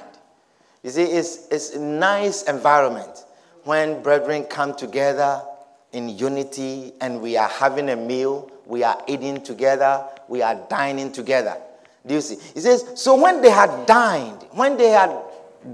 you 0.84 0.90
see, 0.90 1.04
it's, 1.04 1.48
it's 1.52 1.76
a 1.76 1.80
nice 1.80 2.44
environment 2.44 3.24
when 3.64 4.02
brethren 4.02 4.46
come 4.46 4.74
together 4.74 5.42
in 5.94 6.10
unity 6.10 6.94
and 7.02 7.22
we 7.22 7.38
are 7.38 7.50
having 7.50 7.90
a 7.90 7.96
meal, 7.96 8.52
we 8.66 8.84
are 8.84 9.02
eating 9.08 9.42
together, 9.42 10.06
we 10.28 10.42
are 10.42 10.56
dining 10.70 11.12
together. 11.12 11.58
Do 12.06 12.14
you 12.14 12.22
see? 12.22 12.36
He 12.54 12.60
says, 12.60 12.86
So 12.96 13.20
when 13.22 13.42
they 13.42 13.50
had 13.50 13.86
dined, 13.86 14.46
when 14.52 14.78
they 14.78 14.90
had 14.90 15.16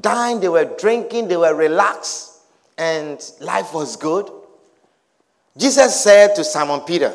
dined, 0.02 0.42
they 0.42 0.50
were 0.50 0.66
drinking, 0.80 1.28
they 1.28 1.38
were 1.38 1.54
relaxed, 1.54 2.40
and 2.78 3.20
life 3.42 3.74
was 3.74 3.96
good. 3.96 4.30
Jesus 5.58 6.02
said 6.02 6.36
to 6.36 6.44
Simon 6.44 6.82
Peter, 6.82 7.14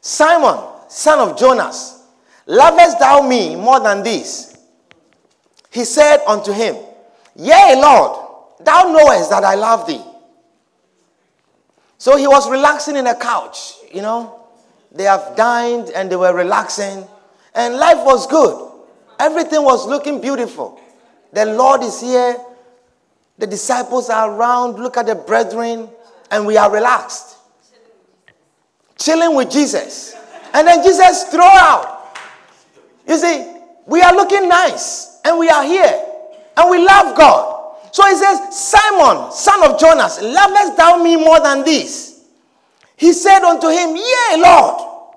Simon, 0.00 0.58
son 0.88 1.18
of 1.18 1.38
Jonas, 1.38 2.02
lovest 2.46 2.98
thou 2.98 3.26
me 3.26 3.56
more 3.56 3.80
than 3.80 4.02
this? 4.02 4.56
He 5.70 5.84
said 5.84 6.18
unto 6.26 6.52
him, 6.52 6.76
Yea, 7.36 7.74
Lord, 7.76 8.28
thou 8.60 8.84
knowest 8.92 9.30
that 9.30 9.44
I 9.44 9.54
love 9.54 9.86
thee. 9.86 10.02
So 12.00 12.16
he 12.16 12.26
was 12.26 12.48
relaxing 12.48 12.96
in 12.96 13.06
a 13.06 13.14
couch, 13.14 13.74
you 13.92 14.00
know. 14.00 14.46
They 14.90 15.04
have 15.04 15.36
dined 15.36 15.90
and 15.90 16.10
they 16.10 16.16
were 16.16 16.34
relaxing, 16.34 17.06
and 17.54 17.76
life 17.76 18.02
was 18.06 18.26
good. 18.26 18.72
Everything 19.18 19.62
was 19.62 19.86
looking 19.86 20.18
beautiful. 20.18 20.80
The 21.34 21.44
Lord 21.44 21.82
is 21.82 22.00
here, 22.00 22.38
the 23.36 23.46
disciples 23.46 24.08
are 24.08 24.32
around. 24.32 24.76
Look 24.76 24.96
at 24.96 25.04
the 25.04 25.14
brethren, 25.14 25.90
and 26.30 26.46
we 26.46 26.56
are 26.56 26.72
relaxed, 26.72 27.36
chilling 28.98 29.36
with 29.36 29.50
Jesus. 29.50 30.16
And 30.54 30.66
then 30.66 30.82
Jesus 30.82 31.24
throw 31.24 31.44
out. 31.44 32.16
You 33.06 33.18
see, 33.18 33.46
we 33.84 34.00
are 34.00 34.14
looking 34.14 34.48
nice, 34.48 35.20
and 35.22 35.38
we 35.38 35.50
are 35.50 35.64
here, 35.64 36.02
and 36.56 36.70
we 36.70 36.78
love 36.82 37.14
God. 37.14 37.59
So 37.92 38.06
he 38.06 38.16
says, 38.16 38.56
Simon, 38.56 39.32
son 39.32 39.64
of 39.64 39.78
Jonas, 39.78 40.20
lovest 40.22 40.76
thou 40.76 41.02
me 41.02 41.16
more 41.16 41.40
than 41.40 41.64
this? 41.64 42.24
He 42.96 43.12
said 43.12 43.42
unto 43.42 43.68
him, 43.68 43.96
Yea, 43.96 44.36
Lord, 44.36 45.08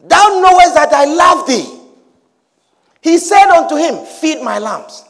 thou 0.00 0.40
knowest 0.40 0.74
that 0.74 0.92
I 0.92 1.04
love 1.04 1.46
thee. 1.46 1.78
He 3.00 3.18
said 3.18 3.48
unto 3.50 3.76
him, 3.76 4.04
Feed 4.04 4.42
my 4.42 4.58
lambs. 4.58 5.04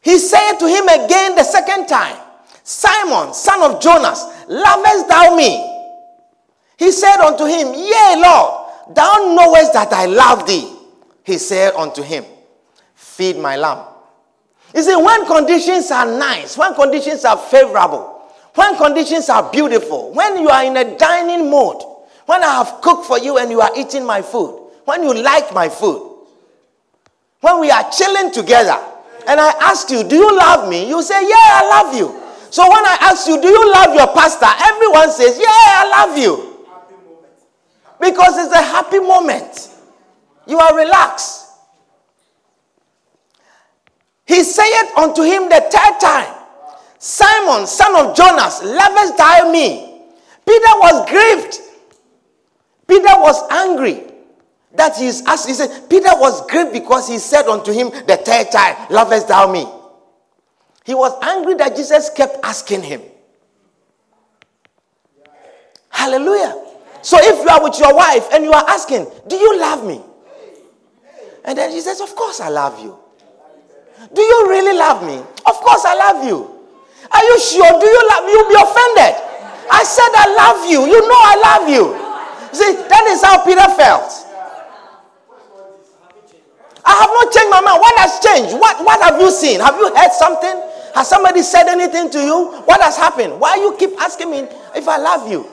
He 0.00 0.18
said 0.18 0.54
to 0.58 0.66
him 0.66 0.88
again 0.88 1.34
the 1.34 1.44
second 1.44 1.86
time, 1.86 2.16
Simon, 2.62 3.34
son 3.34 3.62
of 3.62 3.80
Jonas, 3.82 4.24
lovest 4.48 5.08
thou 5.08 5.34
me? 5.34 5.66
He 6.78 6.92
said 6.92 7.18
unto 7.18 7.44
him, 7.44 7.74
Yea, 7.74 8.16
Lord, 8.16 8.94
thou 8.94 9.34
knowest 9.34 9.72
that 9.74 9.92
I 9.92 10.06
love 10.06 10.46
thee. 10.46 10.72
He 11.24 11.36
said 11.36 11.74
unto 11.74 12.02
him, 12.02 12.24
Feed 12.94 13.36
my 13.36 13.56
lamb. 13.56 13.89
You 14.74 14.82
see, 14.82 14.96
when 14.96 15.26
conditions 15.26 15.90
are 15.90 16.06
nice, 16.06 16.56
when 16.56 16.74
conditions 16.74 17.24
are 17.24 17.36
favorable, 17.36 18.20
when 18.54 18.76
conditions 18.76 19.28
are 19.28 19.50
beautiful, 19.50 20.12
when 20.12 20.38
you 20.38 20.48
are 20.48 20.64
in 20.64 20.76
a 20.76 20.96
dining 20.96 21.50
mode, 21.50 21.82
when 22.26 22.42
I 22.42 22.62
have 22.62 22.80
cooked 22.80 23.06
for 23.06 23.18
you 23.18 23.38
and 23.38 23.50
you 23.50 23.60
are 23.60 23.70
eating 23.76 24.04
my 24.04 24.22
food, 24.22 24.70
when 24.84 25.02
you 25.02 25.14
like 25.14 25.52
my 25.52 25.68
food, 25.68 26.18
when 27.40 27.60
we 27.60 27.70
are 27.70 27.90
chilling 27.90 28.32
together, 28.32 28.76
and 29.26 29.40
I 29.40 29.50
ask 29.60 29.90
you, 29.90 30.02
Do 30.04 30.16
you 30.16 30.36
love 30.36 30.68
me? 30.68 30.88
You 30.88 31.02
say, 31.02 31.20
Yeah, 31.22 31.34
I 31.34 31.82
love 31.82 31.94
you. 31.96 32.20
So 32.50 32.62
when 32.68 32.84
I 32.84 32.98
ask 33.02 33.28
you, 33.28 33.40
Do 33.40 33.48
you 33.48 33.72
love 33.72 33.94
your 33.94 34.08
pastor? 34.14 34.46
Everyone 34.46 35.10
says, 35.10 35.38
Yeah, 35.38 35.46
I 35.46 36.06
love 36.06 36.18
you. 36.18 36.66
Because 38.00 38.38
it's 38.38 38.54
a 38.54 38.62
happy 38.62 38.98
moment. 38.98 39.68
You 40.46 40.58
are 40.58 40.76
relaxed. 40.76 41.39
He 44.30 44.44
saith 44.44 44.96
unto 44.96 45.22
him 45.22 45.48
the 45.48 45.60
third 45.60 45.98
time, 45.98 46.32
Simon, 47.00 47.66
son 47.66 47.96
of 47.96 48.16
Jonas, 48.16 48.62
lovest 48.62 49.16
thou 49.16 49.50
me? 49.50 50.04
Peter 50.46 50.72
was 50.76 51.10
grieved. 51.10 51.58
Peter 52.86 53.12
was 53.18 53.42
angry 53.50 54.04
that 54.76 54.96
he 54.96 55.08
is 55.08 55.24
asked. 55.26 55.48
He 55.48 55.54
said, 55.54 55.90
Peter 55.90 56.10
was 56.12 56.46
grieved 56.46 56.72
because 56.72 57.08
he 57.08 57.18
said 57.18 57.48
unto 57.48 57.72
him 57.72 57.90
the 57.90 58.22
third 58.24 58.52
time, 58.52 58.76
Lovest 58.88 59.26
thou 59.26 59.50
me? 59.50 59.66
He 60.84 60.94
was 60.94 61.12
angry 61.24 61.54
that 61.54 61.74
Jesus 61.74 62.08
kept 62.10 62.36
asking 62.44 62.84
him. 62.84 63.02
Hallelujah. 65.88 66.54
So 67.02 67.18
if 67.20 67.42
you 67.42 67.48
are 67.48 67.64
with 67.64 67.80
your 67.80 67.96
wife 67.96 68.28
and 68.32 68.44
you 68.44 68.52
are 68.52 68.64
asking, 68.68 69.10
Do 69.26 69.34
you 69.34 69.58
love 69.58 69.84
me? 69.84 70.00
And 71.44 71.58
then 71.58 71.72
he 71.72 71.80
says, 71.80 72.00
Of 72.00 72.14
course 72.14 72.38
I 72.38 72.48
love 72.48 72.80
you. 72.80 72.99
Do 74.08 74.22
you 74.22 74.46
really 74.48 74.76
love 74.76 75.04
me? 75.04 75.18
Of 75.20 75.56
course 75.60 75.84
I 75.84 75.94
love 75.94 76.24
you. 76.24 76.40
Are 77.12 77.24
you 77.24 77.36
sure? 77.40 77.68
Do 77.80 77.86
you 77.86 78.02
love 78.08 78.24
me? 78.24 78.32
You'll 78.32 78.48
be 78.48 78.56
offended. 78.56 79.12
I 79.70 79.84
said 79.84 80.10
I 80.16 80.26
love 80.34 80.60
you. 80.70 80.80
You 80.88 81.00
know 81.04 81.20
I 81.20 81.36
love 81.36 81.68
you. 81.68 81.84
See, 82.52 82.74
that 82.88 83.04
is 83.12 83.22
how 83.22 83.44
Peter 83.44 83.66
felt. 83.76 84.10
I 86.84 86.92
have 86.96 87.10
not 87.12 87.32
changed 87.32 87.50
my 87.50 87.60
mind. 87.60 87.80
What 87.80 87.94
has 87.98 88.18
changed? 88.24 88.54
What, 88.58 88.84
what 88.84 89.00
have 89.02 89.20
you 89.20 89.30
seen? 89.30 89.60
Have 89.60 89.76
you 89.76 89.94
heard 89.94 90.12
something? 90.12 90.56
Has 90.94 91.08
somebody 91.08 91.42
said 91.42 91.68
anything 91.68 92.10
to 92.10 92.18
you? 92.18 92.62
What 92.64 92.80
has 92.82 92.96
happened? 92.96 93.38
Why 93.38 93.56
you 93.56 93.76
keep 93.78 93.90
asking 94.00 94.30
me 94.30 94.38
if 94.74 94.88
I 94.88 94.96
love 94.96 95.30
you? 95.30 95.46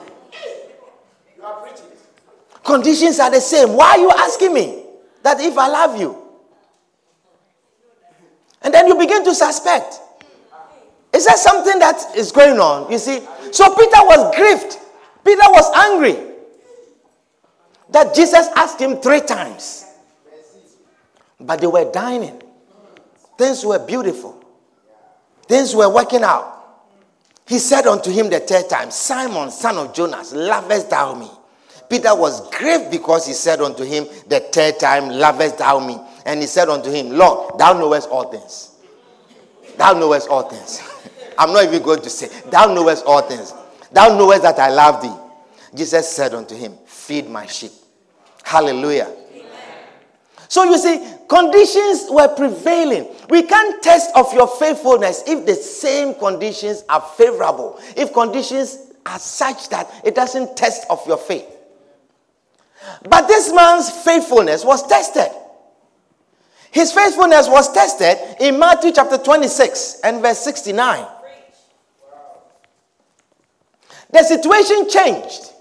Conditions 2.64 3.20
are 3.20 3.30
the 3.30 3.40
same. 3.40 3.74
Why 3.74 3.92
are 3.92 3.98
you 3.98 4.10
asking 4.10 4.52
me 4.52 4.82
that 5.22 5.40
if 5.40 5.56
I 5.56 5.68
love 5.68 6.00
you? 6.00 6.27
And 8.62 8.74
then 8.74 8.86
you 8.86 8.96
begin 8.96 9.24
to 9.24 9.34
suspect. 9.34 10.00
Is 11.12 11.26
there 11.26 11.36
something 11.36 11.78
that 11.78 12.16
is 12.16 12.32
going 12.32 12.58
on? 12.58 12.90
You 12.90 12.98
see? 12.98 13.20
So 13.52 13.74
Peter 13.74 14.02
was 14.02 14.36
grieved. 14.36 14.78
Peter 15.24 15.48
was 15.48 15.72
angry 15.76 16.28
that 17.90 18.14
Jesus 18.14 18.48
asked 18.56 18.80
him 18.80 18.98
three 18.98 19.20
times. 19.20 19.86
But 21.40 21.60
they 21.60 21.66
were 21.66 21.90
dining. 21.90 22.42
Things 23.38 23.64
were 23.64 23.78
beautiful. 23.78 24.44
Things 25.46 25.74
were 25.74 25.88
working 25.88 26.22
out. 26.22 26.56
He 27.46 27.58
said 27.58 27.86
unto 27.86 28.10
him 28.10 28.28
the 28.28 28.40
third 28.40 28.68
time, 28.68 28.90
Simon, 28.90 29.50
son 29.50 29.78
of 29.78 29.94
Jonas, 29.94 30.34
lovest 30.34 30.90
thou 30.90 31.14
me? 31.14 31.30
Peter 31.88 32.14
was 32.14 32.50
grieved 32.50 32.90
because 32.90 33.26
he 33.26 33.32
said 33.32 33.60
unto 33.60 33.82
him 33.82 34.06
the 34.26 34.40
third 34.40 34.78
time, 34.78 35.08
Lovest 35.08 35.58
thou 35.58 35.80
me? 35.80 35.98
And 36.28 36.42
he 36.42 36.46
said 36.46 36.68
unto 36.68 36.90
him, 36.90 37.08
Lord, 37.08 37.58
thou 37.58 37.72
knowest 37.72 38.10
all 38.10 38.30
things. 38.30 38.72
Thou 39.78 39.94
knowest 39.94 40.28
all 40.28 40.42
things. 40.42 40.82
I'm 41.38 41.54
not 41.54 41.64
even 41.64 41.82
going 41.82 42.02
to 42.02 42.10
say, 42.10 42.28
Thou 42.50 42.66
knowest 42.74 43.06
all 43.06 43.22
things. 43.22 43.54
Thou 43.92 44.14
knowest 44.14 44.42
that 44.42 44.58
I 44.58 44.68
love 44.68 45.00
thee. 45.00 45.16
Jesus 45.74 46.06
said 46.06 46.34
unto 46.34 46.54
him, 46.54 46.76
Feed 46.84 47.30
my 47.30 47.46
sheep. 47.46 47.72
Hallelujah. 48.44 49.10
So 50.48 50.64
you 50.64 50.76
see, 50.76 51.02
conditions 51.28 52.08
were 52.10 52.28
prevailing. 52.28 53.08
We 53.30 53.44
can't 53.44 53.82
test 53.82 54.14
of 54.14 54.30
your 54.34 54.48
faithfulness 54.48 55.22
if 55.26 55.46
the 55.46 55.54
same 55.54 56.14
conditions 56.14 56.84
are 56.90 57.00
favorable, 57.16 57.80
if 57.96 58.12
conditions 58.12 58.92
are 59.06 59.18
such 59.18 59.70
that 59.70 59.90
it 60.04 60.14
doesn't 60.14 60.58
test 60.58 60.84
of 60.90 61.06
your 61.06 61.16
faith. 61.18 61.46
But 63.08 63.28
this 63.28 63.50
man's 63.50 63.88
faithfulness 63.90 64.62
was 64.62 64.86
tested. 64.86 65.28
His 66.70 66.92
faithfulness 66.92 67.48
was 67.48 67.72
tested 67.72 68.18
in 68.40 68.58
Matthew 68.58 68.92
chapter 68.92 69.18
26 69.18 70.00
and 70.04 70.20
verse 70.20 70.38
69. 70.40 71.06
The 74.10 74.22
situation 74.22 74.88
changed, 74.88 75.52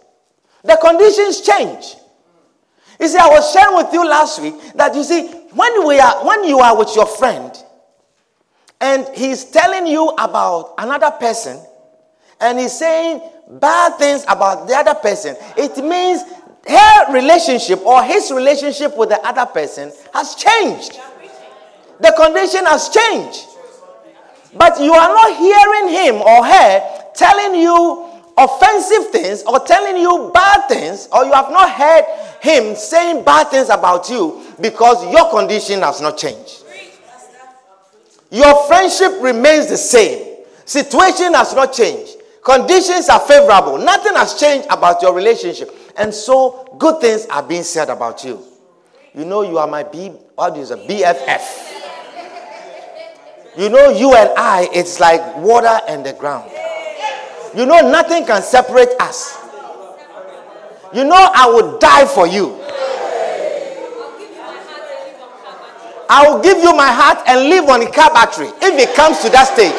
the 0.64 0.78
conditions 0.82 1.42
changed. 1.42 1.98
You 3.00 3.08
see, 3.08 3.18
I 3.18 3.28
was 3.28 3.52
sharing 3.54 3.76
with 3.76 3.94
you 3.94 4.08
last 4.08 4.42
week 4.42 4.56
that 4.76 4.96
you 4.96 5.04
see, 5.04 5.28
when, 5.54 5.88
we 5.88 6.00
are, 6.00 6.26
when 6.26 6.44
you 6.46 6.60
are 6.60 6.78
with 6.78 6.96
your 6.96 7.06
friend 7.06 7.52
and 8.82 9.08
he's 9.16 9.46
telling 9.46 9.86
you 9.86 10.10
about 10.18 10.74
another 10.78 11.12
person 11.12 11.60
and 12.40 12.58
he's 12.58 12.78
saying 12.78 13.22
bad 13.50 13.98
things 13.98 14.24
about 14.24 14.68
the 14.68 14.76
other 14.76 14.96
person, 14.96 15.36
it 15.58 15.78
means 15.84 16.24
her 16.68 17.14
relationship 17.14 17.86
or 17.86 18.04
his 18.04 18.32
relationship 18.32 18.96
with 18.98 19.10
the 19.10 19.20
other 19.26 19.46
person 19.46 19.92
has 20.14 20.36
changed. 20.36 21.00
The 22.00 22.14
condition 22.18 22.66
has 22.66 22.90
changed. 22.90 23.46
But 24.54 24.80
you 24.80 24.94
are 24.94 25.10
not 25.10 25.38
hearing 25.38 25.94
him 25.94 26.16
or 26.22 26.46
her 26.46 27.12
telling 27.14 27.60
you 27.60 28.06
offensive 28.38 29.12
things 29.12 29.44
or 29.44 29.60
telling 29.60 29.98
you 29.98 30.32
bad 30.34 30.68
things, 30.68 31.08
or 31.12 31.26
you 31.26 31.34
have 31.34 31.50
not 31.52 31.72
heard 31.72 32.06
him 32.42 32.76
saying 32.76 33.24
bad 33.24 33.50
things 33.50 33.70
about 33.70 34.10
you 34.10 34.44
because 34.62 35.04
your 35.12 35.30
condition 35.32 35.82
has 35.82 36.00
not 36.02 36.18
changed. 36.18 36.64
Your 38.30 38.68
friendship 38.68 39.14
remains 39.22 39.68
the 39.68 39.78
same. 39.78 40.36
Situation 40.66 41.34
has 41.34 41.54
not 41.56 41.74
changed. 41.74 42.18
Conditions 42.44 43.10
are 43.10 43.20
favorable. 43.22 43.78
Nothing 43.78 44.16
has 44.16 44.40
changed 44.40 44.68
about 44.70 45.02
your 45.02 45.14
relationship. 45.14 45.70
And 45.98 46.14
so 46.14 46.76
good 46.78 47.02
things 47.02 47.26
are 47.28 47.42
being 47.44 47.64
said 47.64 47.90
about 47.90 48.24
you. 48.24 48.44
You 49.16 49.26
know 49.26 49.42
you 49.42 49.58
are 49.58 49.68
my 49.68 49.84
B 49.84 50.10
what 50.36 50.56
is 50.58 50.70
a 50.72 50.78
BFF. 50.78 51.74
You 53.58 53.70
know 53.70 53.90
you 53.90 54.14
and 54.14 54.30
I, 54.38 54.70
it's 54.72 55.00
like 55.00 55.38
water 55.38 55.80
and 55.90 56.06
the 56.06 56.14
ground. 56.14 56.52
You 57.56 57.66
know 57.66 57.90
nothing 57.90 58.26
can 58.26 58.44
separate 58.44 58.90
us. 59.00 59.36
You 60.94 61.04
know 61.04 61.18
I 61.34 61.50
would 61.52 61.80
die 61.80 62.06
for 62.06 62.28
you. 62.28 62.62
I 66.10 66.24
will 66.30 66.40
give 66.42 66.58
you 66.60 66.72
my 66.76 66.88
heart 66.88 67.20
and 67.28 67.50
live 67.50 67.68
on 67.68 67.82
a 67.82 67.92
car 67.92 68.14
battery 68.14 68.48
if 68.62 68.78
it 68.80 68.96
comes 68.96 69.20
to 69.26 69.30
that 69.30 69.50
stage. 69.52 69.76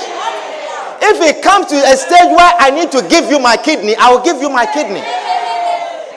If 1.00 1.22
it 1.22 1.42
comes 1.42 1.66
to 1.66 1.76
a 1.78 1.96
stage 1.96 2.28
where 2.35 2.52
I 2.59 2.70
need 2.70 2.90
to 2.92 3.00
give 3.09 3.31
you 3.31 3.38
my 3.38 3.57
kidney, 3.57 3.94
I 3.96 4.11
will 4.11 4.20
give 4.22 4.42
you 4.42 4.50
my 4.50 4.66
kidney. 4.66 5.00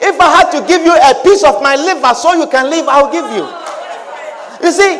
If 0.04 0.18
I 0.20 0.36
had 0.36 0.50
to 0.50 0.66
give 0.66 0.82
you 0.82 0.90
a 0.92 1.14
piece 1.22 1.44
of 1.44 1.62
my 1.62 1.76
liver 1.76 2.12
so 2.14 2.34
you 2.34 2.48
can 2.48 2.68
live, 2.68 2.88
I'll 2.88 3.12
give 3.12 3.24
you. 3.30 3.46
You 4.66 4.72
see, 4.72 4.98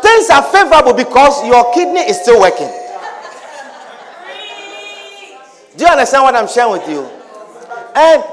things 0.00 0.30
are 0.30 0.42
favorable 0.48 0.94
because 0.94 1.44
your 1.46 1.72
kidney 1.74 2.00
is 2.00 2.20
still 2.20 2.40
working. 2.40 2.70
Do 5.76 5.84
you 5.84 5.90
understand 5.90 6.24
what 6.24 6.34
I'm 6.34 6.48
sharing 6.48 6.72
with 6.72 6.88
you? 6.88 7.02
And 7.94 8.24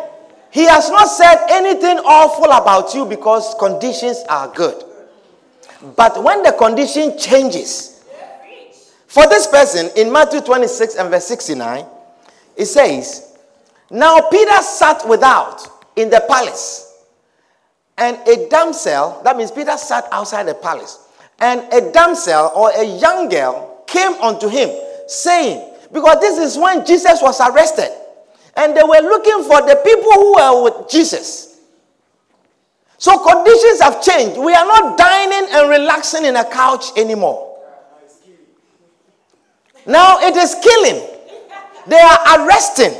he 0.49 0.65
has 0.65 0.89
not 0.89 1.05
said 1.05 1.45
anything 1.49 1.97
awful 1.99 2.51
about 2.51 2.93
you 2.95 3.05
because 3.05 3.53
conditions 3.59 4.23
are 4.29 4.47
good. 4.47 4.83
But 5.95 6.23
when 6.23 6.41
the 6.41 6.53
condition 6.53 7.17
changes, 7.17 8.03
for 9.07 9.27
this 9.27 9.47
person 9.47 9.89
in 9.95 10.11
Matthew 10.11 10.41
26 10.41 10.95
and 10.95 11.09
verse 11.09 11.25
69, 11.27 11.85
it 12.55 12.65
says, 12.65 13.37
Now 13.91 14.21
Peter 14.29 14.61
sat 14.61 15.07
without 15.07 15.76
in 15.97 16.09
the 16.09 16.23
palace, 16.29 17.03
and 17.97 18.15
a 18.27 18.47
damsel, 18.49 19.21
that 19.23 19.35
means 19.35 19.51
Peter 19.51 19.75
sat 19.77 20.05
outside 20.11 20.43
the 20.43 20.53
palace, 20.53 21.09
and 21.39 21.61
a 21.73 21.91
damsel 21.91 22.51
or 22.55 22.71
a 22.71 22.83
young 22.83 23.27
girl 23.27 23.83
came 23.87 24.13
unto 24.21 24.47
him, 24.47 24.69
saying, 25.07 25.73
Because 25.91 26.19
this 26.21 26.37
is 26.37 26.57
when 26.57 26.85
Jesus 26.85 27.21
was 27.21 27.41
arrested, 27.41 27.89
and 28.55 28.77
they 28.77 28.83
were 28.83 29.01
looking 29.01 29.43
for 29.43 29.61
the 29.61 29.81
people 29.83 30.11
who 30.13 30.35
were 30.35 30.63
with 30.63 30.89
Jesus. 30.89 31.59
So 32.99 33.19
conditions 33.19 33.81
have 33.81 34.01
changed. 34.01 34.39
We 34.39 34.53
are 34.53 34.65
not 34.65 34.97
dining 34.97 35.49
and 35.51 35.69
relaxing 35.69 36.25
in 36.25 36.35
a 36.35 36.45
couch 36.45 36.85
anymore. 36.97 37.59
Now 39.85 40.19
it 40.19 40.35
is 40.35 40.55
killing. 40.61 41.07
They 41.87 41.99
are 41.99 42.45
arresting. 42.45 42.93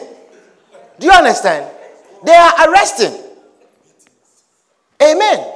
Do 1.00 1.08
you 1.08 1.14
understand? 1.14 1.77
They 2.24 2.34
are 2.36 2.70
arresting. 2.70 3.24
Amen. 5.02 5.54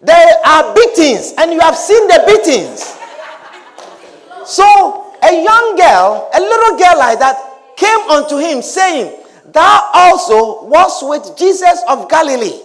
There 0.00 0.36
are 0.44 0.74
beatings, 0.74 1.32
and 1.38 1.52
you 1.52 1.60
have 1.60 1.76
seen 1.76 2.08
the 2.08 2.24
beatings. 2.26 2.96
So 4.44 5.12
a 5.22 5.32
young 5.32 5.76
girl, 5.76 6.28
a 6.34 6.40
little 6.40 6.78
girl 6.78 6.98
like 6.98 7.18
that, 7.20 7.36
came 7.76 8.10
unto 8.10 8.38
him 8.38 8.62
saying, 8.62 9.18
Thou 9.52 9.90
also 9.94 10.64
was 10.64 11.02
with 11.02 11.36
Jesus 11.38 11.82
of 11.88 12.08
Galilee. 12.08 12.60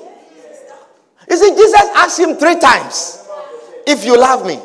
You 1.30 1.38
see, 1.38 1.52
Jesus 1.52 1.82
asked 1.96 2.20
him 2.20 2.36
three 2.38 2.58
times, 2.60 3.28
If 3.86 4.04
you 4.04 4.18
love 4.18 4.46
me. 4.46 4.60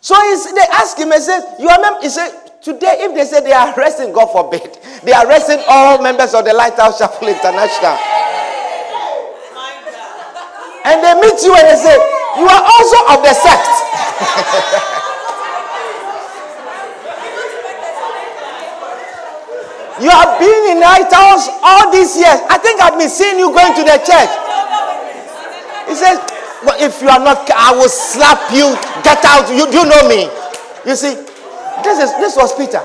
So 0.00 0.14
they 0.54 0.66
asked 0.72 0.98
him 0.98 1.12
and 1.12 1.22
said, 1.22 1.56
You 1.58 1.68
remember? 1.68 2.00
He 2.00 2.08
said, 2.08 2.30
Today, 2.62 2.96
if 3.00 3.14
they 3.14 3.24
say 3.24 3.42
they 3.42 3.52
are 3.52 3.74
arresting, 3.76 4.12
God 4.12 4.32
forbid, 4.32 4.77
they 5.04 5.12
are 5.12 5.26
arresting 5.26 5.62
all 5.68 6.02
members 6.02 6.34
of 6.34 6.44
the 6.44 6.52
Lighthouse 6.52 6.98
Chapel 6.98 7.28
International. 7.28 7.96
And 10.88 11.04
they 11.04 11.12
meet 11.20 11.36
you 11.44 11.52
and 11.54 11.68
they 11.68 11.76
say, 11.76 11.92
You 12.40 12.48
are 12.48 12.64
also 12.64 12.96
of 13.12 13.20
the 13.22 13.34
sect. 13.36 13.68
you 20.02 20.08
have 20.10 20.38
been 20.40 20.70
in 20.74 20.80
Lighthouse 20.80 21.48
all 21.62 21.92
these 21.92 22.16
years. 22.16 22.40
I 22.48 22.56
think 22.58 22.80
I've 22.80 22.96
been 22.98 23.10
seeing 23.10 23.38
you 23.38 23.52
going 23.52 23.74
to 23.76 23.84
the 23.84 23.98
church. 24.00 24.30
He 25.86 25.94
says, 25.94 26.18
But 26.64 26.80
if 26.80 27.00
you 27.02 27.08
are 27.08 27.20
not, 27.20 27.48
I 27.54 27.72
will 27.76 27.88
slap 27.92 28.50
you. 28.50 28.74
Get 29.04 29.22
out. 29.24 29.48
You 29.52 29.70
do 29.70 29.78
you 29.78 29.84
know 29.86 30.08
me. 30.08 30.28
You 30.88 30.96
see, 30.96 31.14
this 31.84 31.98
is 32.02 32.10
this 32.18 32.34
was 32.34 32.52
Peter. 32.56 32.80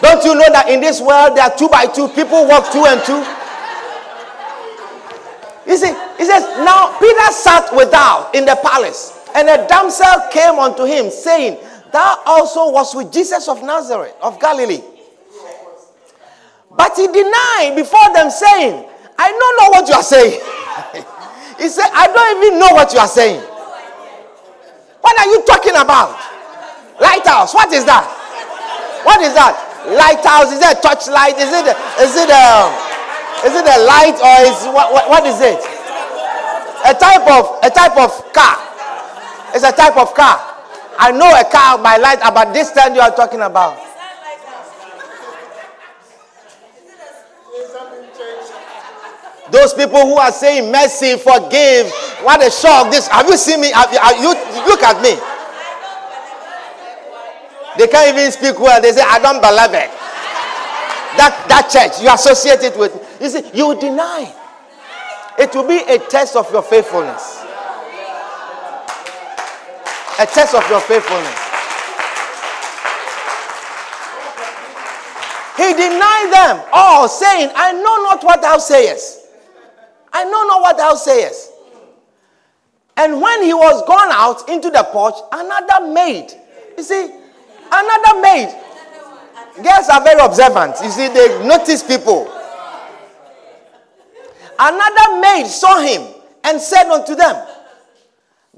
Don't 0.00 0.24
you 0.24 0.34
know 0.34 0.48
that 0.52 0.68
in 0.68 0.80
this 0.80 1.00
world 1.00 1.36
there 1.36 1.44
are 1.44 1.56
two 1.56 1.68
by 1.68 1.86
two 1.86 2.08
people 2.08 2.48
walk 2.48 2.72
two 2.72 2.84
and 2.88 3.00
two? 3.04 3.20
You 5.68 5.76
see, 5.76 5.92
he 6.18 6.24
says, 6.24 6.42
Now 6.64 6.98
Peter 6.98 7.30
sat 7.30 7.70
without 7.76 8.34
in 8.34 8.44
the 8.44 8.58
palace, 8.62 9.28
and 9.36 9.48
a 9.48 9.68
damsel 9.68 10.26
came 10.32 10.58
unto 10.58 10.84
him, 10.84 11.10
saying, 11.10 11.58
Thou 11.92 12.22
also 12.26 12.70
was 12.70 12.94
with 12.94 13.12
Jesus 13.12 13.46
of 13.46 13.62
Nazareth, 13.62 14.16
of 14.22 14.40
Galilee. 14.40 14.82
But 16.76 16.96
he 16.96 17.06
denied 17.06 17.74
before 17.76 18.12
them, 18.14 18.30
saying, 18.30 18.86
I 19.18 19.28
don't 19.28 19.56
know 19.60 19.68
what 19.70 19.88
you 19.88 19.94
are 19.94 20.02
saying. 20.02 20.40
he 21.58 21.68
said, 21.68 21.90
I 21.92 22.06
don't 22.08 22.44
even 22.44 22.58
know 22.58 22.72
what 22.72 22.92
you 22.92 22.98
are 22.98 23.08
saying. 23.08 23.40
What 25.00 25.18
are 25.18 25.26
you 25.26 25.44
talking 25.46 25.76
about? 25.76 26.18
Lighthouse. 27.00 27.54
What 27.54 27.72
is 27.72 27.84
that? 27.84 28.04
What 29.04 29.20
is 29.20 29.34
that? 29.34 29.69
Lighthouse. 29.88 30.52
Is 30.52 30.60
it 30.60 30.76
a 30.76 30.80
torchlight? 30.80 31.36
Is 31.40 31.48
it 31.48 31.64
is 32.04 32.12
it 32.16 32.28
a, 32.28 32.68
is 33.48 33.54
it 33.56 33.64
a 33.64 33.78
light 33.88 34.18
or 34.20 34.36
is 34.44 34.58
what, 34.74 34.92
what, 34.92 35.08
what 35.08 35.24
is 35.24 35.40
it? 35.40 35.60
A 36.84 36.92
type 36.92 37.24
of 37.28 37.58
a 37.64 37.70
type 37.70 37.96
of 37.96 38.12
car. 38.32 38.56
It's 39.54 39.64
a 39.64 39.72
type 39.72 39.96
of 39.96 40.14
car. 40.14 40.38
I 40.98 41.12
know 41.12 41.32
a 41.32 41.44
car 41.50 41.78
by 41.82 41.96
light 41.96 42.20
about 42.22 42.52
this 42.52 42.72
time 42.72 42.94
you 42.94 43.00
are 43.00 43.14
talking 43.14 43.40
about. 43.40 43.78
Those 49.50 49.74
people 49.74 49.98
who 50.06 50.14
are 50.14 50.30
saying 50.30 50.70
mercy, 50.70 51.18
forgive, 51.18 51.90
what 52.22 52.44
a 52.46 52.50
shock. 52.50 52.90
This 52.90 53.08
have 53.08 53.26
you 53.28 53.36
seen 53.36 53.60
me? 53.60 53.72
Have 53.72 53.92
you, 53.92 53.98
have 53.98 54.16
you 54.22 54.30
look 54.68 54.82
at 54.82 55.02
me. 55.02 55.18
They 57.78 57.86
can't 57.86 58.16
even 58.16 58.30
speak 58.32 58.58
well. 58.58 58.80
They 58.80 58.92
say, 58.92 59.02
I 59.02 59.18
don't 59.18 59.40
believe 59.40 59.74
it. 59.74 59.90
That 61.16 61.46
that 61.48 61.68
church 61.70 62.02
you 62.02 62.12
associate 62.12 62.62
it 62.62 62.78
with. 62.78 62.94
You 63.20 63.28
see, 63.28 63.50
you 63.54 63.78
deny. 63.80 64.32
It 65.38 65.54
will 65.54 65.66
be 65.66 65.78
a 65.78 65.98
test 65.98 66.36
of 66.36 66.50
your 66.52 66.62
faithfulness. 66.62 67.42
A 70.18 70.26
test 70.26 70.54
of 70.54 70.68
your 70.68 70.80
faithfulness. 70.80 71.50
He 75.56 75.72
denied 75.74 76.30
them 76.32 76.64
all, 76.72 77.08
saying, 77.08 77.50
I 77.54 77.72
know 77.72 77.96
not 78.08 78.24
what 78.24 78.40
thou 78.40 78.58
sayest. 78.58 79.26
I 80.12 80.24
know 80.24 80.42
not 80.44 80.62
what 80.62 80.76
thou 80.76 80.94
sayest. 80.94 81.52
And 82.96 83.20
when 83.20 83.42
he 83.42 83.54
was 83.54 83.82
gone 83.86 84.10
out 84.10 84.48
into 84.48 84.70
the 84.70 84.82
porch, 84.92 85.14
another 85.32 85.92
maid. 85.92 86.32
You 86.76 86.82
see, 86.82 87.10
another 87.72 88.20
maid. 88.20 88.48
Girls 89.56 89.88
are 89.88 90.02
very 90.02 90.20
observant. 90.20 90.76
You 90.82 90.90
see, 90.90 91.08
they 91.08 91.46
notice 91.46 91.82
people. 91.82 92.32
Another 94.58 95.20
maid 95.20 95.46
saw 95.46 95.80
him 95.80 96.06
and 96.44 96.60
said 96.60 96.90
unto 96.90 97.14
them 97.14 97.46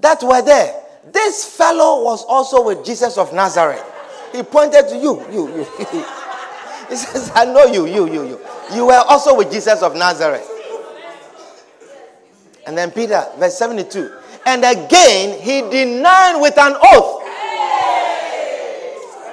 that 0.01 0.23
were 0.23 0.43
there, 0.43 0.83
This 1.13 1.57
fellow 1.57 2.05
was 2.05 2.25
also 2.25 2.67
with 2.67 2.85
Jesus 2.85 3.17
of 3.19 3.33
Nazareth. 3.33 3.85
He 4.33 4.43
pointed 4.43 4.89
to 4.89 4.97
you, 4.97 5.25
you, 5.31 5.49
you. 5.49 5.65
he 6.89 6.97
says, 6.97 7.31
I 7.35 7.45
know 7.45 7.67
you, 7.67 7.87
you, 7.87 8.07
you, 8.13 8.27
you. 8.27 8.41
You 8.75 8.87
were 8.87 9.03
also 9.09 9.37
with 9.37 9.53
Jesus 9.53 9.83
of 9.83 9.95
Nazareth. 9.95 10.49
And 12.67 12.77
then 12.79 12.91
Peter, 12.91 13.25
verse 13.39 13.59
72. 13.59 14.13
And 14.47 14.65
again 14.65 15.41
he 15.41 15.61
denied 15.71 16.41
with 16.41 16.59
an 16.59 16.75
oath. 16.83 17.22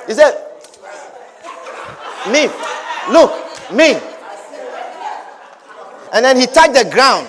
He 0.09 0.15
said, 0.15 0.33
Me, 2.31 2.47
look, 3.13 3.29
me. 3.71 3.93
And 6.11 6.25
then 6.25 6.35
he 6.35 6.47
touched 6.47 6.73
the 6.73 6.89
ground. 6.89 7.27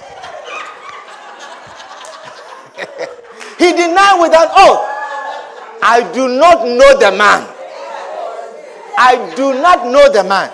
he 3.59 3.73
denied 3.73 4.23
without 4.23 4.49
oath. 4.57 4.81
I 5.83 6.11
do 6.15 6.27
not 6.29 6.65
know 6.67 6.99
the 6.99 7.15
man. 7.19 7.47
I 8.97 9.35
do 9.37 9.53
not 9.61 9.87
know 9.87 10.11
the 10.11 10.25
man. 10.25 10.51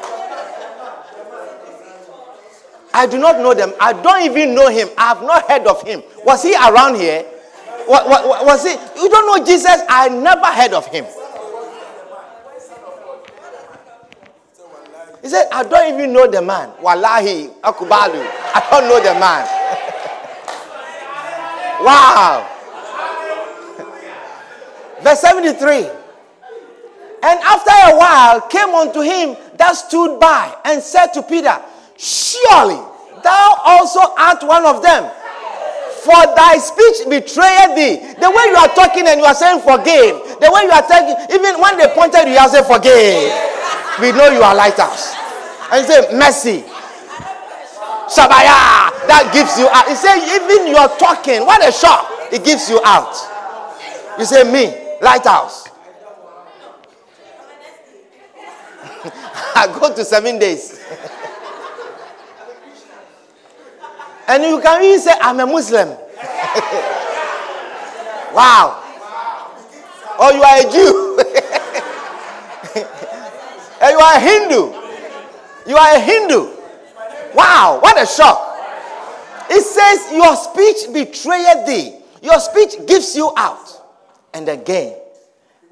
I 2.92 3.06
do 3.06 3.18
not 3.18 3.38
know 3.38 3.54
them. 3.54 3.72
I 3.78 3.92
don't 3.92 4.22
even 4.24 4.52
know 4.52 4.68
him. 4.68 4.88
I 4.98 5.14
have 5.14 5.22
not 5.22 5.48
heard 5.48 5.68
of 5.68 5.80
him. 5.86 6.02
Was 6.24 6.42
he 6.42 6.56
around 6.56 6.96
here? 6.96 7.22
What, 7.86 8.08
was 8.44 8.64
he? 8.64 8.72
You 9.00 9.08
don't 9.08 9.26
know 9.26 9.46
Jesus? 9.46 9.80
I 9.88 10.08
never 10.08 10.46
heard 10.46 10.72
of 10.72 10.86
him. 10.88 11.04
He 15.26 15.30
said, 15.30 15.48
I 15.50 15.64
don't 15.64 15.92
even 15.92 16.12
know 16.12 16.30
the 16.30 16.40
man. 16.40 16.70
Wallahi, 16.80 17.48
Akubalu. 17.66 18.22
I 18.54 18.62
don't 18.70 18.86
know 18.86 19.02
the 19.02 19.10
man. 19.18 19.42
wow. 21.82 22.46
Verse 25.02 25.18
73. 25.18 25.78
And 27.26 27.40
after 27.42 27.74
a 27.74 27.98
while 27.98 28.40
came 28.42 28.68
unto 28.70 29.00
him 29.00 29.34
that 29.58 29.72
stood 29.72 30.20
by 30.20 30.54
and 30.64 30.80
said 30.80 31.08
to 31.18 31.24
Peter, 31.24 31.58
Surely 31.98 32.78
thou 33.24 33.58
also 33.64 33.98
art 34.16 34.44
one 34.46 34.64
of 34.64 34.80
them. 34.80 35.10
For 36.06 36.22
thy 36.38 36.58
speech 36.62 37.02
betrayed 37.10 37.74
thee. 37.74 37.98
The 38.14 38.30
way 38.30 38.44
you 38.46 38.54
are 38.62 38.70
talking 38.78 39.08
and 39.08 39.18
you 39.18 39.26
are 39.26 39.34
saying 39.34 39.58
forgive. 39.62 40.22
The 40.38 40.52
way 40.54 40.62
you 40.62 40.70
are 40.70 40.86
talking, 40.86 41.18
even 41.34 41.60
when 41.60 41.78
they 41.78 41.88
pointed 41.98 42.28
you, 42.30 42.38
are 42.38 42.48
saying 42.48 42.62
forgive. 42.70 43.55
We 44.00 44.12
know 44.12 44.28
you 44.28 44.42
are 44.42 44.54
lighthouse. 44.54 45.14
And 45.72 45.84
say 45.86 46.16
mercy. 46.16 46.62
Shabaya. 48.08 48.92
That 49.06 49.30
gives 49.32 49.56
you 49.58 49.68
out. 49.68 49.86
He 49.88 49.94
said, 49.94 50.16
even 50.18 50.66
you 50.68 50.76
are 50.76 50.88
talking, 50.98 51.46
what 51.46 51.66
a 51.66 51.72
shock. 51.72 52.06
It 52.32 52.44
gives 52.44 52.68
you 52.68 52.80
out. 52.84 53.14
You 54.18 54.24
say, 54.24 54.42
me, 54.44 54.74
lighthouse. 55.00 55.68
I 59.54 59.66
go 59.80 59.94
to 59.94 60.04
seven 60.04 60.38
days. 60.38 60.80
and 64.28 64.42
you 64.42 64.60
can 64.60 64.82
even 64.82 65.00
say, 65.00 65.12
I'm 65.20 65.38
a 65.40 65.46
Muslim. 65.46 65.88
wow. 68.34 68.82
Or 70.18 70.32
you 70.32 70.42
are 70.42 70.58
a 70.58 70.62
Jew. 70.72 71.16
You 73.80 73.98
are 73.98 74.16
a 74.16 74.20
Hindu. 74.20 74.86
You 75.66 75.76
are 75.76 75.96
a 75.96 76.00
Hindu. 76.00 76.56
Wow, 77.34 77.80
what 77.82 78.00
a 78.00 78.06
shock. 78.06 78.56
It 79.50 79.62
says, 79.62 80.12
Your 80.12 80.36
speech 80.36 80.92
betrayed 80.92 81.66
thee. 81.66 81.98
Your 82.22 82.40
speech 82.40 82.86
gives 82.86 83.14
you 83.14 83.32
out. 83.36 83.68
And 84.32 84.48
again, 84.48 84.96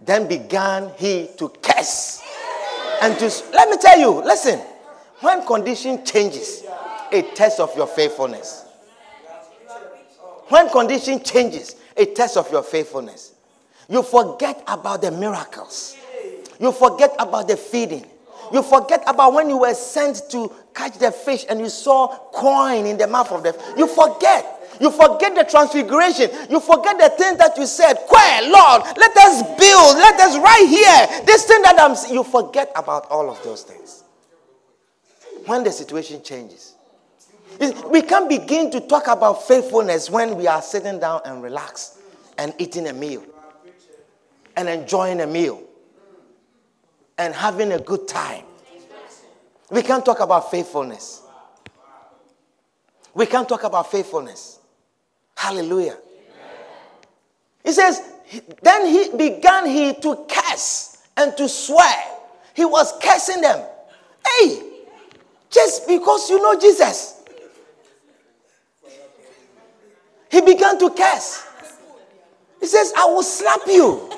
then 0.04 0.28
began 0.28 0.90
he 0.96 1.28
to 1.38 1.48
curse. 1.62 2.22
And 3.02 3.18
to, 3.18 3.24
let 3.52 3.68
me 3.68 3.76
tell 3.80 3.98
you, 3.98 4.22
listen, 4.24 4.60
when 5.20 5.44
condition 5.46 6.04
changes, 6.04 6.64
a 7.10 7.22
test 7.34 7.60
of 7.60 7.74
your 7.76 7.86
faithfulness. 7.86 8.64
When 10.48 10.68
condition 10.68 11.22
changes, 11.22 11.76
a 11.96 12.06
test 12.06 12.36
of 12.36 12.50
your 12.50 12.62
faithfulness. 12.62 13.32
You 13.88 14.02
forget 14.02 14.62
about 14.66 15.02
the 15.02 15.10
miracles. 15.10 15.96
You 16.64 16.72
forget 16.72 17.14
about 17.18 17.46
the 17.46 17.58
feeding. 17.58 18.06
You 18.50 18.62
forget 18.62 19.02
about 19.06 19.34
when 19.34 19.50
you 19.50 19.58
were 19.58 19.74
sent 19.74 20.22
to 20.30 20.50
catch 20.72 20.96
the 20.96 21.10
fish 21.12 21.44
and 21.46 21.60
you 21.60 21.68
saw 21.68 22.06
coin 22.32 22.86
in 22.86 22.96
the 22.96 23.06
mouth 23.06 23.30
of 23.32 23.42
the 23.42 23.52
You 23.76 23.86
forget. 23.86 24.62
You 24.80 24.90
forget 24.90 25.34
the 25.34 25.44
transfiguration. 25.44 26.30
You 26.48 26.60
forget 26.60 26.96
the 26.96 27.10
things 27.18 27.36
that 27.36 27.58
you 27.58 27.66
said. 27.66 27.96
Quay, 28.08 28.50
Lord, 28.50 28.82
let 28.96 29.14
us 29.14 29.42
build. 29.42 29.98
Let 29.98 30.18
us 30.20 30.38
right 30.38 30.66
here. 30.66 31.26
This 31.26 31.44
thing 31.44 31.60
that 31.64 31.78
I'm 31.78 31.94
you 32.10 32.24
forget 32.24 32.72
about 32.74 33.10
all 33.10 33.28
of 33.28 33.42
those 33.44 33.62
things. 33.62 34.02
When 35.44 35.64
the 35.64 35.70
situation 35.70 36.22
changes. 36.22 36.76
We 37.90 38.00
can't 38.00 38.26
begin 38.26 38.70
to 38.70 38.80
talk 38.80 39.08
about 39.08 39.46
faithfulness 39.46 40.08
when 40.08 40.38
we 40.38 40.46
are 40.46 40.62
sitting 40.62 40.98
down 40.98 41.20
and 41.26 41.42
relaxed 41.42 41.98
and 42.38 42.54
eating 42.56 42.86
a 42.86 42.94
meal 42.94 43.22
and 44.56 44.66
enjoying 44.66 45.20
a 45.20 45.26
meal 45.26 45.62
and 47.18 47.34
having 47.34 47.72
a 47.72 47.78
good 47.78 48.08
time. 48.08 48.44
We 49.70 49.82
can't 49.82 50.04
talk 50.04 50.20
about 50.20 50.50
faithfulness. 50.50 51.22
We 53.14 53.26
can't 53.26 53.48
talk 53.48 53.64
about 53.64 53.90
faithfulness. 53.90 54.58
Hallelujah. 55.36 55.96
He 57.64 57.72
says, 57.72 58.02
then 58.62 58.86
he 58.86 59.16
began 59.16 59.66
he 59.66 59.94
to 59.94 60.26
curse 60.28 60.98
and 61.16 61.36
to 61.36 61.48
swear. 61.48 61.96
He 62.54 62.64
was 62.64 62.92
cursing 63.02 63.40
them. 63.40 63.64
Hey, 64.26 64.62
just 65.50 65.86
because 65.86 66.28
you 66.30 66.42
know 66.42 66.58
Jesus. 66.58 67.22
He 70.30 70.40
began 70.40 70.78
to 70.78 70.90
curse. 70.90 71.46
He 72.60 72.66
says, 72.66 72.92
I 72.96 73.06
will 73.06 73.22
slap 73.22 73.60
you. 73.66 74.10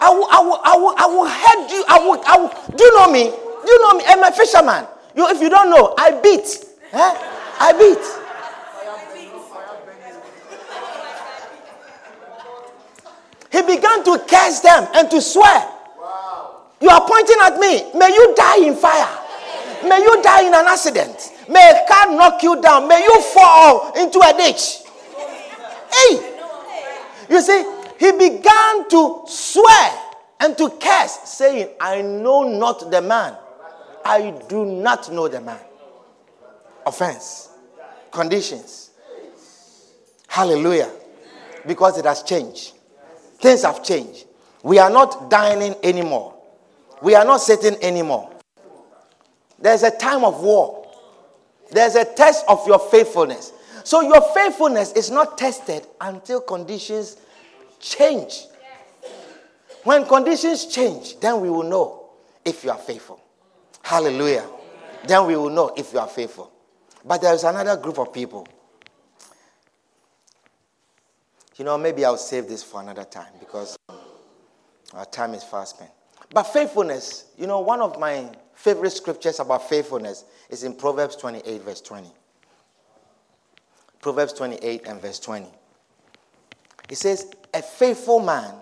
I 0.00 0.10
will, 0.10 0.28
I 0.30 0.40
will, 0.40 0.60
I 0.64 0.76
will, 0.76 0.94
I 0.98 1.06
will 1.06 1.24
head 1.24 1.70
you. 1.70 1.84
I 1.88 1.98
will, 1.98 2.22
I 2.26 2.36
will. 2.38 2.76
Do 2.76 2.84
you 2.84 2.94
know 2.94 3.10
me? 3.10 3.24
Do 3.30 3.72
you 3.72 3.80
know 3.82 3.94
me? 3.98 4.04
I'm 4.06 4.22
a 4.22 4.32
fisherman. 4.32 4.86
You, 5.14 5.28
if 5.30 5.40
you 5.40 5.48
don't 5.48 5.70
know, 5.70 5.94
I 5.98 6.12
beat. 6.20 6.64
Eh? 6.92 7.14
I 7.60 7.72
beat. 7.72 8.04
He 13.50 13.62
began 13.62 14.04
to 14.04 14.18
curse 14.28 14.60
them 14.60 14.86
and 14.94 15.10
to 15.10 15.20
swear. 15.20 15.66
Wow. 15.98 16.62
You 16.80 16.90
are 16.90 17.08
pointing 17.08 17.36
at 17.42 17.58
me. 17.58 17.90
May 17.98 18.12
you 18.12 18.34
die 18.36 18.66
in 18.66 18.76
fire. 18.76 19.08
May 19.82 20.00
you 20.00 20.20
die 20.22 20.42
in 20.42 20.52
an 20.54 20.66
accident. 20.66 21.32
May 21.48 21.70
a 21.70 21.88
car 21.88 22.12
knock 22.14 22.42
you 22.42 22.60
down. 22.60 22.86
May 22.86 23.00
you 23.02 23.22
fall 23.22 23.92
into 23.96 24.18
a 24.20 24.36
ditch. 24.36 24.82
Hey! 25.90 26.34
You 27.30 27.40
see, 27.40 27.64
he 27.98 28.12
began 28.12 28.88
to 28.90 29.22
swear 29.26 30.02
and 30.40 30.56
to 30.58 30.70
curse, 30.70 31.18
saying, 31.24 31.68
I 31.80 32.02
know 32.02 32.42
not 32.42 32.90
the 32.90 33.00
man. 33.00 33.36
I 34.04 34.30
do 34.48 34.64
not 34.64 35.10
know 35.12 35.28
the 35.28 35.40
man. 35.40 35.60
Offense, 36.84 37.48
conditions. 38.12 38.90
Hallelujah. 40.28 40.90
Because 41.66 41.98
it 41.98 42.04
has 42.04 42.22
changed. 42.22 42.74
Things 43.38 43.62
have 43.62 43.82
changed. 43.82 44.26
We 44.62 44.78
are 44.78 44.90
not 44.90 45.30
dining 45.30 45.74
anymore. 45.82 46.34
We 47.02 47.14
are 47.14 47.24
not 47.24 47.38
sitting 47.38 47.76
anymore. 47.82 48.30
There's 49.58 49.82
a 49.82 49.90
time 49.90 50.24
of 50.24 50.40
war. 50.42 50.86
There's 51.70 51.94
a 51.94 52.04
test 52.04 52.44
of 52.48 52.66
your 52.66 52.78
faithfulness. 52.78 53.52
So 53.84 54.00
your 54.02 54.20
faithfulness 54.34 54.92
is 54.92 55.10
not 55.10 55.38
tested 55.38 55.86
until 56.00 56.40
conditions 56.40 57.16
change. 57.80 58.46
When 59.84 60.04
conditions 60.06 60.66
change, 60.66 61.18
then 61.20 61.40
we 61.40 61.50
will 61.50 61.62
know 61.62 62.10
if 62.44 62.64
you 62.64 62.70
are 62.70 62.78
faithful. 62.78 63.20
Hallelujah. 63.82 64.46
Then 65.06 65.26
we 65.26 65.36
will 65.36 65.50
know 65.50 65.72
if 65.76 65.92
you 65.92 65.98
are 65.98 66.08
faithful. 66.08 66.50
But 67.04 67.22
there 67.22 67.34
is 67.34 67.44
another 67.44 67.76
group 67.76 67.98
of 67.98 68.12
people 68.12 68.48
you 71.56 71.64
know, 71.64 71.78
maybe 71.78 72.04
I'll 72.04 72.18
save 72.18 72.48
this 72.48 72.62
for 72.62 72.80
another 72.80 73.04
time 73.04 73.32
because 73.40 73.78
our 74.92 75.06
time 75.06 75.34
is 75.34 75.42
fast 75.42 75.76
spent. 75.76 75.90
But 76.32 76.44
faithfulness, 76.44 77.26
you 77.38 77.46
know, 77.46 77.60
one 77.60 77.80
of 77.80 77.98
my 77.98 78.30
favorite 78.54 78.90
scriptures 78.90 79.40
about 79.40 79.68
faithfulness 79.68 80.24
is 80.50 80.64
in 80.64 80.74
Proverbs 80.74 81.16
28, 81.16 81.62
verse 81.62 81.80
20. 81.80 82.10
Proverbs 84.00 84.32
28 84.34 84.86
and 84.86 85.00
verse 85.00 85.18
20. 85.18 85.46
It 86.90 86.96
says, 86.96 87.32
A 87.56 87.62
faithful 87.62 88.20
man 88.20 88.52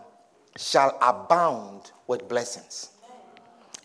shall 0.56 0.96
abound 1.02 1.90
with 2.06 2.28
blessings. 2.28 2.90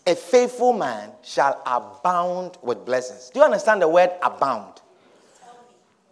A 0.06 0.14
faithful 0.14 0.72
man 0.72 1.10
shall 1.24 1.60
abound 1.66 2.58
with 2.62 2.86
blessings. 2.86 3.28
Do 3.30 3.40
you 3.40 3.44
understand 3.44 3.82
the 3.82 3.88
word 3.88 4.10
abound? 4.22 4.80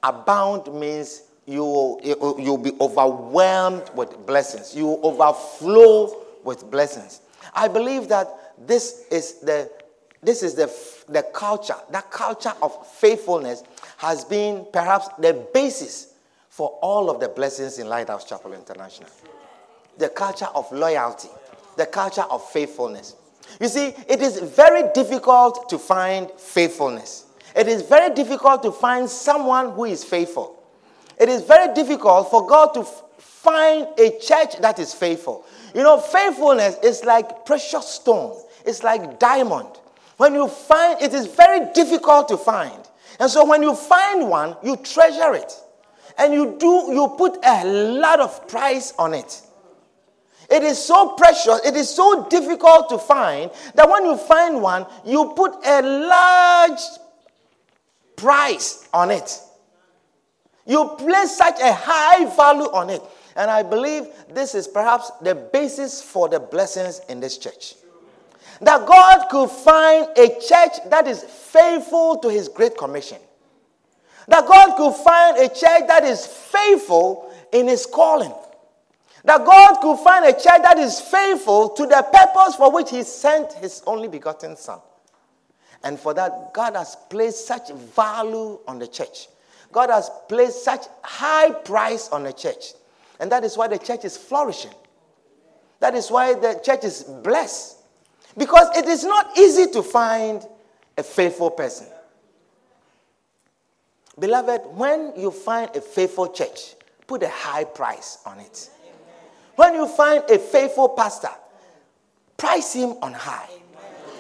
Abound 0.03 0.75
means 0.75 1.23
you 1.47 1.63
will, 1.63 2.01
you'll 2.03 2.59
be 2.59 2.73
overwhelmed 2.81 3.89
with 3.95 4.27
blessings. 4.27 4.75
You 4.75 4.87
will 4.87 5.07
overflow 5.07 6.17
with 6.43 6.69
blessings. 6.69 7.21
I 7.55 7.69
believe 7.69 8.09
that 8.09 8.57
this 8.67 9.05
is 9.13 9.35
the 9.35 9.71
this 10.21 10.43
is 10.43 10.55
the, 10.55 10.67
the 11.09 11.23
culture, 11.23 11.77
that 11.93 12.11
culture 12.11 12.53
of 12.61 12.85
faithfulness 12.89 13.63
has 13.99 14.25
been 14.25 14.67
perhaps 14.73 15.07
the 15.21 15.47
basis 15.55 16.08
for 16.59 16.71
all 16.83 17.09
of 17.09 17.21
the 17.21 17.29
blessings 17.29 17.79
in 17.79 17.89
Lighthouse 17.89 18.25
Chapel 18.25 18.53
International. 18.53 19.09
The 19.97 20.09
culture 20.09 20.49
of 20.57 20.67
loyalty, 20.73 21.29
the 21.77 21.87
culture 21.87 22.23
of 22.29 22.45
faithfulness. 22.51 23.15
You 23.61 23.69
see, 23.69 23.95
it 24.09 24.21
is 24.21 24.41
very 24.41 24.91
difficult 24.93 25.69
to 25.69 25.79
find 25.79 26.29
faithfulness. 26.33 27.27
it 27.55 27.69
is 27.69 27.83
very 27.83 28.13
difficult 28.13 28.65
to 28.65 28.73
find 28.73 29.09
someone 29.09 29.71
who 29.71 29.85
is 29.85 30.03
faithful. 30.03 30.61
It 31.17 31.29
is 31.29 31.43
very 31.43 31.73
difficult 31.75 32.29
for 32.29 32.45
God 32.45 32.75
to 32.75 32.81
f- 32.81 33.05
find 33.19 33.87
a 33.97 34.19
church 34.19 34.59
that 34.59 34.81
is 34.81 34.93
faithful. 34.93 35.45
You 35.77 35.85
know, 35.85 36.01
faithfulness 36.01 36.77
is 36.83 37.05
like 37.05 37.47
precious 37.47 37.87
stone, 37.87 38.37
it's 38.67 38.83
like 38.83 39.21
diamond. 39.21 39.69
When 40.17 40.35
you 40.35 40.49
find 40.49 41.01
it 41.01 41.15
is 41.15 41.29
very 41.29 41.73
difficult 41.73 42.27
to 42.31 42.37
find. 42.37 42.83
And 43.21 43.31
so 43.31 43.45
when 43.45 43.63
you 43.63 43.77
find 43.77 44.29
one, 44.29 44.57
you 44.65 44.75
treasure 44.75 45.35
it. 45.35 45.53
And 46.19 46.35
you 46.35 46.57
do 46.59 46.93
you 46.93 47.15
put 47.17 47.39
a 47.45 47.65
lot 47.65 48.21
of 48.21 48.49
price 48.49 48.93
on 48.99 49.15
it. 49.15 49.43
It 50.51 50.63
is 50.63 50.83
so 50.83 51.11
precious, 51.11 51.61
it 51.65 51.77
is 51.77 51.89
so 51.89 52.27
difficult 52.29 52.89
to 52.89 52.99
find 52.99 53.51
that 53.75 53.89
when 53.89 54.05
you 54.07 54.17
find 54.17 54.63
one, 54.63 54.87
you 55.05 55.33
put 55.37 55.55
a 55.65 55.83
large 55.83 56.81
price 58.17 58.89
on 58.93 59.11
it. 59.11 59.39
You 60.67 60.87
place 60.99 61.37
such 61.37 61.61
a 61.61 61.73
high 61.73 62.25
value 62.35 62.71
on 62.73 62.91
it. 62.91 63.03
And 63.37 63.51
I 63.51 63.63
believe 63.63 64.07
this 64.31 64.55
is 64.55 64.67
perhaps 64.67 65.11
the 65.23 65.35
basis 65.35 66.03
for 66.03 66.29
the 66.29 66.41
blessings 66.41 67.01
in 67.09 67.21
this 67.21 67.39
church. 67.39 67.75
That 68.61 68.87
God 68.87 69.29
could 69.31 69.51
find 69.51 70.09
a 70.17 70.29
church 70.29 70.91
that 70.91 71.07
is 71.07 71.23
faithful 71.23 72.19
to 72.19 72.29
his 72.29 72.49
great 72.49 72.77
commission. 72.77 73.19
That 74.29 74.47
God 74.47 74.77
could 74.77 74.95
find 74.95 75.39
a 75.39 75.49
church 75.49 75.89
that 75.89 76.05
is 76.05 76.27
faithful 76.27 77.33
in 77.53 77.67
his 77.67 77.87
calling. 77.87 78.33
That 79.25 79.45
God 79.45 79.81
could 79.81 79.99
find 79.99 80.25
a 80.25 80.33
church 80.33 80.63
that 80.63 80.79
is 80.79 81.01
faithful 81.01 81.71
to 81.71 81.87
the 81.87 82.07
purpose 82.13 82.55
for 82.55 82.73
which 82.73 82.91
He 82.91 83.03
sent 83.03 83.53
His 83.55 83.83
only 83.87 84.09
begotten 84.09 84.57
Son. 84.57 84.79
And 85.83 85.99
for 85.99 86.15
that, 86.15 86.53
God 86.55 86.77
has 86.77 86.97
placed 87.11 87.47
such 87.47 87.71
value 87.71 88.59
on 88.67 88.79
the 88.79 88.87
church. 88.87 89.29
God 89.71 89.91
has 89.91 90.11
placed 90.29 90.65
such 90.65 90.87
high 91.03 91.51
price 91.51 92.09
on 92.09 92.23
the 92.23 92.33
church. 92.33 92.73
And 93.21 93.31
that 93.33 93.45
is 93.45 93.57
why 93.57 93.69
the 93.69 93.79
church 93.79 94.05
is 94.05 94.17
flourishing. 94.17 94.73
That 95.81 95.95
is 95.95 96.11
why 96.11 96.35
the 96.35 96.61
church 96.65 96.85
is 96.85 97.03
blessed. 97.03 97.77
Because 98.37 98.77
it 98.77 98.87
is 98.87 99.05
not 99.05 99.37
easy 99.37 99.71
to 99.73 99.83
find 99.83 100.47
a 100.97 101.03
faithful 101.03 101.51
person. 101.51 101.87
Beloved, 104.19 104.63
when 104.75 105.13
you 105.17 105.31
find 105.31 105.75
a 105.77 105.81
faithful 105.81 106.29
church, 106.29 106.75
put 107.07 107.23
a 107.23 107.29
high 107.29 107.65
price 107.65 108.19
on 108.27 108.41
it. 108.41 108.71
When 109.57 109.75
you 109.75 109.87
find 109.89 110.25
a 110.31 110.39
faithful 110.39 110.91
pastor, 110.91 111.31
price 112.37 112.73
him 112.73 112.97
on 113.03 113.13
high. 113.13 113.49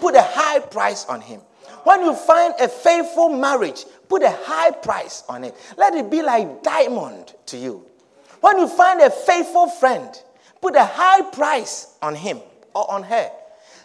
Put 0.01 0.14
a 0.14 0.22
high 0.22 0.61
price 0.61 1.05
on 1.07 1.20
him. 1.20 1.40
When 1.84 2.03
you 2.03 2.14
find 2.14 2.55
a 2.61 2.68
faithful 2.68 3.28
marriage, 3.28 3.84
put 4.09 4.22
a 4.22 4.30
high 4.30 4.70
price 4.70 5.24
on 5.28 5.44
it. 5.44 5.55
Let 5.76 5.94
it 5.94 6.11
be 6.11 6.22
like 6.22 6.62
diamond 6.62 7.34
to 7.46 7.57
you. 7.57 7.86
When 8.40 8.59
you 8.59 8.68
find 8.68 9.01
a 9.01 9.11
faithful 9.11 9.68
friend, 9.68 10.11
put 10.61 10.76
a 10.76 10.84
high 10.84 11.22
price 11.30 11.96
on 12.03 12.14
him 12.14 12.40
or 12.74 12.90
on 12.90 13.03
her, 13.05 13.30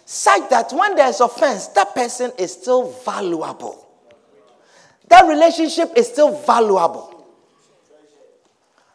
such 0.06 0.50
that 0.50 0.72
when 0.74 0.96
there's 0.96 1.22
offense, 1.22 1.68
that 1.68 1.96
person 1.96 2.32
is 2.38 2.54
still 2.54 2.92
valuable. 2.92 3.83
That 5.08 5.28
relationship 5.28 5.92
is 5.96 6.08
still 6.08 6.36
valuable. 6.42 7.10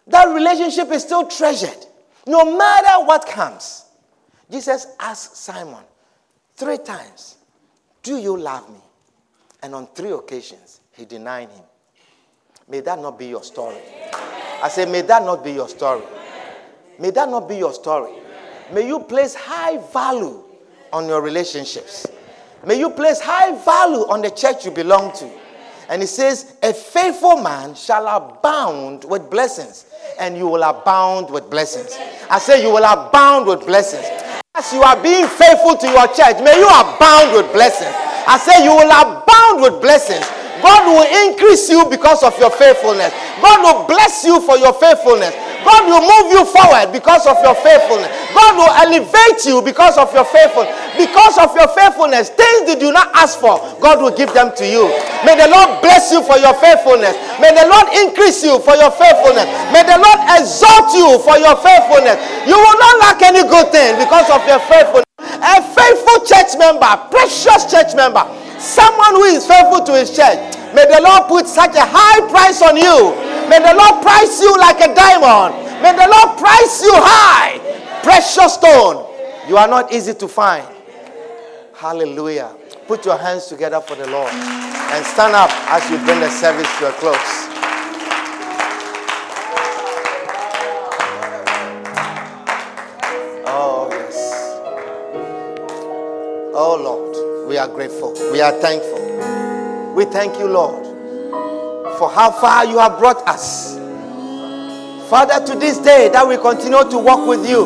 That 0.06 0.24
relationship 0.32 0.90
is 0.90 1.02
still 1.02 1.26
treasured. 1.26 1.86
No 2.26 2.56
matter 2.56 3.04
what 3.06 3.26
comes, 3.26 3.84
Jesus 4.50 4.86
asked 4.98 5.36
Simon 5.36 5.84
three 6.56 6.78
times, 6.78 7.36
Do 8.02 8.16
you 8.16 8.36
love 8.36 8.68
me? 8.70 8.80
And 9.62 9.74
on 9.74 9.86
three 9.88 10.12
occasions, 10.12 10.80
he 10.92 11.04
denied 11.04 11.50
him. 11.50 11.64
May 12.68 12.80
that 12.80 12.98
not 13.00 13.18
be 13.18 13.26
your 13.26 13.42
story. 13.42 13.78
I 14.62 14.68
say, 14.68 14.86
May 14.86 15.02
that 15.02 15.24
not 15.24 15.44
be 15.44 15.52
your 15.52 15.68
story. 15.68 16.02
May 16.98 17.10
that 17.10 17.28
not 17.28 17.48
be 17.48 17.56
your 17.56 17.72
story. 17.72 18.12
May 18.72 18.86
you 18.86 19.00
place 19.00 19.34
high 19.34 19.78
value 19.92 20.42
on 20.92 21.06
your 21.06 21.22
relationships. 21.22 22.06
May 22.66 22.78
you 22.78 22.90
place 22.90 23.20
high 23.20 23.52
value 23.64 24.06
on 24.08 24.20
the 24.20 24.30
church 24.30 24.64
you 24.64 24.70
belong 24.70 25.12
to. 25.18 25.30
And 25.88 26.02
he 26.02 26.06
says, 26.06 26.54
A 26.62 26.72
faithful 26.72 27.42
man 27.42 27.74
shall 27.74 28.06
abound 28.06 29.04
with 29.04 29.30
blessings, 29.30 29.86
and 30.20 30.36
you 30.36 30.46
will 30.46 30.62
abound 30.62 31.30
with 31.30 31.48
blessings. 31.50 31.96
I 32.30 32.38
say, 32.38 32.62
You 32.62 32.70
will 32.70 32.84
abound 32.84 33.46
with 33.46 33.64
blessings. 33.66 34.06
As 34.54 34.72
you 34.72 34.82
are 34.82 35.00
being 35.02 35.26
faithful 35.26 35.76
to 35.76 35.86
your 35.88 36.06
church, 36.08 36.42
may 36.44 36.58
you 36.58 36.68
abound 36.68 37.32
with 37.32 37.52
blessings. 37.52 37.94
I 38.28 38.36
say, 38.36 38.64
You 38.64 38.72
will 38.76 38.90
abound 38.90 39.62
with 39.62 39.80
blessings. 39.80 40.28
God 40.60 40.84
will 40.90 41.06
increase 41.30 41.70
you 41.70 41.86
because 41.88 42.22
of 42.22 42.36
your 42.38 42.50
faithfulness. 42.50 43.12
God 43.40 43.62
will 43.62 43.86
bless 43.86 44.24
you 44.24 44.40
for 44.42 44.58
your 44.58 44.74
faithfulness. 44.74 45.32
God 45.64 45.82
will 45.90 46.04
move 46.04 46.26
you 46.32 46.42
forward 46.46 46.92
because 46.92 47.26
of 47.26 47.38
your 47.42 47.54
faithfulness. 47.58 48.10
God 48.34 48.54
will 48.56 48.72
elevate 48.86 49.42
you 49.46 49.62
because 49.62 49.98
of 49.98 50.12
your 50.14 50.24
faithfulness. 50.24 50.70
Because 50.96 51.38
of 51.38 51.54
your 51.54 51.68
faithfulness, 51.74 52.30
things 52.30 52.68
you 52.80 52.92
not 52.92 53.10
ask 53.14 53.38
for, 53.38 53.58
God 53.80 54.02
will 54.02 54.14
give 54.14 54.32
them 54.34 54.54
to 54.56 54.66
you. 54.66 54.86
May 55.26 55.34
the 55.38 55.48
Lord 55.50 55.80
bless 55.82 56.10
you 56.12 56.22
for 56.22 56.38
your 56.38 56.54
faithfulness. 56.58 57.14
May 57.42 57.54
the 57.54 57.66
Lord 57.66 57.86
increase 58.06 58.42
you 58.42 58.58
for 58.62 58.74
your 58.78 58.90
faithfulness. 58.94 59.46
May 59.74 59.82
the 59.82 59.98
Lord 59.98 60.20
exalt 60.38 60.94
you 60.94 61.18
for 61.22 61.38
your 61.38 61.56
faithfulness. 61.58 62.18
You 62.46 62.56
will 62.58 62.78
not 62.78 62.94
lack 63.02 63.22
any 63.22 63.42
good 63.46 63.70
thing 63.70 63.98
because 63.98 64.30
of 64.30 64.42
your 64.46 64.60
faithfulness. 64.66 65.06
A 65.18 65.62
faithful 65.62 66.26
church 66.26 66.58
member, 66.58 66.88
precious 67.10 67.66
church 67.70 67.94
member, 67.94 68.22
someone 68.58 69.14
who 69.18 69.24
is 69.30 69.46
faithful 69.46 69.82
to 69.86 69.94
his 69.94 70.14
church. 70.14 70.38
May 70.74 70.84
the 70.86 71.00
Lord 71.02 71.28
put 71.28 71.46
such 71.46 71.74
a 71.76 71.86
high 71.86 72.20
price 72.28 72.60
on 72.62 72.76
you. 72.76 73.27
May 73.48 73.58
the 73.60 73.74
Lord 73.74 74.02
price 74.02 74.40
you 74.40 74.56
like 74.58 74.80
a 74.80 74.94
diamond. 74.94 75.82
May 75.82 75.92
the 75.92 76.08
Lord 76.08 76.38
price 76.38 76.82
you 76.82 76.92
high. 76.94 77.58
Precious 78.02 78.54
stone. 78.54 79.06
You 79.48 79.56
are 79.56 79.68
not 79.68 79.92
easy 79.92 80.14
to 80.14 80.28
find. 80.28 80.66
Hallelujah. 81.74 82.54
Put 82.86 83.04
your 83.04 83.16
hands 83.18 83.46
together 83.46 83.80
for 83.80 83.94
the 83.94 84.06
Lord 84.10 84.32
and 84.32 85.04
stand 85.04 85.34
up 85.34 85.50
as 85.70 85.88
you 85.90 85.98
bring 86.04 86.20
the 86.20 86.30
service 86.30 86.68
to 86.78 86.88
a 86.88 86.92
close. 86.92 87.48
Oh, 93.46 93.88
yes. 93.90 94.32
Oh, 96.54 96.76
Lord, 96.82 97.48
we 97.48 97.58
are 97.58 97.68
grateful. 97.68 98.14
We 98.32 98.40
are 98.40 98.52
thankful. 98.52 99.94
We 99.94 100.04
thank 100.06 100.38
you, 100.38 100.46
Lord, 100.46 100.87
for 101.98 102.08
how 102.10 102.30
far 102.30 102.64
you 102.64 102.78
have 102.78 102.98
brought 102.98 103.26
us. 103.28 103.76
Father, 105.10 105.44
to 105.46 105.58
this 105.58 105.78
day 105.78 106.08
that 106.12 106.26
we 106.26 106.36
continue 106.36 106.88
to 106.90 106.98
walk 106.98 107.26
with 107.26 107.48
you. 107.48 107.64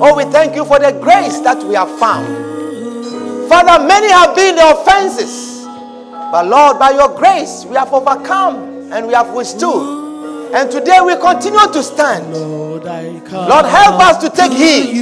Oh, 0.00 0.14
we 0.16 0.24
thank 0.30 0.54
you 0.54 0.64
for 0.64 0.78
the 0.78 0.92
grace 1.02 1.40
that 1.40 1.62
we 1.64 1.74
have 1.74 1.90
found. 1.98 2.26
Father, 3.48 3.84
many 3.86 4.10
have 4.10 4.34
been 4.36 4.56
the 4.56 4.70
offenses. 4.80 5.64
But 6.10 6.46
Lord, 6.48 6.78
by 6.78 6.90
your 6.90 7.08
grace, 7.16 7.64
we 7.64 7.76
have 7.76 7.92
overcome 7.92 8.92
and 8.92 9.06
we 9.06 9.14
have 9.14 9.32
withstood. 9.34 10.04
And 10.54 10.70
today 10.70 10.98
we 11.04 11.16
continue 11.16 11.58
to 11.72 11.82
stand. 11.82 12.32
Lord, 12.32 13.66
help 13.66 14.00
us 14.00 14.18
to 14.22 14.30
take 14.30 14.52
heed. 14.52 15.00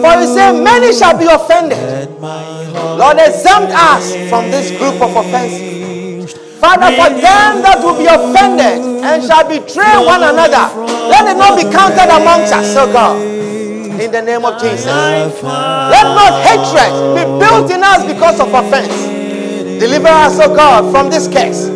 For 0.00 0.14
you 0.20 0.26
say, 0.34 0.52
many 0.62 0.92
shall 0.94 1.18
be 1.18 1.26
offended. 1.26 2.10
Lord, 2.20 3.18
exempt 3.18 3.72
us 3.74 4.14
from 4.30 4.50
this 4.50 4.70
group 4.78 5.00
of 5.02 5.16
offenses. 5.16 5.79
Father, 6.60 6.92
for 6.92 7.08
them 7.08 7.64
that 7.64 7.80
will 7.82 7.96
be 7.96 8.04
offended 8.04 8.84
and 9.02 9.24
shall 9.24 9.48
betray 9.48 9.96
one 10.04 10.22
another, 10.22 10.68
let 11.08 11.24
it 11.26 11.36
not 11.40 11.56
be 11.56 11.64
counted 11.72 12.12
amongst 12.12 12.52
us, 12.52 12.76
oh 12.76 12.92
God. 12.92 13.16
In 14.00 14.12
the 14.12 14.22
name 14.22 14.44
of 14.44 14.60
Jesus. 14.60 14.86
Let 14.86 16.04
not 16.16 16.32
hatred 16.44 16.92
be 17.16 17.24
built 17.40 17.70
in 17.70 17.82
us 17.82 18.04
because 18.04 18.40
of 18.40 18.52
offense. 18.52 18.92
Deliver 19.80 20.08
us, 20.08 20.38
O 20.40 20.54
God, 20.54 20.92
from 20.92 21.08
this 21.10 21.26
curse. 21.26 21.66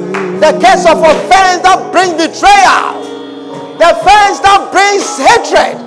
The 0.41 0.53
curse 0.61 0.85
of 0.85 1.01
offense 1.01 1.61
that 1.65 1.89
brings 1.93 2.13
betrayal. 2.13 3.01
The 3.77 3.93
offense 3.97 4.41
that 4.41 4.69
brings 4.73 5.05
hatred. 5.17 5.81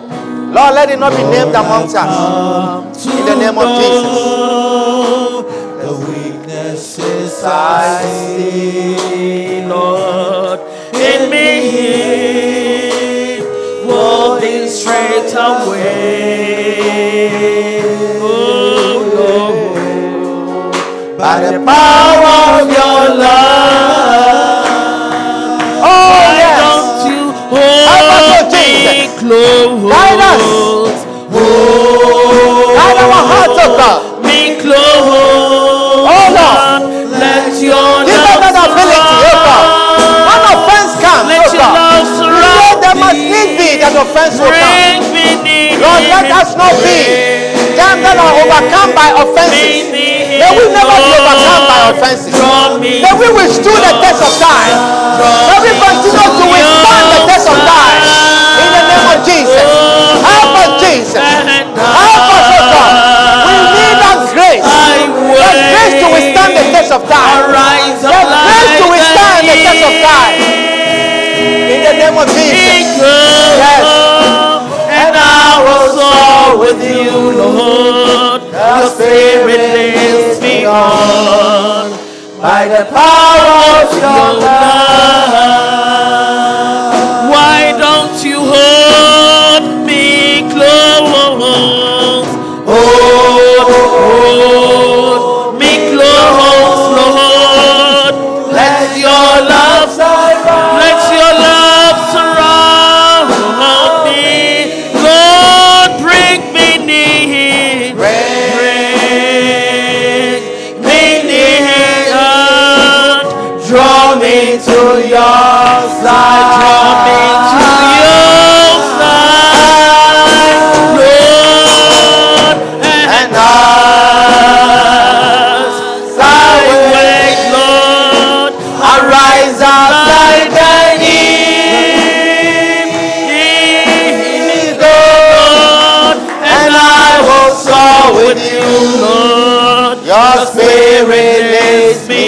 Lord, 0.54 0.74
let 0.74 0.90
it 0.90 1.00
not 1.00 1.12
be 1.14 1.24
named 1.24 1.54
amongst 1.56 1.96
us. 1.96 3.06
In 3.06 3.26
the 3.26 3.36
name 3.36 3.58
of 3.58 3.70
Jesus. 3.78 4.87
I 7.44 8.02
see, 8.02 9.62
Lord, 9.66 10.60
in 10.96 11.30
me, 11.30 11.48
holding 13.86 14.68
straight 14.68 15.34
away. 15.34 15.78
Oh 18.22 18.98
Lord, 19.18 20.74
by 21.18 21.40
the 21.42 21.60
power 21.64 22.62
of 22.62 22.68
your 22.70 23.02
love. 23.18 24.66
Oh, 25.80 26.18
yes. 26.42 26.58
don't 26.64 27.06
you 27.12 27.22
hold 27.52 28.08
me 28.52 29.08
close? 29.20 29.82
Guide 29.92 30.22
us. 30.32 30.42
Hold 31.30 32.76
Guide 32.78 32.98
our 32.98 33.22
hearts, 33.30 33.62
God. 33.78 34.07
Offense 44.02 44.38
will 44.40 44.52
come. 44.54 45.02
me. 45.14 45.78
Lord, 45.78 46.04
let 46.10 46.30
us 46.32 46.54
not 46.58 46.74
be 46.82 47.54
them 47.78 48.02
that 48.02 48.18
are 48.18 48.34
overcome 48.42 48.92
by 48.98 49.10
offenses. 49.22 49.94
May 49.94 50.52
we 50.58 50.66
never 50.74 50.98
be 50.98 51.12
overcome 51.14 51.64
by 51.70 51.80
offenses. 51.94 52.34
May 52.82 53.14
we 53.18 53.28
withstand 53.38 53.82
the 53.86 53.94
test 54.02 54.22
of 54.26 54.34
time. 54.42 54.78
May 55.22 55.60
we 55.62 55.72
continue 55.78 56.30
to 56.42 56.46
withstand 56.50 57.06
the 57.14 57.20
test 57.30 57.46
of 57.50 57.58
time. 57.62 58.02
In 58.58 58.68
the 58.74 58.82
name 58.90 59.06
of 59.14 59.20
Jesus. 59.22 59.70
Help 60.26 60.57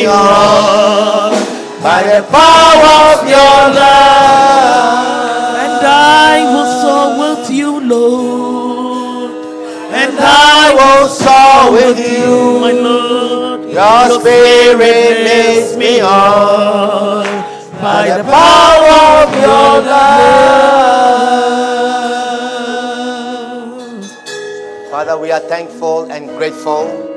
me 0.02 1.39
by 1.82 2.04
the 2.04 2.22
power 2.30 3.14
of 3.14 3.28
your 3.28 3.74
love. 3.76 5.00
And 5.64 5.86
I 5.86 6.43
will 6.54 6.70
soar 6.82 7.08
with 7.20 7.50
you, 7.50 7.80
Lord. 7.80 9.32
And 9.91 10.20
I 10.20 10.74
will 10.80 11.08
soar 11.08 11.72
with 11.72 12.00
you, 12.00 12.60
my 12.60 12.72
Lord. 12.72 13.70
Your 13.70 14.20
spirit 14.20 15.24
leads 15.28 15.78
me 15.78 16.02
on 16.02 17.26
by 17.82 18.18
the 18.18 18.24
power 18.24 19.24
of 19.24 19.34
your 19.36 19.82
love. 19.88 21.00
Father, 24.91 25.18
we 25.18 25.32
are 25.32 25.39
thankful 25.39 26.12
and 26.12 26.28
grateful. 26.30 27.09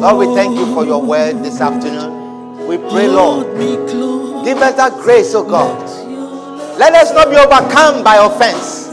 Lord, 0.00 0.28
we 0.28 0.34
thank 0.34 0.56
you 0.58 0.72
for 0.74 0.84
your 0.84 1.02
word 1.02 1.42
this 1.42 1.60
afternoon. 1.60 2.66
We 2.68 2.76
pray, 2.76 3.08
Lord, 3.08 3.46
give 4.44 4.58
us 4.58 4.74
that 4.76 4.92
grace, 5.00 5.34
oh 5.34 5.42
God. 5.42 5.80
Let 6.78 6.92
us 6.94 7.12
not 7.14 7.30
be 7.30 7.36
overcome 7.36 8.04
by 8.04 8.16
offense. 8.16 8.86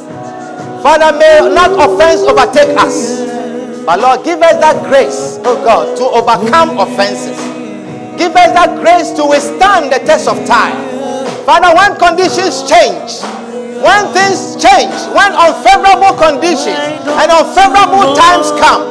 Father, 0.81 1.11
may 1.17 1.39
not 1.53 1.71
offense 1.75 2.21
overtake 2.21 2.77
us. 2.79 3.19
But 3.85 3.99
Lord, 3.99 4.23
give 4.23 4.41
us 4.41 4.55
that 4.63 4.79
grace, 4.87 5.39
oh 5.43 5.59
God, 5.63 5.97
to 5.99 6.03
overcome 6.07 6.79
offenses. 6.79 7.35
Give 8.15 8.31
us 8.31 8.55
that 8.55 8.79
grace 8.79 9.11
to 9.19 9.27
withstand 9.27 9.91
the 9.91 9.99
test 10.07 10.29
of 10.31 10.39
time. 10.47 10.75
Father, 11.43 11.75
when 11.75 11.99
conditions 11.99 12.63
change, 12.63 13.19
when 13.83 14.01
things 14.15 14.55
change, 14.55 14.95
when 15.11 15.35
unfavorable 15.35 16.15
conditions 16.15 17.03
and 17.03 17.27
unfavorable 17.27 18.15
times 18.15 18.47
come, 18.63 18.87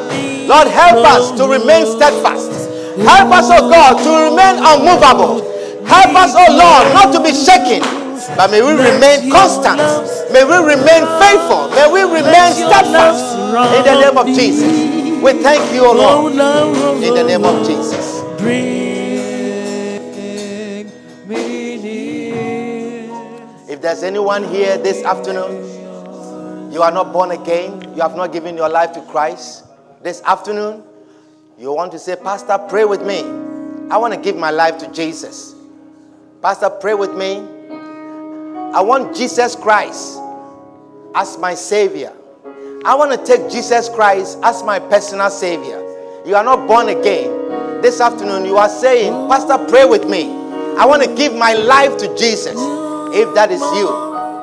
Lord, 0.49 0.68
help 0.68 1.05
us 1.07 1.30
to 1.38 1.47
remain 1.49 1.86
steadfast. 1.86 2.51
Help 3.01 3.32
us, 3.32 3.49
oh 3.51 3.70
God, 3.70 3.97
to 4.05 4.11
remain 4.30 4.61
unmovable. 4.61 5.40
Help 5.86 6.14
us, 6.14 6.34
oh 6.36 6.51
Lord, 6.53 6.93
not 6.95 7.12
to 7.14 7.20
be 7.22 7.32
shaken, 7.32 7.80
but 8.36 8.51
may 8.51 8.62
we 8.62 8.72
remain 8.72 9.30
constant. 9.30 9.78
May 10.32 10.45
we 10.45 10.57
remain 10.57 11.05
faithful. 11.20 11.68
May 11.74 11.88
we 11.90 12.03
remain 12.03 12.53
steadfast. 12.53 13.36
In 13.76 13.84
the 13.84 14.01
name 14.01 14.16
of 14.18 14.26
Jesus. 14.26 14.72
We 15.22 15.32
thank 15.43 15.72
you, 15.72 15.86
O 15.86 15.93
Lord. 15.93 16.32
In 17.03 17.14
the 17.14 17.22
name 17.22 17.45
of 17.45 17.66
Jesus. 17.66 18.22
If 23.68 23.80
there's 23.80 24.03
anyone 24.03 24.45
here 24.45 24.76
this 24.78 25.05
afternoon, 25.05 26.72
you 26.72 26.82
are 26.82 26.90
not 26.90 27.12
born 27.12 27.30
again, 27.32 27.82
you 27.95 28.03
have 28.03 28.16
not 28.16 28.32
given 28.32 28.57
your 28.57 28.68
life 28.68 28.93
to 28.93 29.01
Christ, 29.03 29.64
this 30.03 30.20
afternoon, 30.22 30.82
you 31.59 31.72
want 31.72 31.92
to 31.92 31.98
say, 31.98 32.16
Pastor, 32.16 32.59
pray 32.68 32.84
with 32.84 33.03
me. 33.07 33.20
I 33.90 33.96
want 33.98 34.12
to 34.14 34.20
give 34.20 34.36
my 34.36 34.50
life 34.50 34.78
to 34.78 34.92
Jesus. 34.92 35.55
Pastor, 36.40 36.70
pray 36.70 36.94
with 36.94 37.14
me. 37.14 37.36
I 38.74 38.80
want 38.80 39.14
Jesus 39.14 39.55
Christ 39.55 40.18
as 41.14 41.38
my 41.38 41.55
Savior. 41.55 42.12
I 42.84 42.94
want 42.96 43.12
to 43.12 43.24
take 43.24 43.50
Jesus 43.50 43.88
Christ 43.88 44.38
as 44.42 44.62
my 44.64 44.80
personal 44.80 45.30
Savior. 45.30 45.78
You 46.26 46.34
are 46.34 46.42
not 46.44 46.66
born 46.66 46.88
again. 46.88 47.80
This 47.80 48.00
afternoon, 48.00 48.44
you 48.44 48.57
are 48.57 48.68
saying, 48.68 49.12
Pastor, 49.28 49.59
pray 49.68 49.84
with 49.84 50.09
me. 50.09 50.30
I 50.78 50.84
want 50.86 51.03
to 51.03 51.14
give 51.14 51.34
my 51.34 51.53
life 51.53 51.96
to 51.98 52.09
Jesus. 52.16 52.57
If 53.14 53.34
that 53.34 53.53
is 53.53 53.61
you, 53.61 53.88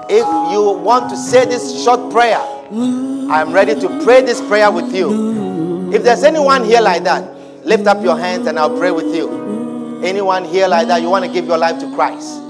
if 0.09 0.53
you 0.53 0.79
want 0.79 1.09
to 1.09 1.17
say 1.17 1.43
this 1.45 1.83
short 1.83 2.11
prayer, 2.11 2.39
I 2.39 3.41
am 3.41 3.51
ready 3.51 3.79
to 3.79 4.03
pray 4.03 4.21
this 4.21 4.39
prayer 4.41 4.71
with 4.71 4.93
you. 4.93 5.48
If 5.93 6.03
there's 6.03 6.23
anyone 6.23 6.63
here 6.63 6.81
like 6.81 7.03
that, 7.03 7.65
lift 7.65 7.87
up 7.87 8.03
your 8.03 8.17
hands 8.17 8.47
and 8.47 8.59
I'll 8.59 8.77
pray 8.77 8.91
with 8.91 9.13
you. 9.15 10.01
Anyone 10.03 10.45
here 10.45 10.67
like 10.67 10.87
that, 10.87 11.01
you 11.01 11.09
want 11.09 11.25
to 11.25 11.31
give 11.31 11.45
your 11.45 11.57
life 11.57 11.79
to 11.79 11.93
Christ. 11.95 12.41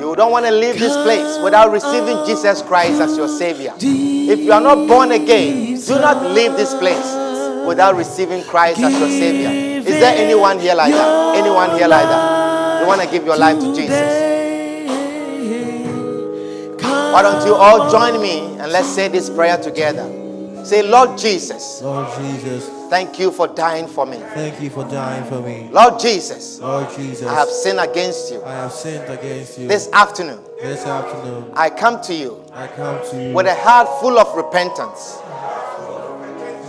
You 0.00 0.14
don't 0.16 0.32
want 0.32 0.46
to 0.46 0.50
leave 0.50 0.78
this 0.78 0.96
place 1.04 1.38
without 1.44 1.70
receiving 1.70 2.24
Jesus 2.26 2.62
Christ 2.62 3.00
as 3.00 3.16
your 3.16 3.28
Savior. 3.28 3.74
If 3.78 4.40
you 4.40 4.52
are 4.52 4.60
not 4.60 4.88
born 4.88 5.12
again, 5.12 5.78
do 5.78 5.94
not 6.00 6.22
leave 6.32 6.52
this 6.52 6.74
place 6.74 7.66
without 7.66 7.94
receiving 7.96 8.42
Christ 8.44 8.80
as 8.80 8.92
your 8.98 9.08
Savior. 9.08 9.50
Is 9.50 10.00
there 10.00 10.16
anyone 10.16 10.58
here 10.58 10.74
like 10.74 10.92
that? 10.92 11.36
Anyone 11.36 11.70
here 11.76 11.88
like 11.88 12.04
that? 12.04 12.80
You 12.80 12.86
want 12.86 13.02
to 13.02 13.10
give 13.10 13.24
your 13.26 13.36
life 13.36 13.58
to 13.60 13.74
Jesus? 13.74 14.30
Why 17.12 17.22
don't 17.22 17.46
you 17.46 17.54
all 17.54 17.90
join 17.90 18.20
me 18.22 18.58
and 18.58 18.72
let's 18.72 18.88
say 18.88 19.08
this 19.08 19.28
prayer 19.28 19.58
together? 19.58 20.19
Say, 20.70 20.82
Lord 20.82 21.18
Jesus, 21.18 21.82
Lord 21.82 22.06
Jesus, 22.16 22.68
thank 22.90 23.18
you 23.18 23.32
for 23.32 23.48
dying 23.48 23.88
for 23.88 24.06
me. 24.06 24.18
thank 24.18 24.62
you 24.62 24.70
for 24.70 24.84
dying 24.84 25.28
for 25.28 25.40
me. 25.40 25.68
Lord 25.72 25.98
Jesus, 25.98 26.60
Lord 26.60 26.86
Jesus, 26.94 27.26
I 27.26 27.34
have 27.34 27.48
sinned 27.48 27.80
against 27.80 28.32
you. 28.32 28.40
I 28.44 28.52
have 28.52 28.70
sinned 28.70 29.12
against 29.12 29.58
you. 29.58 29.66
This 29.66 29.90
afternoon, 29.92 30.38
This 30.62 30.86
afternoon, 30.86 31.50
I 31.54 31.70
come 31.70 32.00
to 32.02 32.14
you 32.14 32.44
I 32.52 32.68
come 32.68 33.04
to 33.10 33.20
you 33.20 33.34
with 33.34 33.46
a 33.46 33.54
heart 33.56 33.88
full 34.00 34.16
of 34.16 34.32
repentance. 34.36 35.18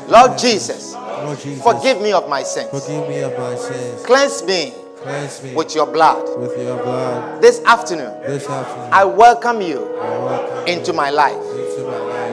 Lord 0.09 0.35
Jesus, 0.35 0.93
Lord 0.95 1.37
Jesus, 1.39 1.61
forgive 1.61 2.01
me 2.01 2.11
of 2.11 2.27
my 2.27 2.41
sins. 2.41 2.71
forgive 2.71 3.07
me 3.07 3.21
of 3.21 3.37
my 3.37 3.55
sins. 3.55 4.03
Cleanse 4.03 4.43
me 4.45 4.73
Cleanse 5.03 5.43
me 5.43 5.53
with 5.53 5.75
your 5.75 5.85
blood. 5.85 6.39
with 6.39 6.57
your 6.57 6.81
blood. 6.81 7.39
This 7.39 7.61
afternoon, 7.65 8.19
This 8.25 8.49
afternoon, 8.49 8.89
I 8.91 9.03
welcome 9.03 9.61
you 9.61 9.77
I 9.99 10.17
welcome 10.17 10.55
you 10.55 10.73
into 10.73 10.79
into 10.79 10.93
my 10.93 11.11
life. 11.11 11.61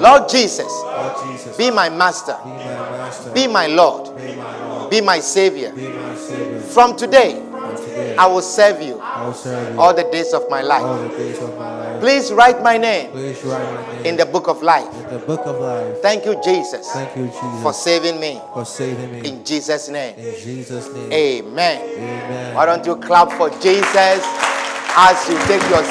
Lord 0.01 0.29
Jesus, 0.29 0.67
Lord 0.67 1.13
Jesus, 1.27 1.57
be 1.57 1.71
my 1.71 1.89
master, 1.89 2.37
be 2.45 2.51
my 2.51 2.91
master, 2.91 3.33
be 3.33 3.47
my 3.47 3.67
Lord, 3.67 4.17
be 4.17 4.35
my 4.37 4.69
Lord, 4.69 4.91
be 4.91 5.01
my 5.01 5.21
Savior. 5.21 5.73
be 5.73 5.89
my 5.89 6.15
Savior. 6.15 6.61
From 6.61 6.97
today, 6.97 7.35
today, 7.77 8.17
I 8.17 8.27
will 8.27 8.43
serve 8.43 8.83
you 8.83 8.99
I 9.01 9.27
will 9.27 9.35
serve 9.35 9.75
you 9.75 9.81
all 9.81 9.95
the 9.95 10.05
days 10.05 10.33
of 10.33 10.49
my 10.51 10.63
life. 10.63 10.83
of 10.83 11.59
life. 11.59 12.01
Please 12.01 12.33
write 12.33 12.63
my 12.63 12.77
name 12.79 13.13
write 13.13 13.45
my 13.45 13.93
name 13.95 14.07
in 14.07 14.17
the 14.17 14.27
book 14.27 14.49
of 14.49 14.63
life. 14.63 14.87
in 14.95 15.19
the 15.19 15.19
book 15.27 15.41
of 15.47 15.61
life. 15.61 16.01
Thank 16.01 16.25
you, 16.27 16.41
Jesus, 16.45 16.91
Thank 16.93 17.17
you, 17.17 17.27
Jesus, 17.27 17.63
for 17.63 17.73
saving 17.73 18.21
me. 18.21 18.41
for 18.55 18.65
saving 18.65 19.13
me. 19.13 19.29
In 19.29 19.45
Jesus' 19.45 19.89
name, 19.89 20.15
In 20.19 20.35
Jesus' 20.39 20.93
name, 20.93 21.13
amen. 21.13 21.81
amen. 21.83 22.55
Why 22.55 22.67
don't 22.67 22.85
you 22.87 22.97
clap 22.97 23.33
for 23.33 23.51
Jesus 23.59 24.23
as 24.97 25.29
you 25.29 25.37
take 25.47 25.63
your 25.71 25.83